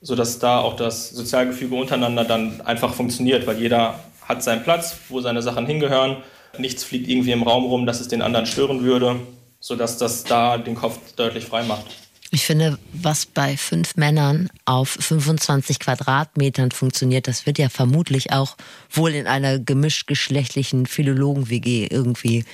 sodass 0.00 0.38
da 0.38 0.60
auch 0.60 0.74
das 0.74 1.10
Sozialgefüge 1.10 1.74
untereinander 1.74 2.24
dann 2.24 2.62
einfach 2.62 2.94
funktioniert, 2.94 3.46
weil 3.46 3.58
jeder 3.58 3.98
hat 4.24 4.42
seinen 4.42 4.62
Platz, 4.62 4.96
wo 5.08 5.20
seine 5.20 5.42
Sachen 5.42 5.66
hingehören. 5.66 6.18
Nichts 6.58 6.84
fliegt 6.84 7.08
irgendwie 7.08 7.32
im 7.32 7.42
Raum 7.42 7.64
rum, 7.64 7.86
dass 7.86 8.00
es 8.00 8.08
den 8.08 8.22
anderen 8.22 8.46
stören 8.46 8.82
würde, 8.82 9.20
sodass 9.60 9.98
das 9.98 10.24
da 10.24 10.58
den 10.58 10.74
Kopf 10.74 10.98
deutlich 11.16 11.44
frei 11.44 11.64
macht. 11.64 11.86
Ich 12.30 12.46
finde, 12.46 12.78
was 12.92 13.26
bei 13.26 13.56
fünf 13.56 13.96
Männern 13.96 14.50
auf 14.64 14.88
25 14.90 15.78
Quadratmetern 15.78 16.72
funktioniert, 16.72 17.28
das 17.28 17.46
wird 17.46 17.58
ja 17.58 17.68
vermutlich 17.68 18.32
auch 18.32 18.56
wohl 18.90 19.14
in 19.14 19.26
einer 19.28 19.58
gemischt-geschlechtlichen 19.60 20.86
Philologen-WG 20.86 21.86
irgendwie 21.90 22.44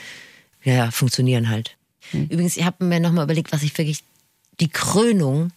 ja, 0.63 0.91
funktionieren 0.91 1.49
halt. 1.49 1.77
Übrigens, 2.13 2.57
ich 2.57 2.65
habe 2.65 2.85
mir 2.85 3.01
nochmal 3.01 3.25
überlegt, 3.25 3.53
was 3.53 3.63
ich 3.63 3.77
wirklich, 3.79 4.03
die 4.61 4.69
Krönung, 4.69 5.51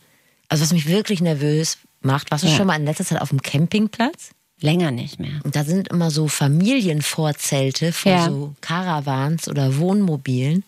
also 0.48 0.64
was 0.64 0.72
mich 0.72 0.88
wirklich 0.88 1.20
nervös 1.20 1.78
macht. 2.02 2.32
Warst 2.32 2.44
du 2.44 2.48
Ja. 2.48 2.56
schon 2.56 2.68
mal 2.68 2.76
in 2.76 2.86
letzter 2.86 3.04
Zeit 3.06 3.22
auf 3.22 3.30
dem 3.30 3.42
Campingplatz? 3.42 4.32
Länger 4.60 4.92
nicht 4.92 5.20
mehr. 5.20 5.42
Und 5.44 5.56
da 5.56 5.64
sind 5.64 5.90
immer 5.90 6.10
so 6.12 6.28
Familienvorzelte 6.28 7.92
vor 7.92 8.12
Ja. 8.12 8.26
so 8.26 8.56
Caravans 8.62 9.48
oder 9.48 9.78
Wohnmobilen. 9.78 10.64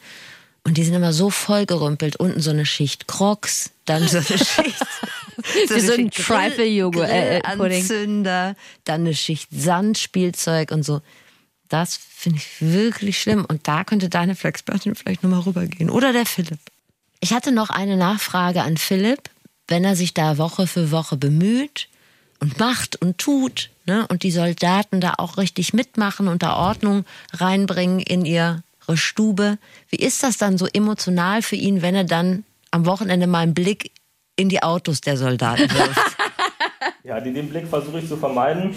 Und 0.63 0.77
die 0.77 0.83
sind 0.83 0.95
immer 0.95 1.13
so 1.13 1.29
vollgerümpelt. 1.29 2.15
Unten 2.17 2.41
so 2.41 2.49
eine 2.49 2.65
Schicht 2.65 3.07
Crocs, 3.07 3.71
dann 3.85 4.07
so 4.07 4.17
eine 4.17 4.25
Schicht 4.27 4.85
so 5.67 5.75
Wie 5.75 5.79
so 5.79 5.93
ein 5.93 6.11
Schicht 6.11 6.27
Grill- 6.27 6.49
Trifle-Joghurt, 6.49 7.09
äh, 7.09 7.37
äh, 7.37 7.41
dann 8.83 9.01
eine 9.01 9.13
Schicht 9.13 9.49
Sandspielzeug 9.51 10.71
und 10.71 10.83
so. 10.83 11.01
Das 11.69 11.95
finde 11.97 12.39
ich 12.39 12.47
wirklich 12.61 13.19
schlimm. 13.21 13.45
Und 13.45 13.67
da 13.67 13.83
könnte 13.83 14.09
deine 14.09 14.35
Flexpertin 14.35 14.95
vielleicht 14.95 15.23
nochmal 15.23 15.41
rübergehen. 15.41 15.89
Oder 15.89 16.13
der 16.13 16.25
Philipp. 16.25 16.59
Ich 17.21 17.33
hatte 17.33 17.51
noch 17.51 17.69
eine 17.69 17.97
Nachfrage 17.97 18.61
an 18.63 18.77
Philipp. 18.77 19.29
Wenn 19.67 19.83
er 19.83 19.95
sich 19.95 20.13
da 20.13 20.37
Woche 20.37 20.67
für 20.67 20.91
Woche 20.91 21.17
bemüht 21.17 21.87
und 22.45 22.59
macht 22.59 22.95
und 23.01 23.17
tut 23.17 23.71
ne, 23.87 24.05
und 24.07 24.21
die 24.21 24.29
Soldaten 24.29 25.01
da 25.01 25.15
auch 25.17 25.37
richtig 25.37 25.73
mitmachen 25.73 26.27
und 26.27 26.43
da 26.43 26.55
Ordnung 26.55 27.05
reinbringen 27.33 27.99
in 27.99 28.23
ihre 28.23 28.61
Stube, 28.93 29.57
wie 29.89 29.95
ist 29.95 30.21
das 30.21 30.37
dann 30.37 30.59
so 30.59 30.67
emotional 30.71 31.41
für 31.41 31.55
ihn, 31.55 31.81
wenn 31.81 31.95
er 31.95 32.03
dann 32.03 32.43
am 32.69 32.85
Wochenende 32.85 33.25
mal 33.25 33.39
einen 33.39 33.55
Blick 33.55 33.91
in 34.35 34.47
die 34.49 34.61
Autos 34.61 35.01
der 35.01 35.17
Soldaten 35.17 35.71
wirft? 35.71 36.17
Ja, 37.03 37.19
den 37.19 37.49
Blick 37.49 37.67
versuche 37.67 37.99
ich 37.99 38.07
zu 38.07 38.17
vermeiden. 38.17 38.71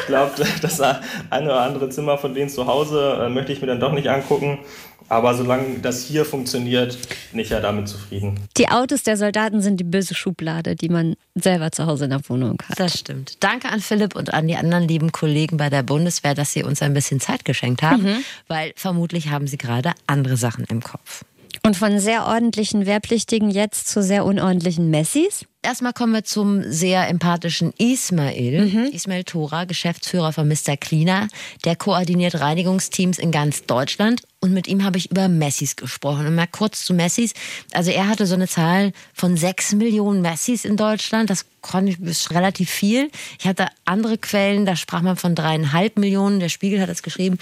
Ich 0.00 0.06
glaube, 0.06 0.32
das 0.60 0.80
eine 0.80 1.46
oder 1.46 1.60
andere 1.60 1.88
Zimmer 1.88 2.18
von 2.18 2.34
denen 2.34 2.50
zu 2.50 2.66
Hause 2.66 3.20
äh, 3.22 3.28
möchte 3.28 3.52
ich 3.52 3.60
mir 3.60 3.68
dann 3.68 3.78
doch 3.78 3.92
nicht 3.92 4.08
angucken. 4.08 4.58
Aber 5.08 5.34
solange 5.34 5.78
das 5.80 6.04
hier 6.04 6.24
funktioniert, 6.24 6.98
bin 7.30 7.40
ich 7.40 7.50
ja 7.50 7.60
damit 7.60 7.88
zufrieden. 7.88 8.40
Die 8.56 8.68
Autos 8.68 9.02
der 9.02 9.16
Soldaten 9.16 9.60
sind 9.60 9.78
die 9.78 9.84
böse 9.84 10.14
Schublade, 10.14 10.76
die 10.76 10.88
man 10.88 11.14
selber 11.34 11.72
zu 11.72 11.86
Hause 11.86 12.04
in 12.04 12.10
der 12.10 12.28
Wohnung 12.28 12.58
hat. 12.68 12.78
Das 12.80 12.98
stimmt. 12.98 13.36
Danke 13.40 13.68
an 13.68 13.80
Philipp 13.80 14.16
und 14.16 14.32
an 14.32 14.48
die 14.48 14.56
anderen 14.56 14.88
lieben 14.88 15.12
Kollegen 15.12 15.56
bei 15.56 15.70
der 15.70 15.82
Bundeswehr, 15.82 16.34
dass 16.34 16.52
sie 16.52 16.62
uns 16.62 16.82
ein 16.82 16.94
bisschen 16.94 17.20
Zeit 17.20 17.44
geschenkt 17.44 17.82
haben, 17.82 18.24
weil 18.48 18.72
vermutlich 18.76 19.28
haben 19.28 19.46
sie 19.46 19.58
gerade 19.58 19.92
andere 20.06 20.36
Sachen 20.36 20.64
im 20.64 20.82
Kopf. 20.82 21.24
Und 21.66 21.78
von 21.78 21.98
sehr 21.98 22.26
ordentlichen 22.26 22.84
Wehrpflichtigen 22.84 23.48
jetzt 23.48 23.88
zu 23.88 24.02
sehr 24.02 24.26
unordentlichen 24.26 24.90
Messis. 24.90 25.46
Erstmal 25.62 25.94
kommen 25.94 26.12
wir 26.12 26.22
zum 26.22 26.62
sehr 26.70 27.08
empathischen 27.08 27.72
Ismail. 27.78 28.90
Ismail 28.92 29.24
Tora, 29.24 29.64
Geschäftsführer 29.64 30.34
von 30.34 30.46
Mr. 30.46 30.76
Cleaner. 30.76 31.28
Der 31.64 31.74
koordiniert 31.74 32.38
Reinigungsteams 32.38 33.18
in 33.18 33.30
ganz 33.30 33.64
Deutschland. 33.64 34.20
Und 34.40 34.52
mit 34.52 34.68
ihm 34.68 34.84
habe 34.84 34.98
ich 34.98 35.10
über 35.10 35.28
Messis 35.28 35.74
gesprochen. 35.74 36.26
Und 36.26 36.34
mal 36.34 36.46
kurz 36.46 36.84
zu 36.84 36.92
Messis. 36.92 37.32
Also 37.72 37.90
er 37.92 38.08
hatte 38.08 38.26
so 38.26 38.34
eine 38.34 38.46
Zahl 38.46 38.92
von 39.14 39.38
sechs 39.38 39.72
Millionen 39.72 40.20
Messis 40.20 40.66
in 40.66 40.76
Deutschland. 40.76 41.30
Das 41.30 41.46
konnte 41.62 41.96
ist 42.02 42.30
relativ 42.32 42.68
viel. 42.68 43.10
Ich 43.38 43.46
hatte 43.46 43.68
andere 43.86 44.18
Quellen, 44.18 44.66
da 44.66 44.76
sprach 44.76 45.00
man 45.00 45.16
von 45.16 45.34
dreieinhalb 45.34 45.96
Millionen. 45.98 46.40
Der 46.40 46.50
Spiegel 46.50 46.82
hat 46.82 46.90
es 46.90 47.02
geschrieben 47.02 47.38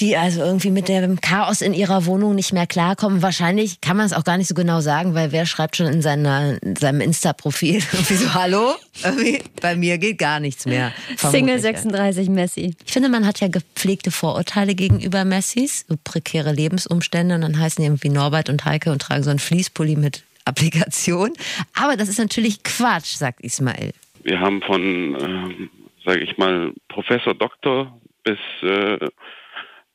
die 0.00 0.16
also 0.16 0.42
irgendwie 0.42 0.70
mit 0.70 0.88
dem 0.88 1.20
Chaos 1.20 1.62
in 1.62 1.72
ihrer 1.72 2.06
Wohnung 2.06 2.34
nicht 2.34 2.52
mehr 2.52 2.66
klarkommen. 2.66 3.22
Wahrscheinlich 3.22 3.80
kann 3.80 3.96
man 3.96 4.06
es 4.06 4.12
auch 4.12 4.24
gar 4.24 4.36
nicht 4.36 4.48
so 4.48 4.54
genau 4.54 4.80
sagen, 4.80 5.14
weil 5.14 5.32
wer 5.32 5.46
schreibt 5.46 5.76
schon 5.76 5.86
in, 5.86 6.02
seiner, 6.02 6.62
in 6.62 6.76
seinem 6.76 7.00
Insta-Profil 7.00 7.76
irgendwie 7.92 8.14
so, 8.14 8.34
hallo, 8.34 8.74
irgendwie, 9.02 9.42
bei 9.60 9.74
mir 9.76 9.98
geht 9.98 10.18
gar 10.18 10.40
nichts 10.40 10.66
mehr. 10.66 10.92
Single 11.16 11.58
Vermutlich, 11.58 11.62
36 11.62 12.28
Messi. 12.28 12.76
Ich 12.84 12.92
finde, 12.92 13.08
man 13.08 13.26
hat 13.26 13.40
ja 13.40 13.48
gepflegte 13.48 14.10
Vorurteile 14.10 14.74
gegenüber 14.74 15.24
Messis, 15.24 15.86
so 15.88 15.96
prekäre 16.02 16.52
Lebensumstände 16.52 17.34
und 17.34 17.40
dann 17.40 17.58
heißen 17.58 17.82
die 17.82 17.86
irgendwie 17.86 18.10
Norbert 18.10 18.50
und 18.50 18.64
Heike 18.64 18.92
und 18.92 19.00
tragen 19.00 19.22
so 19.22 19.30
einen 19.30 19.38
Fließpulli 19.38 19.96
mit 19.96 20.24
Applikation. 20.44 21.32
Aber 21.74 21.96
das 21.96 22.08
ist 22.08 22.18
natürlich 22.18 22.62
Quatsch, 22.62 23.16
sagt 23.16 23.40
Ismail. 23.40 23.92
Wir 24.22 24.40
haben 24.40 24.60
von, 24.62 24.80
ähm, 24.82 25.70
sage 26.04 26.20
ich 26.20 26.36
mal, 26.36 26.72
Professor 26.88 27.34
Doktor 27.34 27.98
bis, 28.24 28.38
äh, 28.62 28.98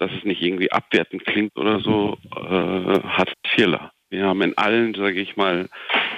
dass 0.02 0.12
es 0.18 0.24
nicht 0.24 0.42
irgendwie 0.42 0.72
abwertend 0.72 1.24
klingt 1.26 1.56
oder 1.56 1.80
so, 1.80 2.18
äh, 2.36 3.00
hat 3.04 3.32
Vierler. 3.54 3.92
Wir 4.10 4.26
haben 4.26 4.42
in 4.42 4.58
allen, 4.58 4.96
sage 4.96 5.22
ich 5.22 5.38
mal, 5.38 5.70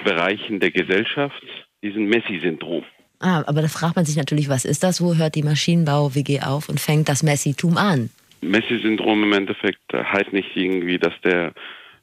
Bereichen 0.04 0.58
der 0.58 0.70
Gesellschaft 0.70 1.42
diesen 1.82 2.06
Messi-Syndrom. 2.06 2.82
Ah, 3.20 3.44
aber 3.46 3.60
da 3.60 3.68
fragt 3.68 3.96
man 3.96 4.06
sich 4.06 4.16
natürlich, 4.16 4.48
was 4.48 4.64
ist 4.64 4.82
das? 4.82 5.02
Wo 5.02 5.14
hört 5.16 5.34
die 5.34 5.42
Maschinenbau-WG 5.42 6.40
auf 6.40 6.70
und 6.70 6.80
fängt 6.80 7.10
das 7.10 7.22
Messitum 7.22 7.76
an? 7.76 8.08
Messi-Syndrom 8.40 9.22
im 9.22 9.32
Endeffekt 9.34 9.92
äh, 9.92 10.02
heißt 10.02 10.32
nicht 10.32 10.56
irgendwie, 10.56 10.98
dass 10.98 11.12
der 11.22 11.52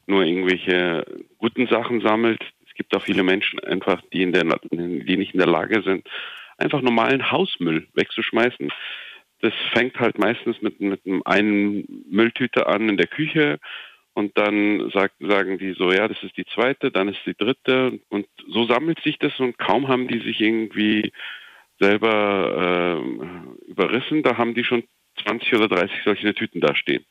nur 0.06 0.24
irgendwelche 0.24 1.04
guten 1.38 1.66
Sachen 1.66 2.00
sammelt. 2.00 2.40
Es 2.68 2.74
gibt 2.74 2.94
auch 2.96 3.02
viele 3.02 3.24
Menschen 3.24 3.58
einfach, 3.58 4.00
die, 4.12 4.22
in 4.22 4.32
der, 4.32 4.44
die 4.70 5.16
nicht 5.16 5.34
in 5.34 5.38
der 5.38 5.48
Lage 5.48 5.82
sind, 5.82 6.06
einfach 6.58 6.80
normalen 6.80 7.32
Hausmüll 7.32 7.88
wegzuschmeißen. 7.94 8.70
Das 9.42 9.52
fängt 9.72 10.00
halt 10.00 10.18
meistens 10.18 10.62
mit, 10.62 10.80
mit 10.80 11.02
einem 11.24 11.84
Mülltüte 12.08 12.66
an 12.66 12.88
in 12.88 12.96
der 12.96 13.08
Küche 13.08 13.58
und 14.14 14.36
dann 14.38 14.90
sagt, 14.90 15.16
sagen 15.20 15.58
die 15.58 15.72
so, 15.72 15.92
ja, 15.92 16.08
das 16.08 16.22
ist 16.22 16.36
die 16.36 16.44
zweite, 16.46 16.90
dann 16.90 17.08
ist 17.08 17.20
die 17.26 17.36
dritte 17.36 18.00
und 18.08 18.26
so 18.48 18.66
sammelt 18.66 19.00
sich 19.02 19.18
das 19.18 19.38
und 19.40 19.58
kaum 19.58 19.88
haben 19.88 20.08
die 20.08 20.20
sich 20.20 20.40
irgendwie 20.40 21.12
selber 21.80 23.00
äh, 23.00 23.70
überrissen, 23.70 24.22
da 24.22 24.38
haben 24.38 24.54
die 24.54 24.64
schon 24.64 24.84
20 25.24 25.54
oder 25.54 25.68
30 25.68 25.96
solche 26.04 26.34
Tüten 26.34 26.60
da 26.60 26.74
stehen, 26.74 27.04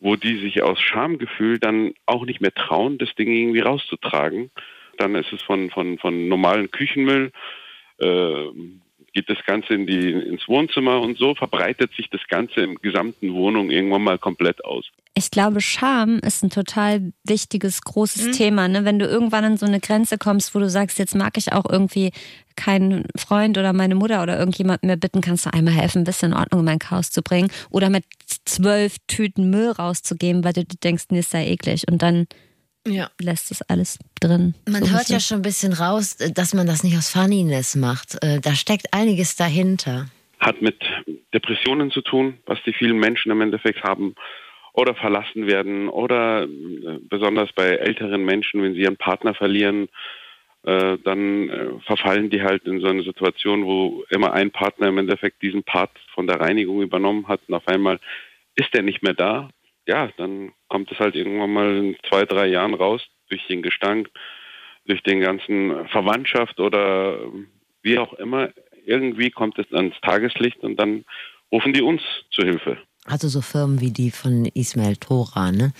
wo 0.00 0.16
die 0.16 0.38
sich 0.38 0.62
aus 0.62 0.80
Schamgefühl 0.80 1.58
dann 1.58 1.94
auch 2.06 2.24
nicht 2.24 2.40
mehr 2.40 2.52
trauen, 2.54 2.98
das 2.98 3.14
Ding 3.14 3.30
irgendwie 3.30 3.60
rauszutragen. 3.60 4.50
Dann 4.98 5.14
ist 5.14 5.32
es 5.32 5.42
von, 5.42 5.70
von, 5.70 5.98
von 5.98 6.28
normalen 6.28 6.70
Küchenmüll, 6.70 7.32
äh, 7.98 8.44
geht 9.16 9.30
das 9.30 9.38
Ganze 9.46 9.72
in 9.72 9.86
die, 9.86 10.10
ins 10.10 10.46
Wohnzimmer 10.46 11.00
und 11.00 11.16
so 11.16 11.34
verbreitet 11.34 11.90
sich 11.96 12.10
das 12.10 12.20
Ganze 12.28 12.60
im 12.60 12.74
gesamten 12.74 13.32
Wohnung 13.32 13.70
irgendwann 13.70 14.02
mal 14.02 14.18
komplett 14.18 14.62
aus. 14.62 14.84
Ich 15.14 15.30
glaube, 15.30 15.62
Scham 15.62 16.18
ist 16.18 16.44
ein 16.44 16.50
total 16.50 17.14
wichtiges, 17.24 17.80
großes 17.80 18.36
Thema. 18.36 18.68
Ne? 18.68 18.84
Wenn 18.84 18.98
du 18.98 19.06
irgendwann 19.06 19.46
an 19.46 19.56
so 19.56 19.64
eine 19.64 19.80
Grenze 19.80 20.18
kommst, 20.18 20.54
wo 20.54 20.58
du 20.58 20.68
sagst, 20.68 20.98
jetzt 20.98 21.14
mag 21.14 21.38
ich 21.38 21.54
auch 21.54 21.64
irgendwie 21.66 22.10
keinen 22.56 23.06
Freund 23.16 23.56
oder 23.56 23.72
meine 23.72 23.94
Mutter 23.94 24.22
oder 24.22 24.38
irgendjemand 24.38 24.82
mehr 24.82 24.98
bitten, 24.98 25.22
kannst 25.22 25.46
du 25.46 25.54
einmal 25.54 25.72
helfen, 25.72 26.02
ein 26.02 26.04
bisschen 26.04 26.32
in 26.32 26.38
Ordnung 26.38 26.60
in 26.60 26.66
mein 26.66 26.78
Chaos 26.78 27.10
zu 27.10 27.22
bringen. 27.22 27.50
Oder 27.70 27.88
mit 27.88 28.04
zwölf 28.44 28.96
Tüten 29.06 29.48
Müll 29.48 29.70
rauszugeben, 29.70 30.44
weil 30.44 30.52
du 30.52 30.64
denkst, 30.64 31.04
nee, 31.08 31.20
ist 31.20 31.32
ja 31.32 31.40
eklig. 31.40 31.84
Und 31.90 32.02
dann 32.02 32.26
Ja. 32.86 33.10
lässt 33.20 33.50
es 33.50 33.62
alles 33.62 33.98
drin. 34.20 34.54
Man 34.68 34.84
So 34.84 34.92
hört 34.92 35.08
ja 35.08 35.20
schon 35.20 35.38
ein 35.38 35.42
bisschen 35.42 35.72
raus, 35.72 36.16
dass 36.16 36.54
man 36.54 36.66
das 36.66 36.82
nicht 36.82 36.96
aus 36.96 37.10
Funniness 37.10 37.76
macht. 37.76 38.22
Äh, 38.22 38.40
Da 38.40 38.54
steckt 38.54 38.92
einiges 38.92 39.36
dahinter. 39.36 40.06
Hat 40.38 40.62
mit 40.62 40.76
Depressionen 41.34 41.90
zu 41.90 42.00
tun, 42.02 42.38
was 42.46 42.58
die 42.66 42.72
vielen 42.72 42.98
Menschen 42.98 43.32
im 43.32 43.40
Endeffekt 43.40 43.82
haben 43.82 44.14
oder 44.72 44.94
verlassen 44.94 45.46
werden 45.46 45.88
oder 45.88 46.44
äh, 46.44 46.98
besonders 47.08 47.50
bei 47.52 47.68
älteren 47.68 48.24
Menschen, 48.24 48.62
wenn 48.62 48.74
sie 48.74 48.80
ihren 48.80 48.98
Partner 48.98 49.34
verlieren, 49.34 49.88
äh, 50.64 50.98
dann 51.04 51.48
äh, 51.48 51.68
verfallen 51.86 52.28
die 52.28 52.42
halt 52.42 52.64
in 52.64 52.80
so 52.80 52.88
eine 52.88 53.02
Situation, 53.02 53.64
wo 53.64 54.04
immer 54.10 54.32
ein 54.32 54.50
Partner 54.50 54.88
im 54.88 54.98
Endeffekt 54.98 55.40
diesen 55.40 55.62
Part 55.62 55.92
von 56.14 56.26
der 56.26 56.40
Reinigung 56.40 56.82
übernommen 56.82 57.26
hat 57.28 57.40
und 57.48 57.54
auf 57.54 57.66
einmal 57.68 57.98
ist 58.56 58.74
er 58.74 58.82
nicht 58.82 59.02
mehr 59.02 59.14
da. 59.14 59.48
Ja, 59.86 60.10
dann 60.16 60.52
kommt 60.68 60.90
es 60.90 60.98
halt 60.98 61.14
irgendwann 61.14 61.52
mal 61.52 61.76
in 61.76 61.96
zwei, 62.08 62.24
drei 62.24 62.46
Jahren 62.46 62.74
raus 62.74 63.02
durch 63.28 63.46
den 63.46 63.62
Gestank, 63.62 64.10
durch 64.86 65.02
den 65.02 65.20
ganzen 65.20 65.88
Verwandtschaft 65.88 66.58
oder 66.60 67.18
wie 67.82 67.98
auch 67.98 68.12
immer. 68.14 68.50
Irgendwie 68.84 69.30
kommt 69.30 69.58
es 69.58 69.72
ans 69.72 69.94
Tageslicht 70.02 70.58
und 70.62 70.76
dann 70.76 71.04
rufen 71.52 71.72
die 71.72 71.82
uns 71.82 72.02
zu 72.30 72.42
Hilfe. 72.42 72.78
Also 73.08 73.28
so 73.28 73.40
Firmen 73.40 73.80
wie 73.80 73.92
die 73.92 74.10
von 74.10 74.46
Ismail 74.46 74.96
Tora, 74.96 75.52
ne? 75.52 75.72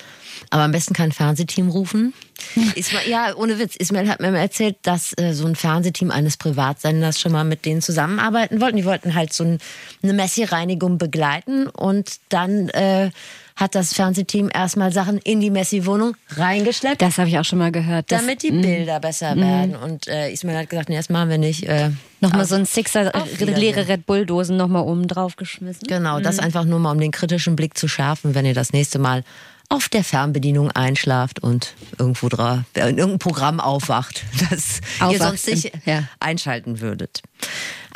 Aber 0.50 0.62
am 0.62 0.70
besten 0.70 0.94
kein 0.94 1.10
Fernsehteam 1.10 1.70
rufen. 1.70 2.14
Ismail, 2.76 3.08
ja, 3.08 3.34
ohne 3.34 3.58
Witz. 3.58 3.74
Ismail 3.74 4.08
hat 4.08 4.20
mir 4.20 4.30
mal 4.30 4.38
erzählt, 4.38 4.76
dass 4.82 5.12
äh, 5.18 5.32
so 5.32 5.46
ein 5.46 5.56
Fernsehteam 5.56 6.12
eines 6.12 6.36
Privatsenders 6.36 7.20
schon 7.20 7.32
mal 7.32 7.42
mit 7.42 7.64
denen 7.64 7.82
zusammenarbeiten 7.82 8.60
wollten. 8.60 8.76
Die 8.76 8.84
wollten 8.84 9.14
halt 9.16 9.32
so 9.32 9.42
ein, 9.42 9.58
eine 10.04 10.12
Messi-Reinigung 10.12 10.98
begleiten 10.98 11.66
und 11.66 12.18
dann 12.28 12.68
äh, 12.68 13.10
hat 13.56 13.74
das 13.74 13.94
Fernsehteam 13.94 14.50
erstmal 14.52 14.92
Sachen 14.92 15.18
in 15.18 15.40
die 15.40 15.50
Messi-Wohnung 15.50 16.14
reingeschleppt. 16.36 17.00
Das 17.00 17.16
habe 17.16 17.28
ich 17.28 17.38
auch 17.38 17.44
schon 17.44 17.58
mal 17.58 17.72
gehört. 17.72 18.12
Das, 18.12 18.20
damit 18.20 18.42
die 18.42 18.50
Bilder 18.50 19.00
besser 19.00 19.34
werden. 19.34 19.74
Und 19.76 20.06
äh, 20.08 20.30
Ismail 20.30 20.58
hat 20.58 20.70
gesagt, 20.70 20.90
nee, 20.90 20.96
das 20.96 21.08
machen 21.08 21.30
wir 21.30 21.38
nicht. 21.38 21.64
Äh, 21.64 21.90
Nochmal 22.20 22.42
auf- 22.42 22.48
so 22.48 22.54
ein 22.54 22.66
Sixer, 22.66 23.14
äh, 23.14 23.44
leere 23.44 23.88
Red 23.88 24.04
Bull-Dosen 24.04 24.56
nochmal 24.56 24.82
oben 24.82 25.08
drauf 25.08 25.36
geschmissen. 25.36 25.86
Genau, 25.88 26.20
das 26.20 26.38
einfach 26.38 26.64
nur 26.64 26.78
mal, 26.78 26.92
um 26.92 27.00
den 27.00 27.12
kritischen 27.12 27.56
Blick 27.56 27.78
zu 27.78 27.88
schärfen, 27.88 28.34
wenn 28.34 28.44
ihr 28.44 28.54
das 28.54 28.72
nächste 28.72 28.98
Mal 28.98 29.24
auf 29.68 29.88
der 29.88 30.04
Fernbedienung 30.04 30.70
einschlaft 30.70 31.42
und 31.42 31.74
irgendwo 31.98 32.28
dra 32.28 32.64
in 32.74 32.82
irgendeinem 32.82 33.18
Programm 33.18 33.60
aufwacht, 33.60 34.22
das 34.50 34.80
ihr 35.00 35.06
Aufwacht 35.06 35.22
sonst 35.22 35.48
nicht 35.48 35.72
ja. 35.86 36.04
einschalten 36.20 36.80
würdet. 36.80 37.22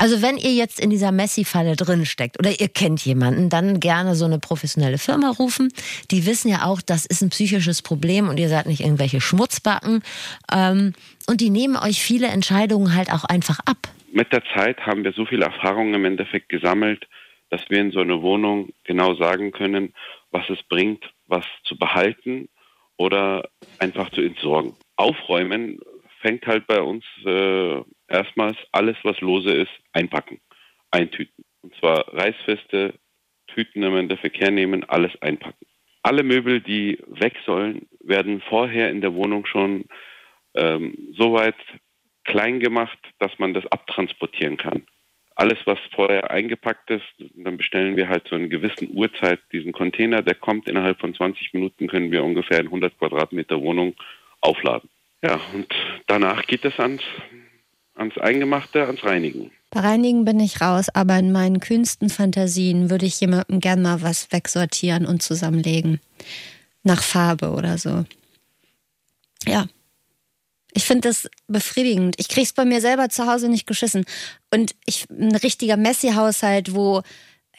Also 0.01 0.23
wenn 0.23 0.39
ihr 0.39 0.55
jetzt 0.55 0.81
in 0.81 0.89
dieser 0.89 1.13
Messi-Falle 1.13 1.77
drin 1.77 2.07
steckt 2.07 2.39
oder 2.39 2.59
ihr 2.59 2.69
kennt 2.69 3.05
jemanden, 3.05 3.51
dann 3.51 3.81
gerne 3.81 4.15
so 4.15 4.25
eine 4.25 4.39
professionelle 4.39 4.97
Firma 4.97 5.29
rufen. 5.29 5.69
Die 6.11 6.25
wissen 6.25 6.49
ja 6.49 6.65
auch, 6.65 6.81
das 6.81 7.05
ist 7.05 7.21
ein 7.21 7.29
psychisches 7.29 7.83
Problem 7.83 8.27
und 8.31 8.41
ihr 8.41 8.49
seid 8.49 8.65
nicht 8.65 8.81
irgendwelche 8.81 9.21
Schmutzbacken. 9.21 10.03
Ähm, 10.51 10.95
und 11.29 11.43
die 11.43 11.51
nehmen 11.51 11.77
euch 11.77 12.01
viele 12.01 12.29
Entscheidungen 12.29 12.95
halt 12.95 13.13
auch 13.13 13.25
einfach 13.25 13.59
ab. 13.67 13.77
Mit 14.11 14.33
der 14.33 14.43
Zeit 14.55 14.81
haben 14.87 15.05
wir 15.05 15.13
so 15.13 15.27
viel 15.27 15.43
Erfahrung 15.43 15.93
im 15.93 16.07
Endeffekt 16.07 16.49
gesammelt, 16.49 17.07
dass 17.51 17.61
wir 17.69 17.83
in 17.83 17.91
so 17.91 18.01
einer 18.01 18.23
Wohnung 18.23 18.71
genau 18.85 19.17
sagen 19.17 19.53
können, 19.53 19.93
was 20.31 20.49
es 20.49 20.63
bringt, 20.63 21.05
was 21.27 21.45
zu 21.65 21.77
behalten 21.77 22.49
oder 22.97 23.51
einfach 23.79 24.09
zu 24.13 24.23
entsorgen. 24.23 24.73
Aufräumen 24.97 25.79
fängt 26.23 26.47
halt 26.47 26.67
bei 26.67 26.81
uns 26.81 27.05
äh, 27.27 27.83
erstmals 28.11 28.57
alles, 28.73 28.97
was 29.03 29.21
lose 29.21 29.53
ist, 29.53 29.73
einpacken, 29.93 30.41
eintüten. 30.91 31.45
Und 31.63 31.75
zwar 31.77 32.13
reißfeste 32.13 32.95
Tüten 33.47 33.83
im 33.83 33.97
Endeffekt 33.97 34.41
hernehmen, 34.41 34.85
alles 34.85 35.13
einpacken. 35.23 35.67
Alle 36.03 36.23
Möbel, 36.23 36.61
die 36.61 36.99
weg 37.07 37.37
sollen, 37.45 37.87
werden 38.01 38.41
vorher 38.41 38.91
in 38.91 39.01
der 39.01 39.15
Wohnung 39.15 39.45
schon 39.47 39.85
ähm, 40.55 40.97
so 41.13 41.35
weit 41.35 41.57
klein 42.25 42.61
gemacht, 42.61 42.99
dass 43.19 43.39
man 43.39 43.55
das 43.55 43.67
abtransportieren 43.67 44.57
kann. 44.57 44.87
Alles, 45.35 45.59
was 45.65 45.79
vorher 45.95 46.31
eingepackt 46.31 46.91
ist, 46.91 47.05
dann 47.35 47.57
bestellen 47.57 47.97
wir 47.97 48.09
halt 48.09 48.27
zu 48.29 48.35
einer 48.35 48.49
gewissen 48.49 48.91
Uhrzeit 48.93 49.41
diesen 49.53 49.73
Container. 49.73 50.23
Der 50.23 50.35
kommt 50.35 50.69
innerhalb 50.69 51.01
von 51.01 51.15
20 51.15 51.55
Minuten, 51.55 51.87
können 51.87 52.11
wir 52.11 52.25
ungefähr 52.25 52.61
in 52.61 52.67
100 52.67 52.99
Quadratmeter 52.99 53.61
Wohnung 53.61 53.95
aufladen. 54.41 54.91
Ja, 55.23 55.41
und 55.55 55.67
danach 56.07 56.47
geht 56.47 56.65
es 56.65 56.79
ans, 56.79 57.03
ans 58.01 58.19
Eingemachte, 58.19 58.87
ans 58.87 59.05
Reinigen. 59.05 59.53
Bei 59.71 59.81
Reinigen 59.81 60.25
bin 60.25 60.41
ich 60.41 60.61
raus, 60.61 60.89
aber 60.93 61.19
in 61.19 61.31
meinen 61.31 61.61
kühnsten 61.61 62.11
Fantasien 62.11 62.91
würde 62.91 63.07
ich 63.07 63.21
jemandem 63.21 63.61
gern 63.61 63.83
mal 63.83 64.03
was 64.03 64.33
wegsortieren 64.33 65.07
und 65.07 65.23
zusammenlegen. 65.23 66.01
Nach 66.83 67.03
Farbe 67.03 67.51
oder 67.51 67.79
so. 67.79 68.05
Ja. 69.47 69.67
Ich 70.73 70.85
finde 70.85 71.09
das 71.09 71.29
befriedigend. 71.47 72.17
Ich 72.19 72.29
krieg's 72.29 72.53
bei 72.53 72.65
mir 72.65 72.81
selber 72.81 73.09
zu 73.11 73.27
Hause 73.27 73.49
nicht 73.49 73.67
geschissen. 73.67 74.05
Und 74.53 74.75
ich, 74.87 75.07
ein 75.11 75.35
richtiger 75.37 75.77
Messi-Haushalt, 75.77 76.75
wo 76.75 77.03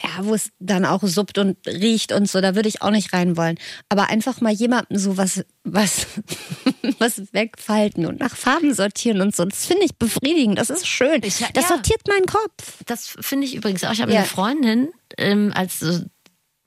ja, 0.04 0.26
wo 0.26 0.34
es 0.34 0.52
dann 0.60 0.86
auch 0.86 1.02
suppt 1.04 1.38
und 1.38 1.58
riecht 1.68 2.12
und 2.12 2.30
so, 2.30 2.42
da 2.42 2.56
würde 2.56 2.70
ich 2.70 2.82
auch 2.82 2.90
nicht 2.92 3.14
rein 3.14 3.38
wollen. 3.38 3.58
Aber 3.90 4.10
einfach 4.10 4.42
mal 4.42 4.52
jemandem 4.52 4.98
so 4.98 5.18
was, 5.18 5.44
was, 5.64 6.08
was 7.00 7.22
wegfalten 7.34 8.06
und 8.06 8.20
nach 8.20 8.36
Farben 8.36 8.74
sortieren 8.74 9.22
und 9.22 9.36
so, 9.36 9.46
das 9.46 9.66
finde 9.66 9.86
ich 9.86 9.96
befriedigend. 9.96 10.58
Das 10.58 10.70
ist 10.70 10.88
schön. 10.88 11.22
Ich- 11.24 11.40
das 11.54 11.64
ja. 11.64 11.68
sortiert 11.76 12.02
meinen 12.08 12.26
Kopf. 12.26 12.84
Das 12.86 13.16
finde 13.20 13.46
ich 13.48 13.56
übrigens 13.56 13.84
auch. 13.84 13.92
Ich 13.92 14.02
habe 14.02 14.12
Ja. 14.12 14.20
eine 14.20 14.28
Freundin, 14.28 14.90
ähm, 15.18 15.52
als 15.56 15.84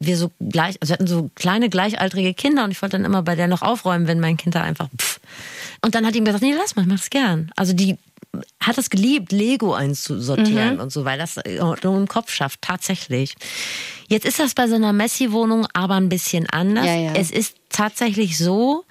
wir 0.01 0.17
so 0.19 0.31
gleich, 0.39 0.77
also 0.81 0.91
wir 0.91 0.95
hatten 0.95 1.07
so 1.07 1.31
kleine 1.35 1.69
gleichaltrige 1.71 2.35
Kinder 2.35 2.65
und 2.65 2.71
ich 2.73 2.83
wollte 2.83 2.97
dann 2.99 3.05
immer 3.07 3.23
bei 3.23 3.37
der 3.37 3.49
noch 3.49 3.63
aufräumen, 3.63 4.07
wenn 4.07 4.21
mein 4.21 4.37
Kind 4.37 4.55
da 4.55 4.63
einfach 4.63 4.89
pff. 4.99 5.19
Und 5.85 5.95
dann 5.95 6.07
hat 6.07 6.15
mir 6.15 6.23
gesagt, 6.23 6.43
nee, 6.43 6.55
lass 6.57 6.77
mal, 6.77 6.83
ich 6.83 6.89
mach 6.89 6.97
das 6.97 7.11
gern. 7.11 7.51
Also 7.57 7.75
die 7.75 7.99
hat 8.59 8.79
es 8.79 8.89
geliebt, 8.91 9.33
Lego 9.33 9.75
einzusortieren 9.75 10.81
und 10.81 10.91
so, 10.91 11.05
weil 11.05 11.19
das 11.19 11.37
äh, 11.37 11.61
Ordnung 11.61 11.99
im 11.99 12.09
Kopf 12.09 12.33
schafft, 12.33 12.63
tatsächlich. 12.63 13.35
Jetzt 14.09 14.25
ist 14.25 14.39
das 14.41 14.55
bei 14.55 14.67
so 14.67 14.75
einer 14.75 14.93
Messi-Wohnung 14.93 15.67
aber 15.75 15.95
ein 15.97 16.09
bisschen 16.09 16.49
anders. 16.49 16.87
Ja, 16.87 16.97
ja. 16.97 17.13
Es 17.15 17.31
ist 17.31 17.57
tatsächlich 17.69 18.39
so, 18.39 18.85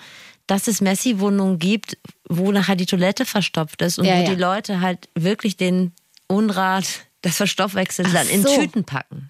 dass 0.48 0.68
es 0.68 0.82
Messi-Wohnungen 0.82 1.58
gibt, 1.60 1.98
wo 2.30 2.52
nachher 2.52 2.76
die 2.76 2.86
Toilette 2.86 3.26
verstopft 3.26 3.82
ist 3.82 3.98
und 3.98 4.06
Ja, 4.06 4.20
wo 4.20 4.24
die 4.24 4.36
Leute 4.40 4.80
halt 4.82 5.10
wirklich 5.16 5.58
den 5.58 5.94
Unrat, 6.28 6.86
das 7.22 7.38
Verstoffwechsel 7.38 8.06
dann 8.14 8.28
in 8.28 8.44
so. 8.44 8.56
Tüten 8.56 8.84
packen. 8.84 9.30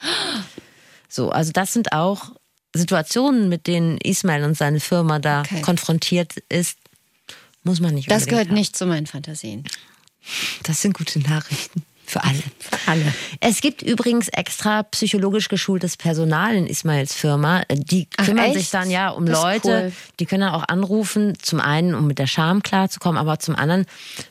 So, 1.07 1.30
also 1.30 1.51
das 1.53 1.74
sind 1.74 1.93
auch 1.93 2.32
Situationen, 2.76 3.49
mit 3.49 3.68
denen 3.68 3.97
Ismail 3.99 4.43
und 4.43 4.57
seine 4.57 4.80
Firma 4.80 5.20
da 5.20 5.41
Okay. 5.41 5.61
konfrontiert 5.61 6.38
ist. 6.49 6.78
Muss 7.64 7.80
man 7.80 7.93
nicht 7.93 8.09
Das 8.11 8.26
gehört 8.28 8.47
haben. 8.49 8.55
nicht 8.55 8.76
zu 8.76 8.86
meinen 8.86 9.07
Fantasien. 9.07 9.64
Das 10.64 10.82
sind 10.82 10.93
gute 10.97 11.20
Nachrichten. 11.20 11.84
Für 12.05 12.24
alle. 12.24 12.43
Für 12.59 12.91
alle. 12.91 13.14
Es 13.39 13.61
gibt 13.61 13.82
übrigens 13.82 14.28
extra 14.28 14.84
psychologisch 14.84 15.47
geschultes 15.47 15.97
Personal 15.97 16.53
in 16.53 16.68
Ismails 16.68 17.14
Firma. 17.14 17.64
Die 17.72 18.07
Ach, 18.18 18.26
kümmern 18.26 18.45
echt? 18.47 18.55
sich 18.55 18.70
dann 18.70 18.91
ja 18.91 19.09
um 19.09 19.26
Das 19.26 19.41
Leute, 19.41 19.68
cool. 19.86 19.91
die 20.20 20.26
können 20.26 20.41
dann 20.41 20.53
auch 20.53 20.68
anrufen, 20.68 21.38
zum 21.41 21.59
einen, 21.61 21.95
um 21.95 22.05
mit 22.05 22.20
der 22.20 22.28
Scham 22.28 22.61
klarzukommen, 22.61 23.18
aber 23.18 23.39
zum 23.39 23.55
anderen 23.55 23.86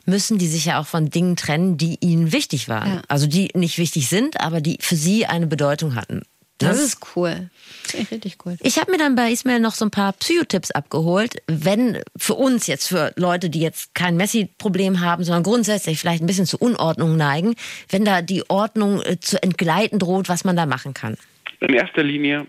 müssen 0.05 0.37
die 0.37 0.47
sich 0.47 0.65
ja 0.65 0.79
auch 0.79 0.85
von 0.85 1.09
Dingen 1.09 1.35
trennen, 1.35 1.77
die 1.77 1.97
ihnen 1.99 2.31
wichtig 2.31 2.69
waren. 2.69 2.95
Ja. 2.95 3.01
Also 3.07 3.25
die 3.27 3.49
nicht 3.55 3.77
wichtig 3.79 4.07
sind, 4.07 4.39
aber 4.39 4.61
die 4.61 4.77
für 4.79 4.95
sie 4.95 5.25
eine 5.25 5.47
Bedeutung 5.47 5.95
hatten. 5.95 6.21
Das 6.63 6.81
ist 6.81 7.15
cool. 7.15 7.49
Das 7.83 7.95
ist 7.95 8.11
richtig 8.11 8.37
cool. 8.45 8.57
Ich 8.61 8.79
habe 8.79 8.91
mir 8.91 8.97
dann 8.97 9.15
bei 9.15 9.31
Ismail 9.31 9.59
noch 9.59 9.73
so 9.73 9.85
ein 9.85 9.91
paar 9.91 10.13
Psychotipps 10.13 10.71
abgeholt. 10.71 11.35
Wenn 11.47 11.99
für 12.17 12.35
uns 12.35 12.67
jetzt, 12.67 12.87
für 12.87 13.13
Leute, 13.15 13.49
die 13.49 13.61
jetzt 13.61 13.93
kein 13.95 14.17
Messi-Problem 14.17 15.01
haben, 15.01 15.23
sondern 15.23 15.43
grundsätzlich 15.43 15.99
vielleicht 15.99 16.23
ein 16.23 16.27
bisschen 16.27 16.45
zu 16.45 16.57
Unordnung 16.57 17.17
neigen, 17.17 17.55
wenn 17.89 18.05
da 18.05 18.21
die 18.21 18.43
Ordnung 18.49 19.01
äh, 19.01 19.19
zu 19.19 19.41
entgleiten 19.41 19.99
droht, 19.99 20.29
was 20.29 20.43
man 20.43 20.55
da 20.55 20.65
machen 20.65 20.93
kann. 20.93 21.17
In 21.59 21.73
erster 21.73 22.03
Linie 22.03 22.47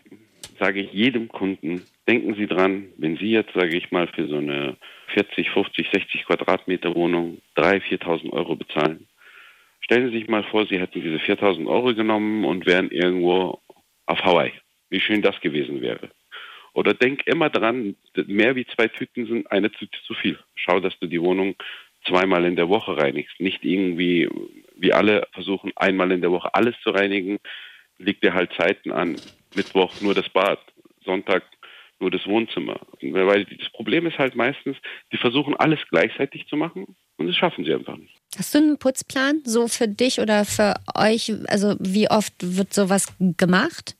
sage 0.59 0.81
ich 0.81 0.93
jedem 0.93 1.29
Kunden, 1.29 1.83
denken 2.09 2.35
Sie 2.35 2.47
dran, 2.47 2.87
wenn 2.97 3.17
Sie 3.17 3.31
jetzt, 3.31 3.53
sage 3.55 3.77
ich 3.77 3.91
mal, 3.91 4.09
für 4.09 4.27
so 4.29 4.37
eine 4.37 4.77
40, 5.15 5.51
50, 5.51 5.89
60 5.93 6.25
Quadratmeter 6.27 6.95
Wohnung 6.95 7.39
3.000, 7.57 8.03
4.000 8.03 8.33
Euro 8.33 8.57
bezahlen. 8.57 9.07
Stellen 9.81 10.11
Sie 10.11 10.19
sich 10.19 10.29
mal 10.29 10.45
vor, 10.45 10.67
Sie 10.67 10.81
hätten 10.81 11.03
diese 11.03 11.19
4.000 11.19 11.67
Euro 11.67 11.95
genommen 11.95 12.45
und 12.45 12.67
wären 12.67 12.91
irgendwo 12.91 13.61
auf 14.07 14.22
Hawaii. 14.24 14.52
Wie 14.90 15.00
schön 15.00 15.22
das 15.22 15.40
gewesen 15.40 15.80
wäre. 15.80 16.11
Oder 16.72 16.92
denk 16.92 17.26
immer 17.26 17.50
dran, 17.50 17.96
mehr 18.26 18.57
wie 18.57 18.66
zwei 18.66 18.88
Tüten 18.88 19.26
sind 19.26 19.50
eine 19.50 19.70
Tüte 19.70 19.96
zu 20.07 20.14
viel. 20.14 20.38
Schau, 20.57 20.80
dass 20.80 20.98
du 20.98 21.07
die 21.07 21.22
Wohnung 21.22 21.55
zweimal 22.07 22.44
in 22.44 22.57
der 22.57 22.68
Woche 22.68 22.96
reinigst. 22.96 23.40
Nicht 23.40 23.64
irgendwie, 23.64 24.28
wie 24.76 24.92
alle 24.92 25.26
versuchen, 25.32 25.72
einmal 25.76 26.11
in 26.12 26.20
der 26.20 26.32
Woche 26.32 26.55
alles 26.55 26.74
zu 26.82 26.90
reinigen. 26.90 27.38
Liegt 27.98 28.24
dir 28.24 28.34
halt 28.34 28.52
Zeiten 28.55 28.92
an. 28.92 29.16
Mittwoch 29.55 30.00
nur 30.00 30.14
das 30.14 30.28
Bad, 30.28 30.59
Sonntag 31.05 31.44
nur 32.00 32.11
das 32.11 32.26
Wohnzimmer. 32.26 32.80
Weil 33.00 33.44
das 33.44 33.70
Problem 33.70 34.07
ist 34.07 34.18
halt 34.18 34.34
meistens, 34.34 34.76
die 35.12 35.16
versuchen 35.16 35.55
alles 35.57 35.78
gleichzeitig 35.90 36.46
zu 36.48 36.57
machen 36.57 36.96
und 37.16 37.28
das 37.28 37.36
schaffen 37.36 37.64
sie 37.64 37.72
einfach 37.72 37.96
nicht. 37.96 38.14
Hast 38.39 38.55
du 38.55 38.59
einen 38.59 38.78
Putzplan 38.78 39.43
so 39.45 39.68
für 39.68 39.89
dich 39.89 40.20
oder 40.20 40.45
für 40.45 40.74
euch? 40.95 41.32
Also 41.49 41.76
wie 41.80 42.11
oft 42.11 42.32
wird 42.41 42.74
sowas 42.74 43.07
gemacht? 43.18 43.97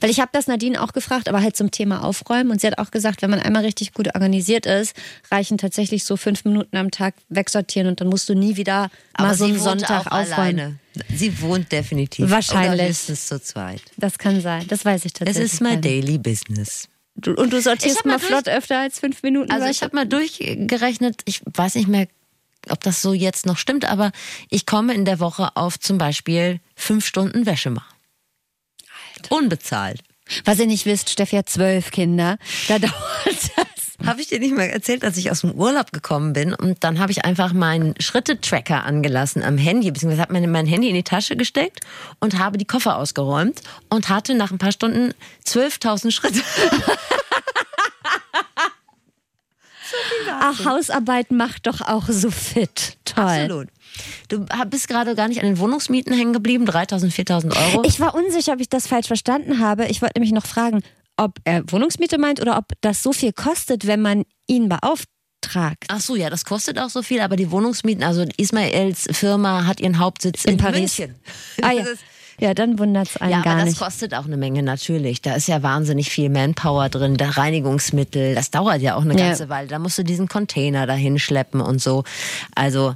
Weil 0.00 0.10
ich 0.10 0.20
habe 0.20 0.30
das 0.32 0.46
Nadine 0.46 0.82
auch 0.82 0.92
gefragt, 0.94 1.28
aber 1.28 1.42
halt 1.42 1.54
zum 1.56 1.70
Thema 1.70 2.02
Aufräumen. 2.02 2.50
Und 2.50 2.60
sie 2.60 2.66
hat 2.66 2.78
auch 2.78 2.90
gesagt, 2.90 3.22
wenn 3.22 3.30
man 3.30 3.38
einmal 3.40 3.62
richtig 3.64 3.92
gut 3.92 4.08
organisiert 4.14 4.64
ist, 4.66 4.96
reichen 5.30 5.58
tatsächlich 5.58 6.04
so 6.04 6.16
fünf 6.16 6.44
Minuten 6.44 6.76
am 6.76 6.90
Tag 6.90 7.14
wegsortieren 7.28 7.86
und 7.86 8.00
dann 8.00 8.08
musst 8.08 8.28
du 8.28 8.34
nie 8.34 8.56
wieder 8.56 8.90
mal 9.18 9.34
so 9.34 9.44
einen 9.44 9.58
Sonntag 9.58 10.10
aufräumen. 10.10 10.80
Sie 11.14 11.40
wohnt 11.42 11.70
definitiv. 11.70 12.30
Wahrscheinlich. 12.30 12.80
Oder 12.80 12.88
höchstens 12.88 13.28
zu 13.28 13.40
zweit. 13.40 13.82
Das 13.98 14.18
kann 14.18 14.40
sein, 14.40 14.64
das 14.66 14.84
weiß 14.84 15.04
ich 15.04 15.12
Es 15.12 15.18
tatsächlich. 15.18 15.52
ist 15.52 15.60
my 15.60 15.68
gar 15.68 15.76
nicht. 15.76 15.84
daily 15.84 16.18
business. 16.18 16.88
Du, 17.14 17.32
und 17.34 17.52
du 17.52 17.60
sortierst 17.60 18.04
mal 18.06 18.12
mal 18.12 18.18
durch- 18.18 18.28
flott 18.28 18.48
öfter 18.48 18.78
als 18.80 18.98
fünf 18.98 19.22
Minuten. 19.22 19.50
Also 19.52 19.66
ich 19.66 19.82
habe 19.82 19.94
mal 19.94 20.06
durchgerechnet, 20.06 21.22
ich 21.26 21.42
weiß 21.44 21.74
nicht 21.76 21.88
mehr, 21.88 22.08
ob 22.70 22.82
das 22.82 23.02
so 23.02 23.12
jetzt 23.12 23.46
noch 23.46 23.58
stimmt, 23.58 23.84
aber 23.84 24.12
ich 24.50 24.66
komme 24.66 24.94
in 24.94 25.04
der 25.04 25.20
Woche 25.20 25.56
auf 25.56 25.78
zum 25.78 25.98
Beispiel 25.98 26.60
fünf 26.74 27.06
Stunden 27.06 27.46
Wäsche 27.46 27.70
machen. 27.70 27.94
Unbezahlt. 29.30 30.00
Was 30.44 30.58
ihr 30.58 30.66
nicht 30.66 30.86
wisst, 30.86 31.10
Steffi 31.10 31.36
hat 31.36 31.48
zwölf 31.48 31.90
Kinder. 31.90 32.38
Da 32.68 32.78
dauert 32.78 32.94
das. 33.24 33.76
Habe 34.04 34.20
ich 34.20 34.28
dir 34.28 34.38
nicht 34.38 34.54
mal 34.54 34.64
erzählt, 34.64 35.04
als 35.04 35.16
ich 35.16 35.30
aus 35.30 35.40
dem 35.40 35.52
Urlaub 35.52 35.90
gekommen 35.90 36.34
bin 36.34 36.52
und 36.52 36.84
dann 36.84 36.98
habe 36.98 37.12
ich 37.12 37.24
einfach 37.24 37.54
meinen 37.54 37.94
Schrittetracker 37.98 38.84
angelassen 38.84 39.42
am 39.42 39.56
Handy, 39.56 39.90
beziehungsweise 39.90 40.20
habe 40.20 40.34
mein, 40.34 40.50
mein 40.50 40.66
Handy 40.66 40.90
in 40.90 40.94
die 40.94 41.02
Tasche 41.02 41.34
gesteckt 41.34 41.80
und 42.20 42.38
habe 42.38 42.58
die 42.58 42.66
Koffer 42.66 42.98
ausgeräumt 42.98 43.62
und 43.88 44.10
hatte 44.10 44.34
nach 44.34 44.50
ein 44.50 44.58
paar 44.58 44.72
Stunden 44.72 45.14
12.000 45.46 46.10
Schritte. 46.10 46.40
Ach, 50.30 50.64
Hausarbeit 50.64 51.30
macht 51.30 51.66
doch 51.66 51.80
auch 51.80 52.04
so 52.08 52.30
fit. 52.30 52.98
Toll. 53.04 53.24
Absolut. 53.24 53.68
Du 54.28 54.44
bist 54.68 54.88
gerade 54.88 55.14
gar 55.14 55.28
nicht 55.28 55.40
an 55.40 55.46
den 55.46 55.58
Wohnungsmieten 55.58 56.12
hängen 56.12 56.32
geblieben, 56.32 56.64
3.000, 56.68 57.12
4.000 57.12 57.56
Euro. 57.56 57.84
Ich 57.86 58.00
war 58.00 58.14
unsicher, 58.14 58.52
ob 58.52 58.60
ich 58.60 58.68
das 58.68 58.86
falsch 58.86 59.06
verstanden 59.06 59.58
habe. 59.58 59.86
Ich 59.86 60.02
wollte 60.02 60.18
nämlich 60.18 60.32
noch 60.32 60.46
fragen, 60.46 60.82
ob 61.16 61.38
er 61.44 61.62
Wohnungsmiete 61.70 62.18
meint 62.18 62.40
oder 62.40 62.58
ob 62.58 62.66
das 62.80 63.02
so 63.02 63.12
viel 63.12 63.32
kostet, 63.32 63.86
wenn 63.86 64.02
man 64.02 64.24
ihn 64.46 64.68
beauftragt. 64.68 65.84
Ach 65.88 66.00
so, 66.00 66.14
ja, 66.14 66.28
das 66.28 66.44
kostet 66.44 66.78
auch 66.78 66.90
so 66.90 67.02
viel, 67.02 67.20
aber 67.20 67.36
die 67.36 67.50
Wohnungsmieten, 67.50 68.04
also 68.04 68.26
Ismaels 68.36 69.08
Firma 69.12 69.64
hat 69.66 69.80
ihren 69.80 69.98
Hauptsitz 69.98 70.44
in, 70.44 70.52
In 70.52 70.58
Paris. 70.58 70.98
München. 70.98 71.14
Ah 71.62 71.70
ja, 71.72 71.84
ja 72.40 72.54
dann 72.54 72.78
wundert 72.78 73.08
es 73.08 73.16
einen 73.16 73.30
Ja, 73.32 73.42
gar 73.42 73.52
aber 73.54 73.60
das 73.62 73.70
nicht. 73.70 73.80
kostet 73.80 74.14
auch 74.14 74.24
eine 74.26 74.36
Menge 74.36 74.62
natürlich. 74.62 75.22
Da 75.22 75.34
ist 75.34 75.48
ja 75.48 75.62
wahnsinnig 75.62 76.10
viel 76.10 76.28
Manpower 76.30 76.88
drin, 76.88 77.16
der 77.16 77.36
Reinigungsmittel. 77.36 78.34
Das 78.34 78.50
dauert 78.50 78.80
ja 78.82 78.94
auch 78.96 79.02
eine 79.02 79.18
Ja. 79.18 79.28
ganze 79.28 79.48
Weile. 79.48 79.68
Da 79.68 79.78
musst 79.78 79.98
du 79.98 80.02
diesen 80.04 80.28
Container 80.28 80.86
dahin 80.86 81.18
schleppen 81.18 81.60
und 81.60 81.80
so. 81.80 82.04
Also 82.54 82.94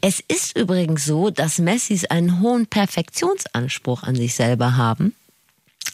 es 0.00 0.20
ist 0.28 0.56
übrigens 0.56 1.04
so, 1.04 1.30
dass 1.30 1.58
Messis 1.58 2.04
einen 2.04 2.40
hohen 2.40 2.66
Perfektionsanspruch 2.66 4.02
an 4.04 4.14
sich 4.14 4.34
selber 4.34 4.76
haben. 4.76 5.14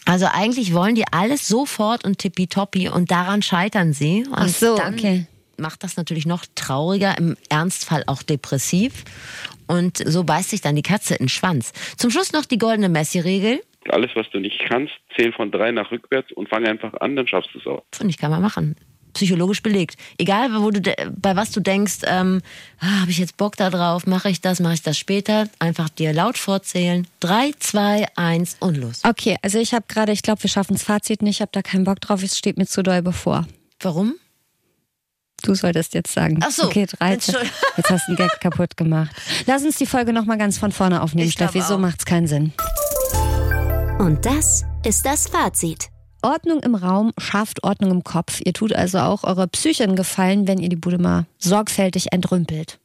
Also 0.07 0.27
eigentlich 0.33 0.75
wollen 0.75 0.95
die 0.95 1.05
alles 1.11 1.49
sofort 1.49 2.05
und 2.05 2.19
tippitoppi 2.19 2.89
und 2.91 3.11
daran 3.11 3.41
scheitern 3.41 3.95
sie. 3.95 4.25
Und 4.27 4.35
Ach 4.35 4.49
so, 4.49 4.75
okay. 4.75 5.27
macht 5.57 5.83
das 5.83 5.97
natürlich 5.97 6.27
noch 6.27 6.45
trauriger, 6.55 7.17
im 7.17 7.37
Ernstfall 7.49 8.03
auch 8.07 8.23
depressiv. 8.23 9.05
Und 9.67 9.99
so 10.07 10.25
beißt 10.25 10.51
sich 10.51 10.61
dann 10.61 10.77
die 10.77 10.83
Katze 10.83 11.15
in 11.15 11.25
den 11.25 11.29
Schwanz. 11.29 11.73
Zum 11.97 12.11
Schluss 12.11 12.33
noch 12.33 12.45
die 12.45 12.59
goldene 12.59 12.89
Messi-Regel. 12.89 13.63
Alles, 13.91 14.11
was 14.15 14.29
du 14.31 14.39
nicht 14.41 14.59
kannst, 14.69 14.93
zähl 15.17 15.33
von 15.33 15.51
drei 15.51 15.71
nach 15.71 15.91
rückwärts 15.91 16.33
und 16.33 16.49
fang 16.49 16.67
einfach 16.67 16.95
an, 17.01 17.17
dann 17.17 17.27
schaffst 17.27 17.51
du 17.55 17.59
es 17.59 17.67
auch. 17.67 17.83
Finde 17.93 18.11
ich, 18.11 18.19
kann 18.19 18.31
man 18.31 18.41
machen. 18.41 18.77
psychologisch 19.13 19.63
belegt. 19.63 19.97
Egal, 20.19 20.49
wo 20.61 20.71
du, 20.71 20.81
de- 20.81 20.97
bei 21.17 21.37
was 21.37 21.53
du 21.53 21.61
denkst, 21.61 21.99
ähm, 22.07 22.41
ah, 22.81 23.03
habe 23.03 23.11
ich 23.11 23.19
jetzt 23.19 23.37
Bock 23.37 23.57
da 23.57 23.71
drauf, 23.71 24.07
mache 24.07 24.29
ich 24.31 24.41
das, 24.41 24.59
mache 24.59 24.75
ich 24.75 24.83
das 24.83 24.99
später, 24.99 25.49
einfach 25.61 25.89
dir 25.89 26.13
laut 26.13 26.37
vorzählen. 26.37 27.07
Drei, 27.21 27.53
zwei, 27.61 28.07
eins 28.17 28.57
und 28.59 28.77
los. 28.77 29.03
Okay, 29.05 29.37
also 29.43 29.59
ich 29.61 29.73
habe 29.73 29.85
gerade, 29.87 30.11
ich 30.13 30.23
glaube, 30.23 30.43
wir 30.43 30.51
schaffen 30.51 30.73
das 30.75 30.83
Fazit 30.83 31.23
nicht, 31.23 31.37
ich 31.37 31.41
habe 31.43 31.53
da 31.53 31.63
keinen 31.63 31.85
Bock 31.85 32.01
drauf, 32.01 32.23
es 32.25 32.37
steht 32.37 32.57
mir 32.59 32.67
zu 32.67 32.83
doll 32.83 33.03
bevor. 33.03 33.47
Warum? 33.81 34.15
Du 35.45 35.55
solltest 35.55 35.93
jetzt 35.93 36.13
sagen. 36.13 36.41
Ach 36.43 36.51
so, 36.51 36.65
Okay, 36.65 36.87
13. 36.87 37.35
Entschuldigung. 37.35 37.51
Jetzt 37.77 37.91
hast 37.91 38.07
du 38.07 38.13
einen 38.13 38.17
Gag 38.17 38.41
kaputt 38.41 38.77
gemacht. 38.79 39.11
Lass 39.47 39.63
uns 39.63 39.77
die 39.77 39.85
Folge 39.87 40.13
nochmal 40.15 40.39
ganz 40.39 40.57
von 40.57 40.73
vorne 40.73 41.03
aufnehmen, 41.03 41.29
Ich 41.29 41.35
Steffi. 41.35 41.61
So 41.61 41.77
macht's 41.77 42.07
keinen 42.07 42.27
Sinn. 42.27 42.53
Und 43.99 44.25
das 44.25 44.65
ist 44.85 45.05
das 45.05 45.29
Fazit. 45.29 45.89
Ordnung 46.23 46.61
im 46.61 46.75
Raum 46.75 47.13
schafft 47.19 47.63
Ordnung 47.63 47.91
im 47.91 48.05
Kopf. 48.05 48.41
Ihr 48.43 48.55
tut 48.55 48.73
also 48.73 49.01
auch 49.01 49.25
eurer 49.25 49.47
Psyche 49.47 49.85
einen 49.85 49.97
Gefallen, 49.97 50.49
wenn 50.49 50.59
ihr 50.59 50.71
die 50.71 50.77
Bude 50.77 50.99
mal 50.99 51.27
sorgfältig 51.39 52.13
entrümpelt. 52.13 52.79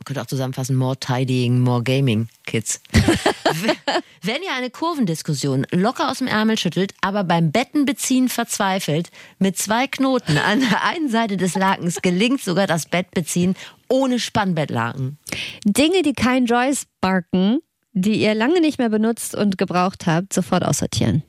Man 0.00 0.04
könnte 0.06 0.22
auch 0.22 0.26
zusammenfassen, 0.26 0.76
more 0.76 0.96
tidying, 0.96 1.60
more 1.60 1.82
gaming, 1.82 2.28
Kids. 2.46 2.80
Wenn 4.22 4.42
ihr 4.42 4.54
eine 4.56 4.70
Kurvendiskussion 4.70 5.66
locker 5.72 6.10
aus 6.10 6.18
dem 6.18 6.26
Ärmel 6.26 6.58
schüttelt, 6.58 6.94
aber 7.02 7.22
beim 7.22 7.52
Bettenbeziehen 7.52 8.30
verzweifelt, 8.30 9.10
mit 9.38 9.58
zwei 9.58 9.86
Knoten 9.86 10.38
an 10.38 10.60
der 10.60 10.84
einen 10.84 11.10
Seite 11.10 11.36
des 11.36 11.54
Lakens 11.54 12.00
gelingt 12.00 12.40
sogar 12.40 12.66
das 12.66 12.86
Bettbeziehen 12.86 13.56
ohne 13.88 14.18
Spannbettlaken. 14.18 15.18
Dinge, 15.64 16.00
die 16.00 16.14
kein 16.14 16.46
Joyce 16.46 16.86
barken, 17.02 17.58
die 17.92 18.22
ihr 18.22 18.34
lange 18.34 18.62
nicht 18.62 18.78
mehr 18.78 18.88
benutzt 18.88 19.34
und 19.34 19.58
gebraucht 19.58 20.06
habt, 20.06 20.32
sofort 20.32 20.64
aussortieren. 20.64 21.24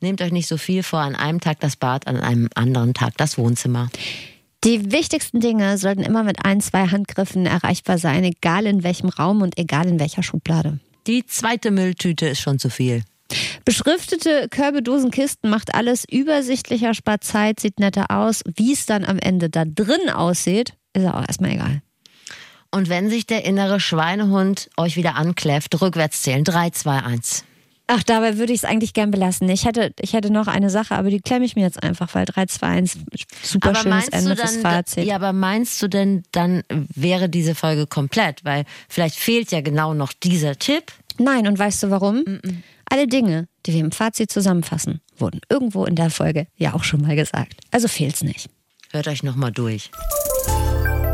Nehmt 0.00 0.22
euch 0.22 0.30
nicht 0.30 0.46
so 0.46 0.58
viel 0.58 0.84
vor, 0.84 1.00
an 1.00 1.16
einem 1.16 1.40
Tag 1.40 1.58
das 1.58 1.74
Bad, 1.74 2.06
an 2.06 2.18
einem 2.18 2.48
anderen 2.54 2.94
Tag 2.94 3.16
das 3.16 3.36
Wohnzimmer. 3.36 3.90
Die 4.64 4.92
wichtigsten 4.92 5.40
Dinge 5.40 5.76
sollten 5.76 6.02
immer 6.02 6.22
mit 6.22 6.44
ein, 6.44 6.60
zwei 6.60 6.86
Handgriffen 6.86 7.46
erreichbar 7.46 7.98
sein, 7.98 8.22
egal 8.22 8.66
in 8.66 8.84
welchem 8.84 9.08
Raum 9.08 9.42
und 9.42 9.58
egal 9.58 9.88
in 9.88 9.98
welcher 9.98 10.22
Schublade. 10.22 10.78
Die 11.08 11.26
zweite 11.26 11.72
Mülltüte 11.72 12.28
ist 12.28 12.40
schon 12.40 12.60
zu 12.60 12.70
viel. 12.70 13.02
Beschriftete 13.64 14.48
Körbe, 14.50 14.82
Dosen, 14.82 15.10
Kisten 15.10 15.50
macht 15.50 15.74
alles 15.74 16.04
übersichtlicher, 16.08 16.94
spart 16.94 17.24
Zeit, 17.24 17.58
sieht 17.58 17.80
netter 17.80 18.06
aus. 18.10 18.42
Wie 18.54 18.72
es 18.72 18.86
dann 18.86 19.04
am 19.04 19.18
Ende 19.18 19.50
da 19.50 19.64
drin 19.64 20.10
aussieht, 20.14 20.74
ist 20.92 21.06
auch 21.06 21.26
erstmal 21.26 21.52
egal. 21.52 21.82
Und 22.70 22.88
wenn 22.88 23.10
sich 23.10 23.26
der 23.26 23.44
innere 23.44 23.80
Schweinehund 23.80 24.70
euch 24.76 24.96
wieder 24.96 25.16
ankläfft, 25.16 25.80
rückwärts 25.80 26.22
zählen. 26.22 26.44
3, 26.44 26.70
2, 26.70 26.98
1. 27.02 27.44
Ach, 27.94 28.02
dabei 28.02 28.38
würde 28.38 28.54
ich 28.54 28.60
es 28.60 28.64
eigentlich 28.64 28.94
gern 28.94 29.10
belassen. 29.10 29.46
Ich 29.50 29.66
hätte, 29.66 29.92
ich 30.00 30.14
hätte 30.14 30.32
noch 30.32 30.46
eine 30.46 30.70
Sache, 30.70 30.94
aber 30.94 31.10
die 31.10 31.20
klemme 31.20 31.44
ich 31.44 31.56
mir 31.56 31.60
jetzt 31.60 31.82
einfach, 31.82 32.14
weil 32.14 32.24
3, 32.24 32.46
2, 32.46 32.66
1, 32.66 32.98
super 33.42 33.68
aber 33.68 33.80
schönes 33.80 34.08
Ende 34.08 34.30
du 34.30 34.36
fürs 34.36 34.54
dann, 34.54 34.62
Fazit. 34.62 35.04
ja, 35.04 35.14
aber 35.16 35.34
meinst 35.34 35.82
du 35.82 35.88
denn, 35.88 36.22
dann 36.32 36.62
wäre 36.70 37.28
diese 37.28 37.54
Folge 37.54 37.86
komplett? 37.86 38.46
Weil 38.46 38.64
vielleicht 38.88 39.16
fehlt 39.16 39.52
ja 39.52 39.60
genau 39.60 39.92
noch 39.92 40.14
dieser 40.14 40.58
Tipp. 40.58 40.84
Nein, 41.18 41.46
und 41.46 41.58
weißt 41.58 41.82
du 41.82 41.90
warum? 41.90 42.24
Alle 42.86 43.06
Dinge, 43.06 43.46
die 43.66 43.74
wir 43.74 43.80
im 43.80 43.92
Fazit 43.92 44.32
zusammenfassen, 44.32 45.02
wurden 45.18 45.42
irgendwo 45.50 45.84
in 45.84 45.94
der 45.94 46.08
Folge 46.08 46.46
ja 46.56 46.72
auch 46.72 46.84
schon 46.84 47.02
mal 47.02 47.14
gesagt. 47.14 47.60
Also 47.72 47.88
fehlt's 47.88 48.22
nicht. 48.22 48.48
Hört 48.90 49.06
euch 49.06 49.22
nochmal 49.22 49.52
durch. 49.52 49.90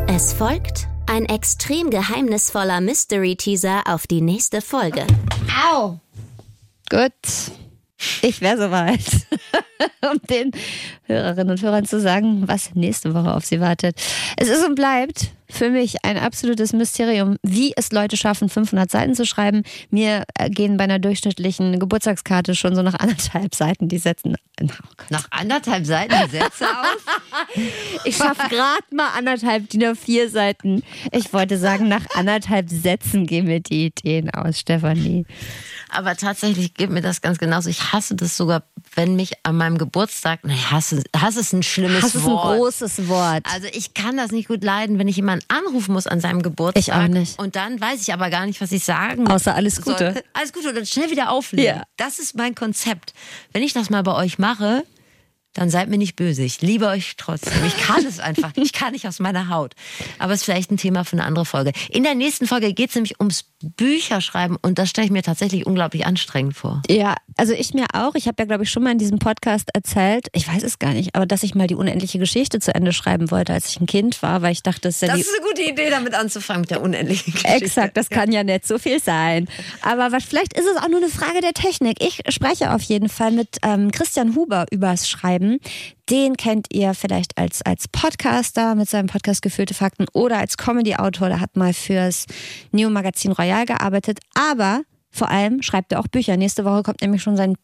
Es 0.06 0.32
folgt 0.32 0.86
ein 1.08 1.24
extrem 1.24 1.90
geheimnisvoller 1.90 2.80
Mystery-Teaser 2.80 3.82
auf 3.86 4.06
die 4.06 4.20
nächste 4.20 4.60
Folge. 4.60 5.04
Au! 5.72 5.98
Gut. 6.90 7.12
Ich 8.22 8.40
wäre 8.40 8.56
soweit, 8.56 9.00
um 10.12 10.20
den 10.30 10.52
Hörerinnen 11.04 11.50
und 11.50 11.62
Hörern 11.62 11.84
zu 11.84 12.00
sagen, 12.00 12.46
was 12.46 12.74
nächste 12.74 13.12
Woche 13.12 13.34
auf 13.34 13.44
sie 13.44 13.60
wartet. 13.60 14.00
Es 14.36 14.48
ist 14.48 14.64
und 14.64 14.76
bleibt 14.76 15.32
für 15.50 15.70
mich 15.70 16.04
ein 16.04 16.18
absolutes 16.18 16.72
Mysterium, 16.72 17.38
wie 17.42 17.72
es 17.74 17.90
Leute 17.90 18.16
schaffen, 18.16 18.48
500 18.48 18.90
Seiten 18.90 19.14
zu 19.14 19.24
schreiben. 19.24 19.62
Mir 19.90 20.24
äh, 20.38 20.50
gehen 20.50 20.76
bei 20.76 20.84
einer 20.84 20.98
durchschnittlichen 20.98 21.80
Geburtstagskarte 21.80 22.54
schon 22.54 22.76
so 22.76 22.82
nach 22.82 22.94
anderthalb 22.94 23.54
Seiten 23.54 23.88
die 23.88 23.98
Sätze. 23.98 24.34
Oh. 24.62 24.66
Nach 25.08 25.26
anderthalb 25.30 25.86
Seiten 25.86 26.14
die 26.26 26.36
Sätze 26.38 26.66
auf? 26.66 27.04
Ich 28.04 28.16
schaffe 28.16 28.48
gerade 28.48 28.84
mal 28.92 29.08
anderthalb 29.16 29.68
DIN 29.70 29.82
A4 29.82 30.28
Seiten. 30.28 30.82
Ich 31.12 31.32
wollte 31.32 31.58
sagen, 31.58 31.88
nach 31.88 32.04
anderthalb 32.14 32.68
Sätzen 32.70 33.26
gehen 33.26 33.46
mir 33.46 33.60
die 33.60 33.86
Ideen 33.86 34.30
aus, 34.30 34.60
Stefanie. 34.60 35.24
Aber 35.90 36.16
tatsächlich 36.16 36.74
geht 36.74 36.90
mir 36.90 37.00
das 37.00 37.20
ganz 37.20 37.38
genauso. 37.38 37.68
Ich 37.70 37.92
hasse 37.92 38.14
das 38.14 38.36
sogar, 38.36 38.62
wenn 38.94 39.16
mich 39.16 39.32
an 39.44 39.56
meinem 39.56 39.78
Geburtstag, 39.78 40.40
na, 40.42 40.52
hasse, 40.70 41.02
hasse 41.16 41.40
ist 41.40 41.52
ein 41.52 41.62
schlimmes 41.62 42.00
Das 42.02 42.14
ist 42.14 42.24
ein 42.26 42.32
Wort. 42.32 42.56
großes 42.58 43.08
Wort. 43.08 43.44
Also 43.52 43.68
ich 43.72 43.94
kann 43.94 44.16
das 44.16 44.30
nicht 44.30 44.48
gut 44.48 44.62
leiden, 44.62 44.98
wenn 44.98 45.08
ich 45.08 45.16
jemanden 45.16 45.44
anrufen 45.48 45.92
muss 45.92 46.06
an 46.06 46.20
seinem 46.20 46.42
Geburtstag. 46.42 46.82
Ich 46.82 46.92
auch 46.92 47.08
nicht. 47.08 47.38
Und 47.38 47.56
dann 47.56 47.80
weiß 47.80 48.02
ich 48.02 48.12
aber 48.12 48.30
gar 48.30 48.46
nicht, 48.46 48.60
was 48.60 48.72
ich 48.72 48.84
sagen 48.84 49.28
Außer 49.28 49.54
alles 49.54 49.82
Gute. 49.82 50.12
soll. 50.14 50.22
Alles 50.34 50.52
Gute 50.52 50.68
und 50.70 50.74
dann 50.76 50.86
schnell 50.86 51.10
wieder 51.10 51.30
auflegen. 51.30 51.76
Ja. 51.76 51.82
Das 51.96 52.18
ist 52.18 52.36
mein 52.36 52.54
Konzept. 52.54 53.14
Wenn 53.52 53.62
ich 53.62 53.72
das 53.72 53.90
mal 53.90 54.02
bei 54.02 54.14
euch 54.14 54.38
mache, 54.38 54.84
dann 55.54 55.70
seid 55.70 55.88
mir 55.88 55.98
nicht 55.98 56.14
böse. 56.14 56.42
Ich 56.42 56.60
liebe 56.60 56.86
euch 56.86 57.14
trotzdem. 57.16 57.64
Ich 57.66 57.76
kann 57.76 58.04
es 58.06 58.20
einfach. 58.20 58.52
Ich 58.56 58.72
kann 58.72 58.92
nicht 58.92 59.08
aus 59.08 59.18
meiner 59.18 59.48
Haut. 59.48 59.74
Aber 60.18 60.32
es 60.32 60.40
ist 60.40 60.44
vielleicht 60.44 60.70
ein 60.70 60.76
Thema 60.76 61.04
für 61.04 61.14
eine 61.14 61.24
andere 61.24 61.44
Folge. 61.44 61.72
In 61.88 62.04
der 62.04 62.14
nächsten 62.14 62.46
Folge 62.46 62.72
geht 62.74 62.90
es 62.90 62.94
nämlich 62.94 63.18
ums 63.18 63.44
Bücherschreiben 63.60 64.56
und 64.62 64.78
das 64.78 64.88
stelle 64.90 65.06
ich 65.06 65.10
mir 65.10 65.22
tatsächlich 65.22 65.66
unglaublich 65.66 66.06
anstrengend 66.06 66.56
vor. 66.56 66.82
Ja, 66.88 67.16
also 67.36 67.54
ich 67.54 67.74
mir 67.74 67.86
auch. 67.92 68.14
Ich 68.14 68.28
habe 68.28 68.36
ja, 68.40 68.44
glaube 68.44 68.62
ich, 68.62 68.70
schon 68.70 68.84
mal 68.84 68.92
in 68.92 68.98
diesem 68.98 69.18
Podcast 69.18 69.70
erzählt, 69.74 70.28
ich 70.32 70.46
weiß 70.46 70.62
es 70.62 70.78
gar 70.78 70.92
nicht, 70.92 71.16
aber 71.16 71.26
dass 71.26 71.42
ich 71.42 71.56
mal 71.56 71.66
die 71.66 71.74
unendliche 71.74 72.20
Geschichte 72.20 72.60
zu 72.60 72.72
Ende 72.72 72.92
schreiben 72.92 73.32
wollte, 73.32 73.52
als 73.52 73.68
ich 73.68 73.80
ein 73.80 73.86
Kind 73.86 74.22
war, 74.22 74.42
weil 74.42 74.52
ich 74.52 74.62
dachte, 74.62 74.82
das 74.82 74.96
ist 74.96 75.02
ja 75.02 75.16
die 75.16 75.24
eine 75.24 75.48
gute 75.48 75.62
Idee, 75.62 75.90
damit 75.90 76.14
anzufangen 76.14 76.60
mit 76.60 76.70
der 76.70 76.82
unendlichen 76.82 77.32
Geschichte. 77.32 77.64
Exakt, 77.64 77.96
das 77.96 78.10
kann 78.10 78.30
ja 78.30 78.44
nicht 78.44 78.64
so 78.64 78.78
viel 78.78 79.02
sein. 79.02 79.48
Aber 79.82 80.12
was, 80.12 80.22
vielleicht 80.22 80.52
ist 80.52 80.66
es 80.66 80.76
auch 80.76 80.88
nur 80.88 80.98
eine 80.98 81.08
Frage 81.08 81.40
der 81.40 81.52
Technik. 81.52 81.96
Ich 82.00 82.20
spreche 82.32 82.72
auf 82.72 82.82
jeden 82.82 83.08
Fall 83.08 83.32
mit 83.32 83.56
ähm, 83.62 83.90
Christian 83.90 84.36
Huber 84.36 84.66
übers 84.70 85.08
Schreiben. 85.08 85.47
Den 86.10 86.36
kennt 86.36 86.68
ihr 86.72 86.94
vielleicht 86.94 87.36
als, 87.38 87.62
als 87.62 87.88
Podcaster 87.88 88.74
mit 88.74 88.88
seinem 88.88 89.06
Podcast 89.06 89.42
Gefühlte 89.42 89.74
Fakten 89.74 90.06
oder 90.12 90.38
als 90.38 90.56
Comedy-Autor. 90.56 91.28
Der 91.28 91.40
hat 91.40 91.56
mal 91.56 91.72
fürs 91.72 92.26
Neo-Magazin 92.72 93.32
Royal 93.32 93.66
gearbeitet. 93.66 94.20
Aber 94.34 94.82
vor 95.10 95.30
allem 95.30 95.62
schreibt 95.62 95.92
er 95.92 96.00
auch 96.00 96.08
Bücher. 96.08 96.36
Nächste 96.36 96.64
Woche 96.64 96.82
kommt 96.82 97.00
nämlich 97.00 97.22
schon 97.22 97.36
sein 97.36 97.56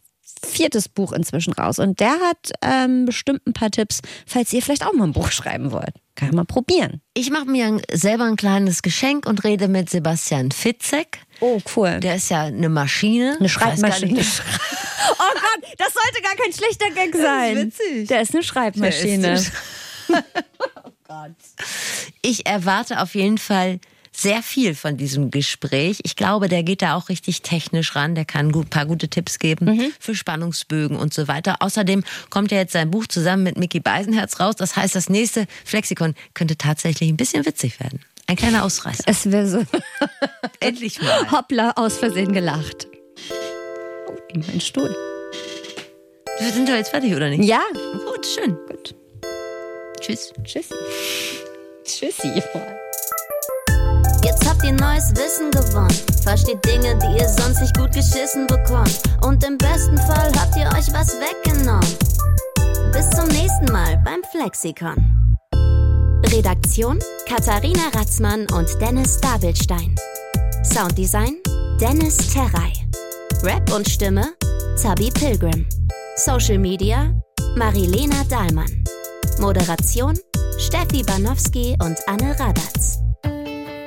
viertes 0.45 0.89
Buch 0.89 1.13
inzwischen 1.13 1.53
raus. 1.53 1.79
Und 1.79 2.01
der 2.01 2.13
hat 2.21 2.53
ähm, 2.63 3.05
bestimmt 3.05 3.47
ein 3.47 3.53
paar 3.53 3.71
Tipps, 3.71 4.01
falls 4.27 4.53
ihr 4.53 4.63
vielleicht 4.63 4.87
auch 4.87 4.93
mal 4.93 5.05
ein 5.05 5.13
Buch 5.13 5.31
schreiben 5.31 5.71
wollt. 5.71 5.95
Kann 6.15 6.35
man 6.35 6.47
probieren. 6.47 7.01
Ich 7.15 7.31
mache 7.31 7.47
mir 7.47 7.81
selber 7.93 8.25
ein 8.25 8.37
kleines 8.37 8.83
Geschenk 8.83 9.27
und 9.27 9.45
rede 9.45 9.69
mit 9.69 9.91
Sebastian 9.91 10.53
Fitzek. 10.53 11.19
Oh, 11.47 11.61
cool. 11.77 12.01
Der 12.01 12.15
ist 12.17 12.31
ja 12.31 12.45
eine 12.45 12.71
Maschine. 12.71 13.37
Eine 13.39 13.49
Schreibmaschine. 13.51 14.13
nicht- 14.15 14.43
Oh 15.11 15.35
Gott, 15.35 15.71
das 15.77 15.93
sollte 15.93 16.23
gar 16.23 16.35
kein 16.37 16.53
schlechter 16.53 16.89
Gag 16.95 17.15
sein. 17.15 17.57
witzig. 17.67 18.09
Der 18.09 18.23
ist 18.23 18.33
eine 18.35 18.43
Schreibmaschine. 18.43 19.45
Ich 22.23 22.47
erwarte 22.47 23.01
auf 23.01 23.15
jeden 23.15 23.39
Fall 23.39 23.79
sehr 24.13 24.43
viel 24.43 24.75
von 24.75 24.97
diesem 24.97 25.31
Gespräch. 25.31 25.99
Ich 26.05 26.17
glaube, 26.17 26.49
der 26.49 26.63
geht 26.63 26.83
da 26.83 26.95
auch 26.97 27.09
richtig 27.09 27.43
technisch 27.43 27.95
ran. 27.97 28.15
Der 28.15 28.25
kann 28.25 28.49
ein 28.55 28.71
paar 28.71 28.87
gute 28.87 29.09
Tipps 29.09 29.39
geben 29.39 29.93
für 29.99 30.15
Spannungsbögen 30.15 30.97
und 30.97 31.13
so 31.13 31.27
weiter. 31.29 31.57
Außerdem 31.61 32.05
kommt 32.31 32.51
ja 32.53 32.59
jetzt 32.59 32.73
sein 32.73 32.91
Buch 32.91 33.07
zusammen 33.07 33.43
mit 33.43 33.59
Mickey 33.59 33.81
Beisenherz 33.81 34.39
raus. 34.41 34.55
Das 34.57 34.77
heißt, 34.77 34.95
das 34.95 35.09
nächste 35.09 35.47
Flexikon 35.65 36.15
könnte 36.33 36.57
tatsächlich 36.57 37.11
ein 37.11 37.17
bisschen 37.17 37.45
witzig 37.45 37.81
werden. 37.81 38.01
Ein 38.27 38.37
kleiner 38.37 38.65
Ausreißer. 38.65 39.05
Es 39.07 39.31
wäre 39.31 39.47
so 39.47 39.63
Endlich 40.61 41.01
mal. 41.01 41.31
hoppla 41.31 41.73
aus 41.77 41.99
Versehen 41.99 42.33
gelacht. 42.33 42.87
Oh, 44.09 44.15
mein 44.35 44.61
Stuhl. 44.61 44.95
Wir 46.39 46.51
sind 46.53 46.69
doch 46.69 46.75
jetzt 46.75 46.91
fertig, 46.91 47.15
oder 47.15 47.29
nicht? 47.31 47.45
Ja, 47.45 47.61
Gut, 48.07 48.27
schön. 48.27 48.57
gut. 48.69 48.95
Tschüss. 50.01 50.33
Tschüssi. 50.43 50.75
Tschüssi. 51.85 52.43
Jetzt 54.25 54.49
habt 54.49 54.65
ihr 54.65 54.73
neues 54.73 55.15
Wissen 55.15 55.51
gewonnen. 55.51 55.95
Versteht 56.23 56.65
Dinge, 56.65 56.99
die 56.99 57.19
ihr 57.21 57.29
sonst 57.29 57.61
nicht 57.61 57.77
gut 57.77 57.93
geschissen 57.93 58.47
bekommt. 58.47 58.99
Und 59.23 59.45
im 59.45 59.59
besten 59.59 59.97
Fall 59.99 60.33
habt 60.39 60.57
ihr 60.57 60.67
euch 60.77 60.93
was 60.93 61.15
weggenommen. 61.21 61.87
Bis 62.93 63.09
zum 63.11 63.29
nächsten 63.29 63.67
Mal 63.71 63.99
beim 64.05 64.23
Flexikon. 64.33 65.14
Redaktion 66.33 66.99
Katharina 67.29 67.89
Ratzmann 67.95 68.47
und 68.53 68.69
Dennis 68.81 69.19
Dabelstein. 69.21 69.95
Sounddesign 70.65 71.37
Dennis 71.81 72.17
Terrei. 72.33 72.73
Rap 73.43 73.73
und 73.73 73.89
Stimme 73.89 74.35
Zabi 74.77 75.11
Pilgrim. 75.11 75.67
Social 76.17 76.59
Media 76.59 77.15
Marilena 77.57 78.25
Dahlmann. 78.29 78.85
Moderation 79.39 80.19
Steffi 80.59 81.03
Banowski 81.03 81.77
und 81.83 81.97
Anne 82.07 82.39
Radatz. 82.39 82.84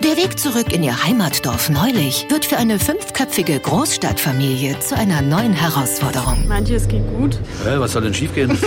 Der 0.04 0.16
Weg 0.16 0.39
zurück 0.39 0.72
in 0.74 0.84
ihr 0.84 1.04
Heimatdorf 1.04 1.70
neulich 1.70 2.28
wird 2.30 2.45
für 2.45 2.58
eine 2.58 2.78
fünfköpfige 2.80 3.60
Großstadtfamilie 3.60 4.80
zu 4.80 4.95
einer 4.95 5.22
neuen 5.22 5.54
Herausforderung. 5.54 6.48
Manches 6.48 6.88
geht 6.88 7.06
gut. 7.18 7.39
Hä, 7.64 7.76
was 7.78 7.93
soll 7.93 8.04
denn 8.04 8.14
schiefgehen? 8.14 8.52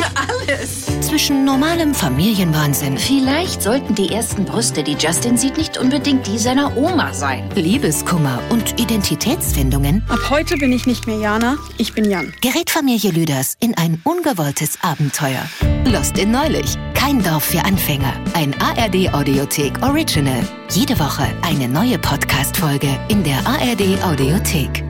Alles. 0.49 0.87
Zwischen 1.01 1.45
normalem 1.45 1.95
Familienwahnsinn, 1.95 2.99
Vielleicht 2.99 3.63
sollten 3.63 3.95
die 3.95 4.11
ersten 4.13 4.45
Brüste, 4.45 4.83
die 4.83 4.95
Justin 4.99 5.37
sieht, 5.39 5.57
nicht 5.57 5.79
unbedingt 5.79 6.27
die 6.27 6.39
seiner 6.39 6.77
Oma 6.77 7.15
sein. 7.15 7.49
Liebeskummer 7.55 8.41
und 8.51 8.81
Identitätsfindungen 8.81 10.03
Ab 10.09 10.31
heute 10.31 10.57
bin 10.57 10.73
ich 10.73 10.87
nicht 10.87 11.07
mehr 11.07 11.19
Jana, 11.19 11.57
ich 11.79 11.95
bin 11.95 12.11
Jan. 12.11 12.33
gerät 12.41 12.71
Familie 12.71 13.13
Lüders 13.13 13.57
in 13.61 13.77
ein 13.77 14.01
ungewolltes 14.05 14.79
Abenteuer. 14.83 15.45
Lost 15.87 16.19
in 16.19 16.33
Neulich. 16.33 16.75
Kein 16.95 17.23
Dorf 17.23 17.45
für 17.45 17.65
Anfänger. 17.65 18.13
Ein 18.35 18.55
ARD 18.61 19.13
Audiothek 19.15 19.83
Original. 19.83 20.47
Jede 20.71 20.99
Woche 21.21 21.35
eine 21.43 21.69
neue 21.69 21.99
Podcast-Folge 21.99 22.89
in 23.09 23.23
der 23.23 23.47
ARD 23.47 24.03
Audiothek. 24.03 24.90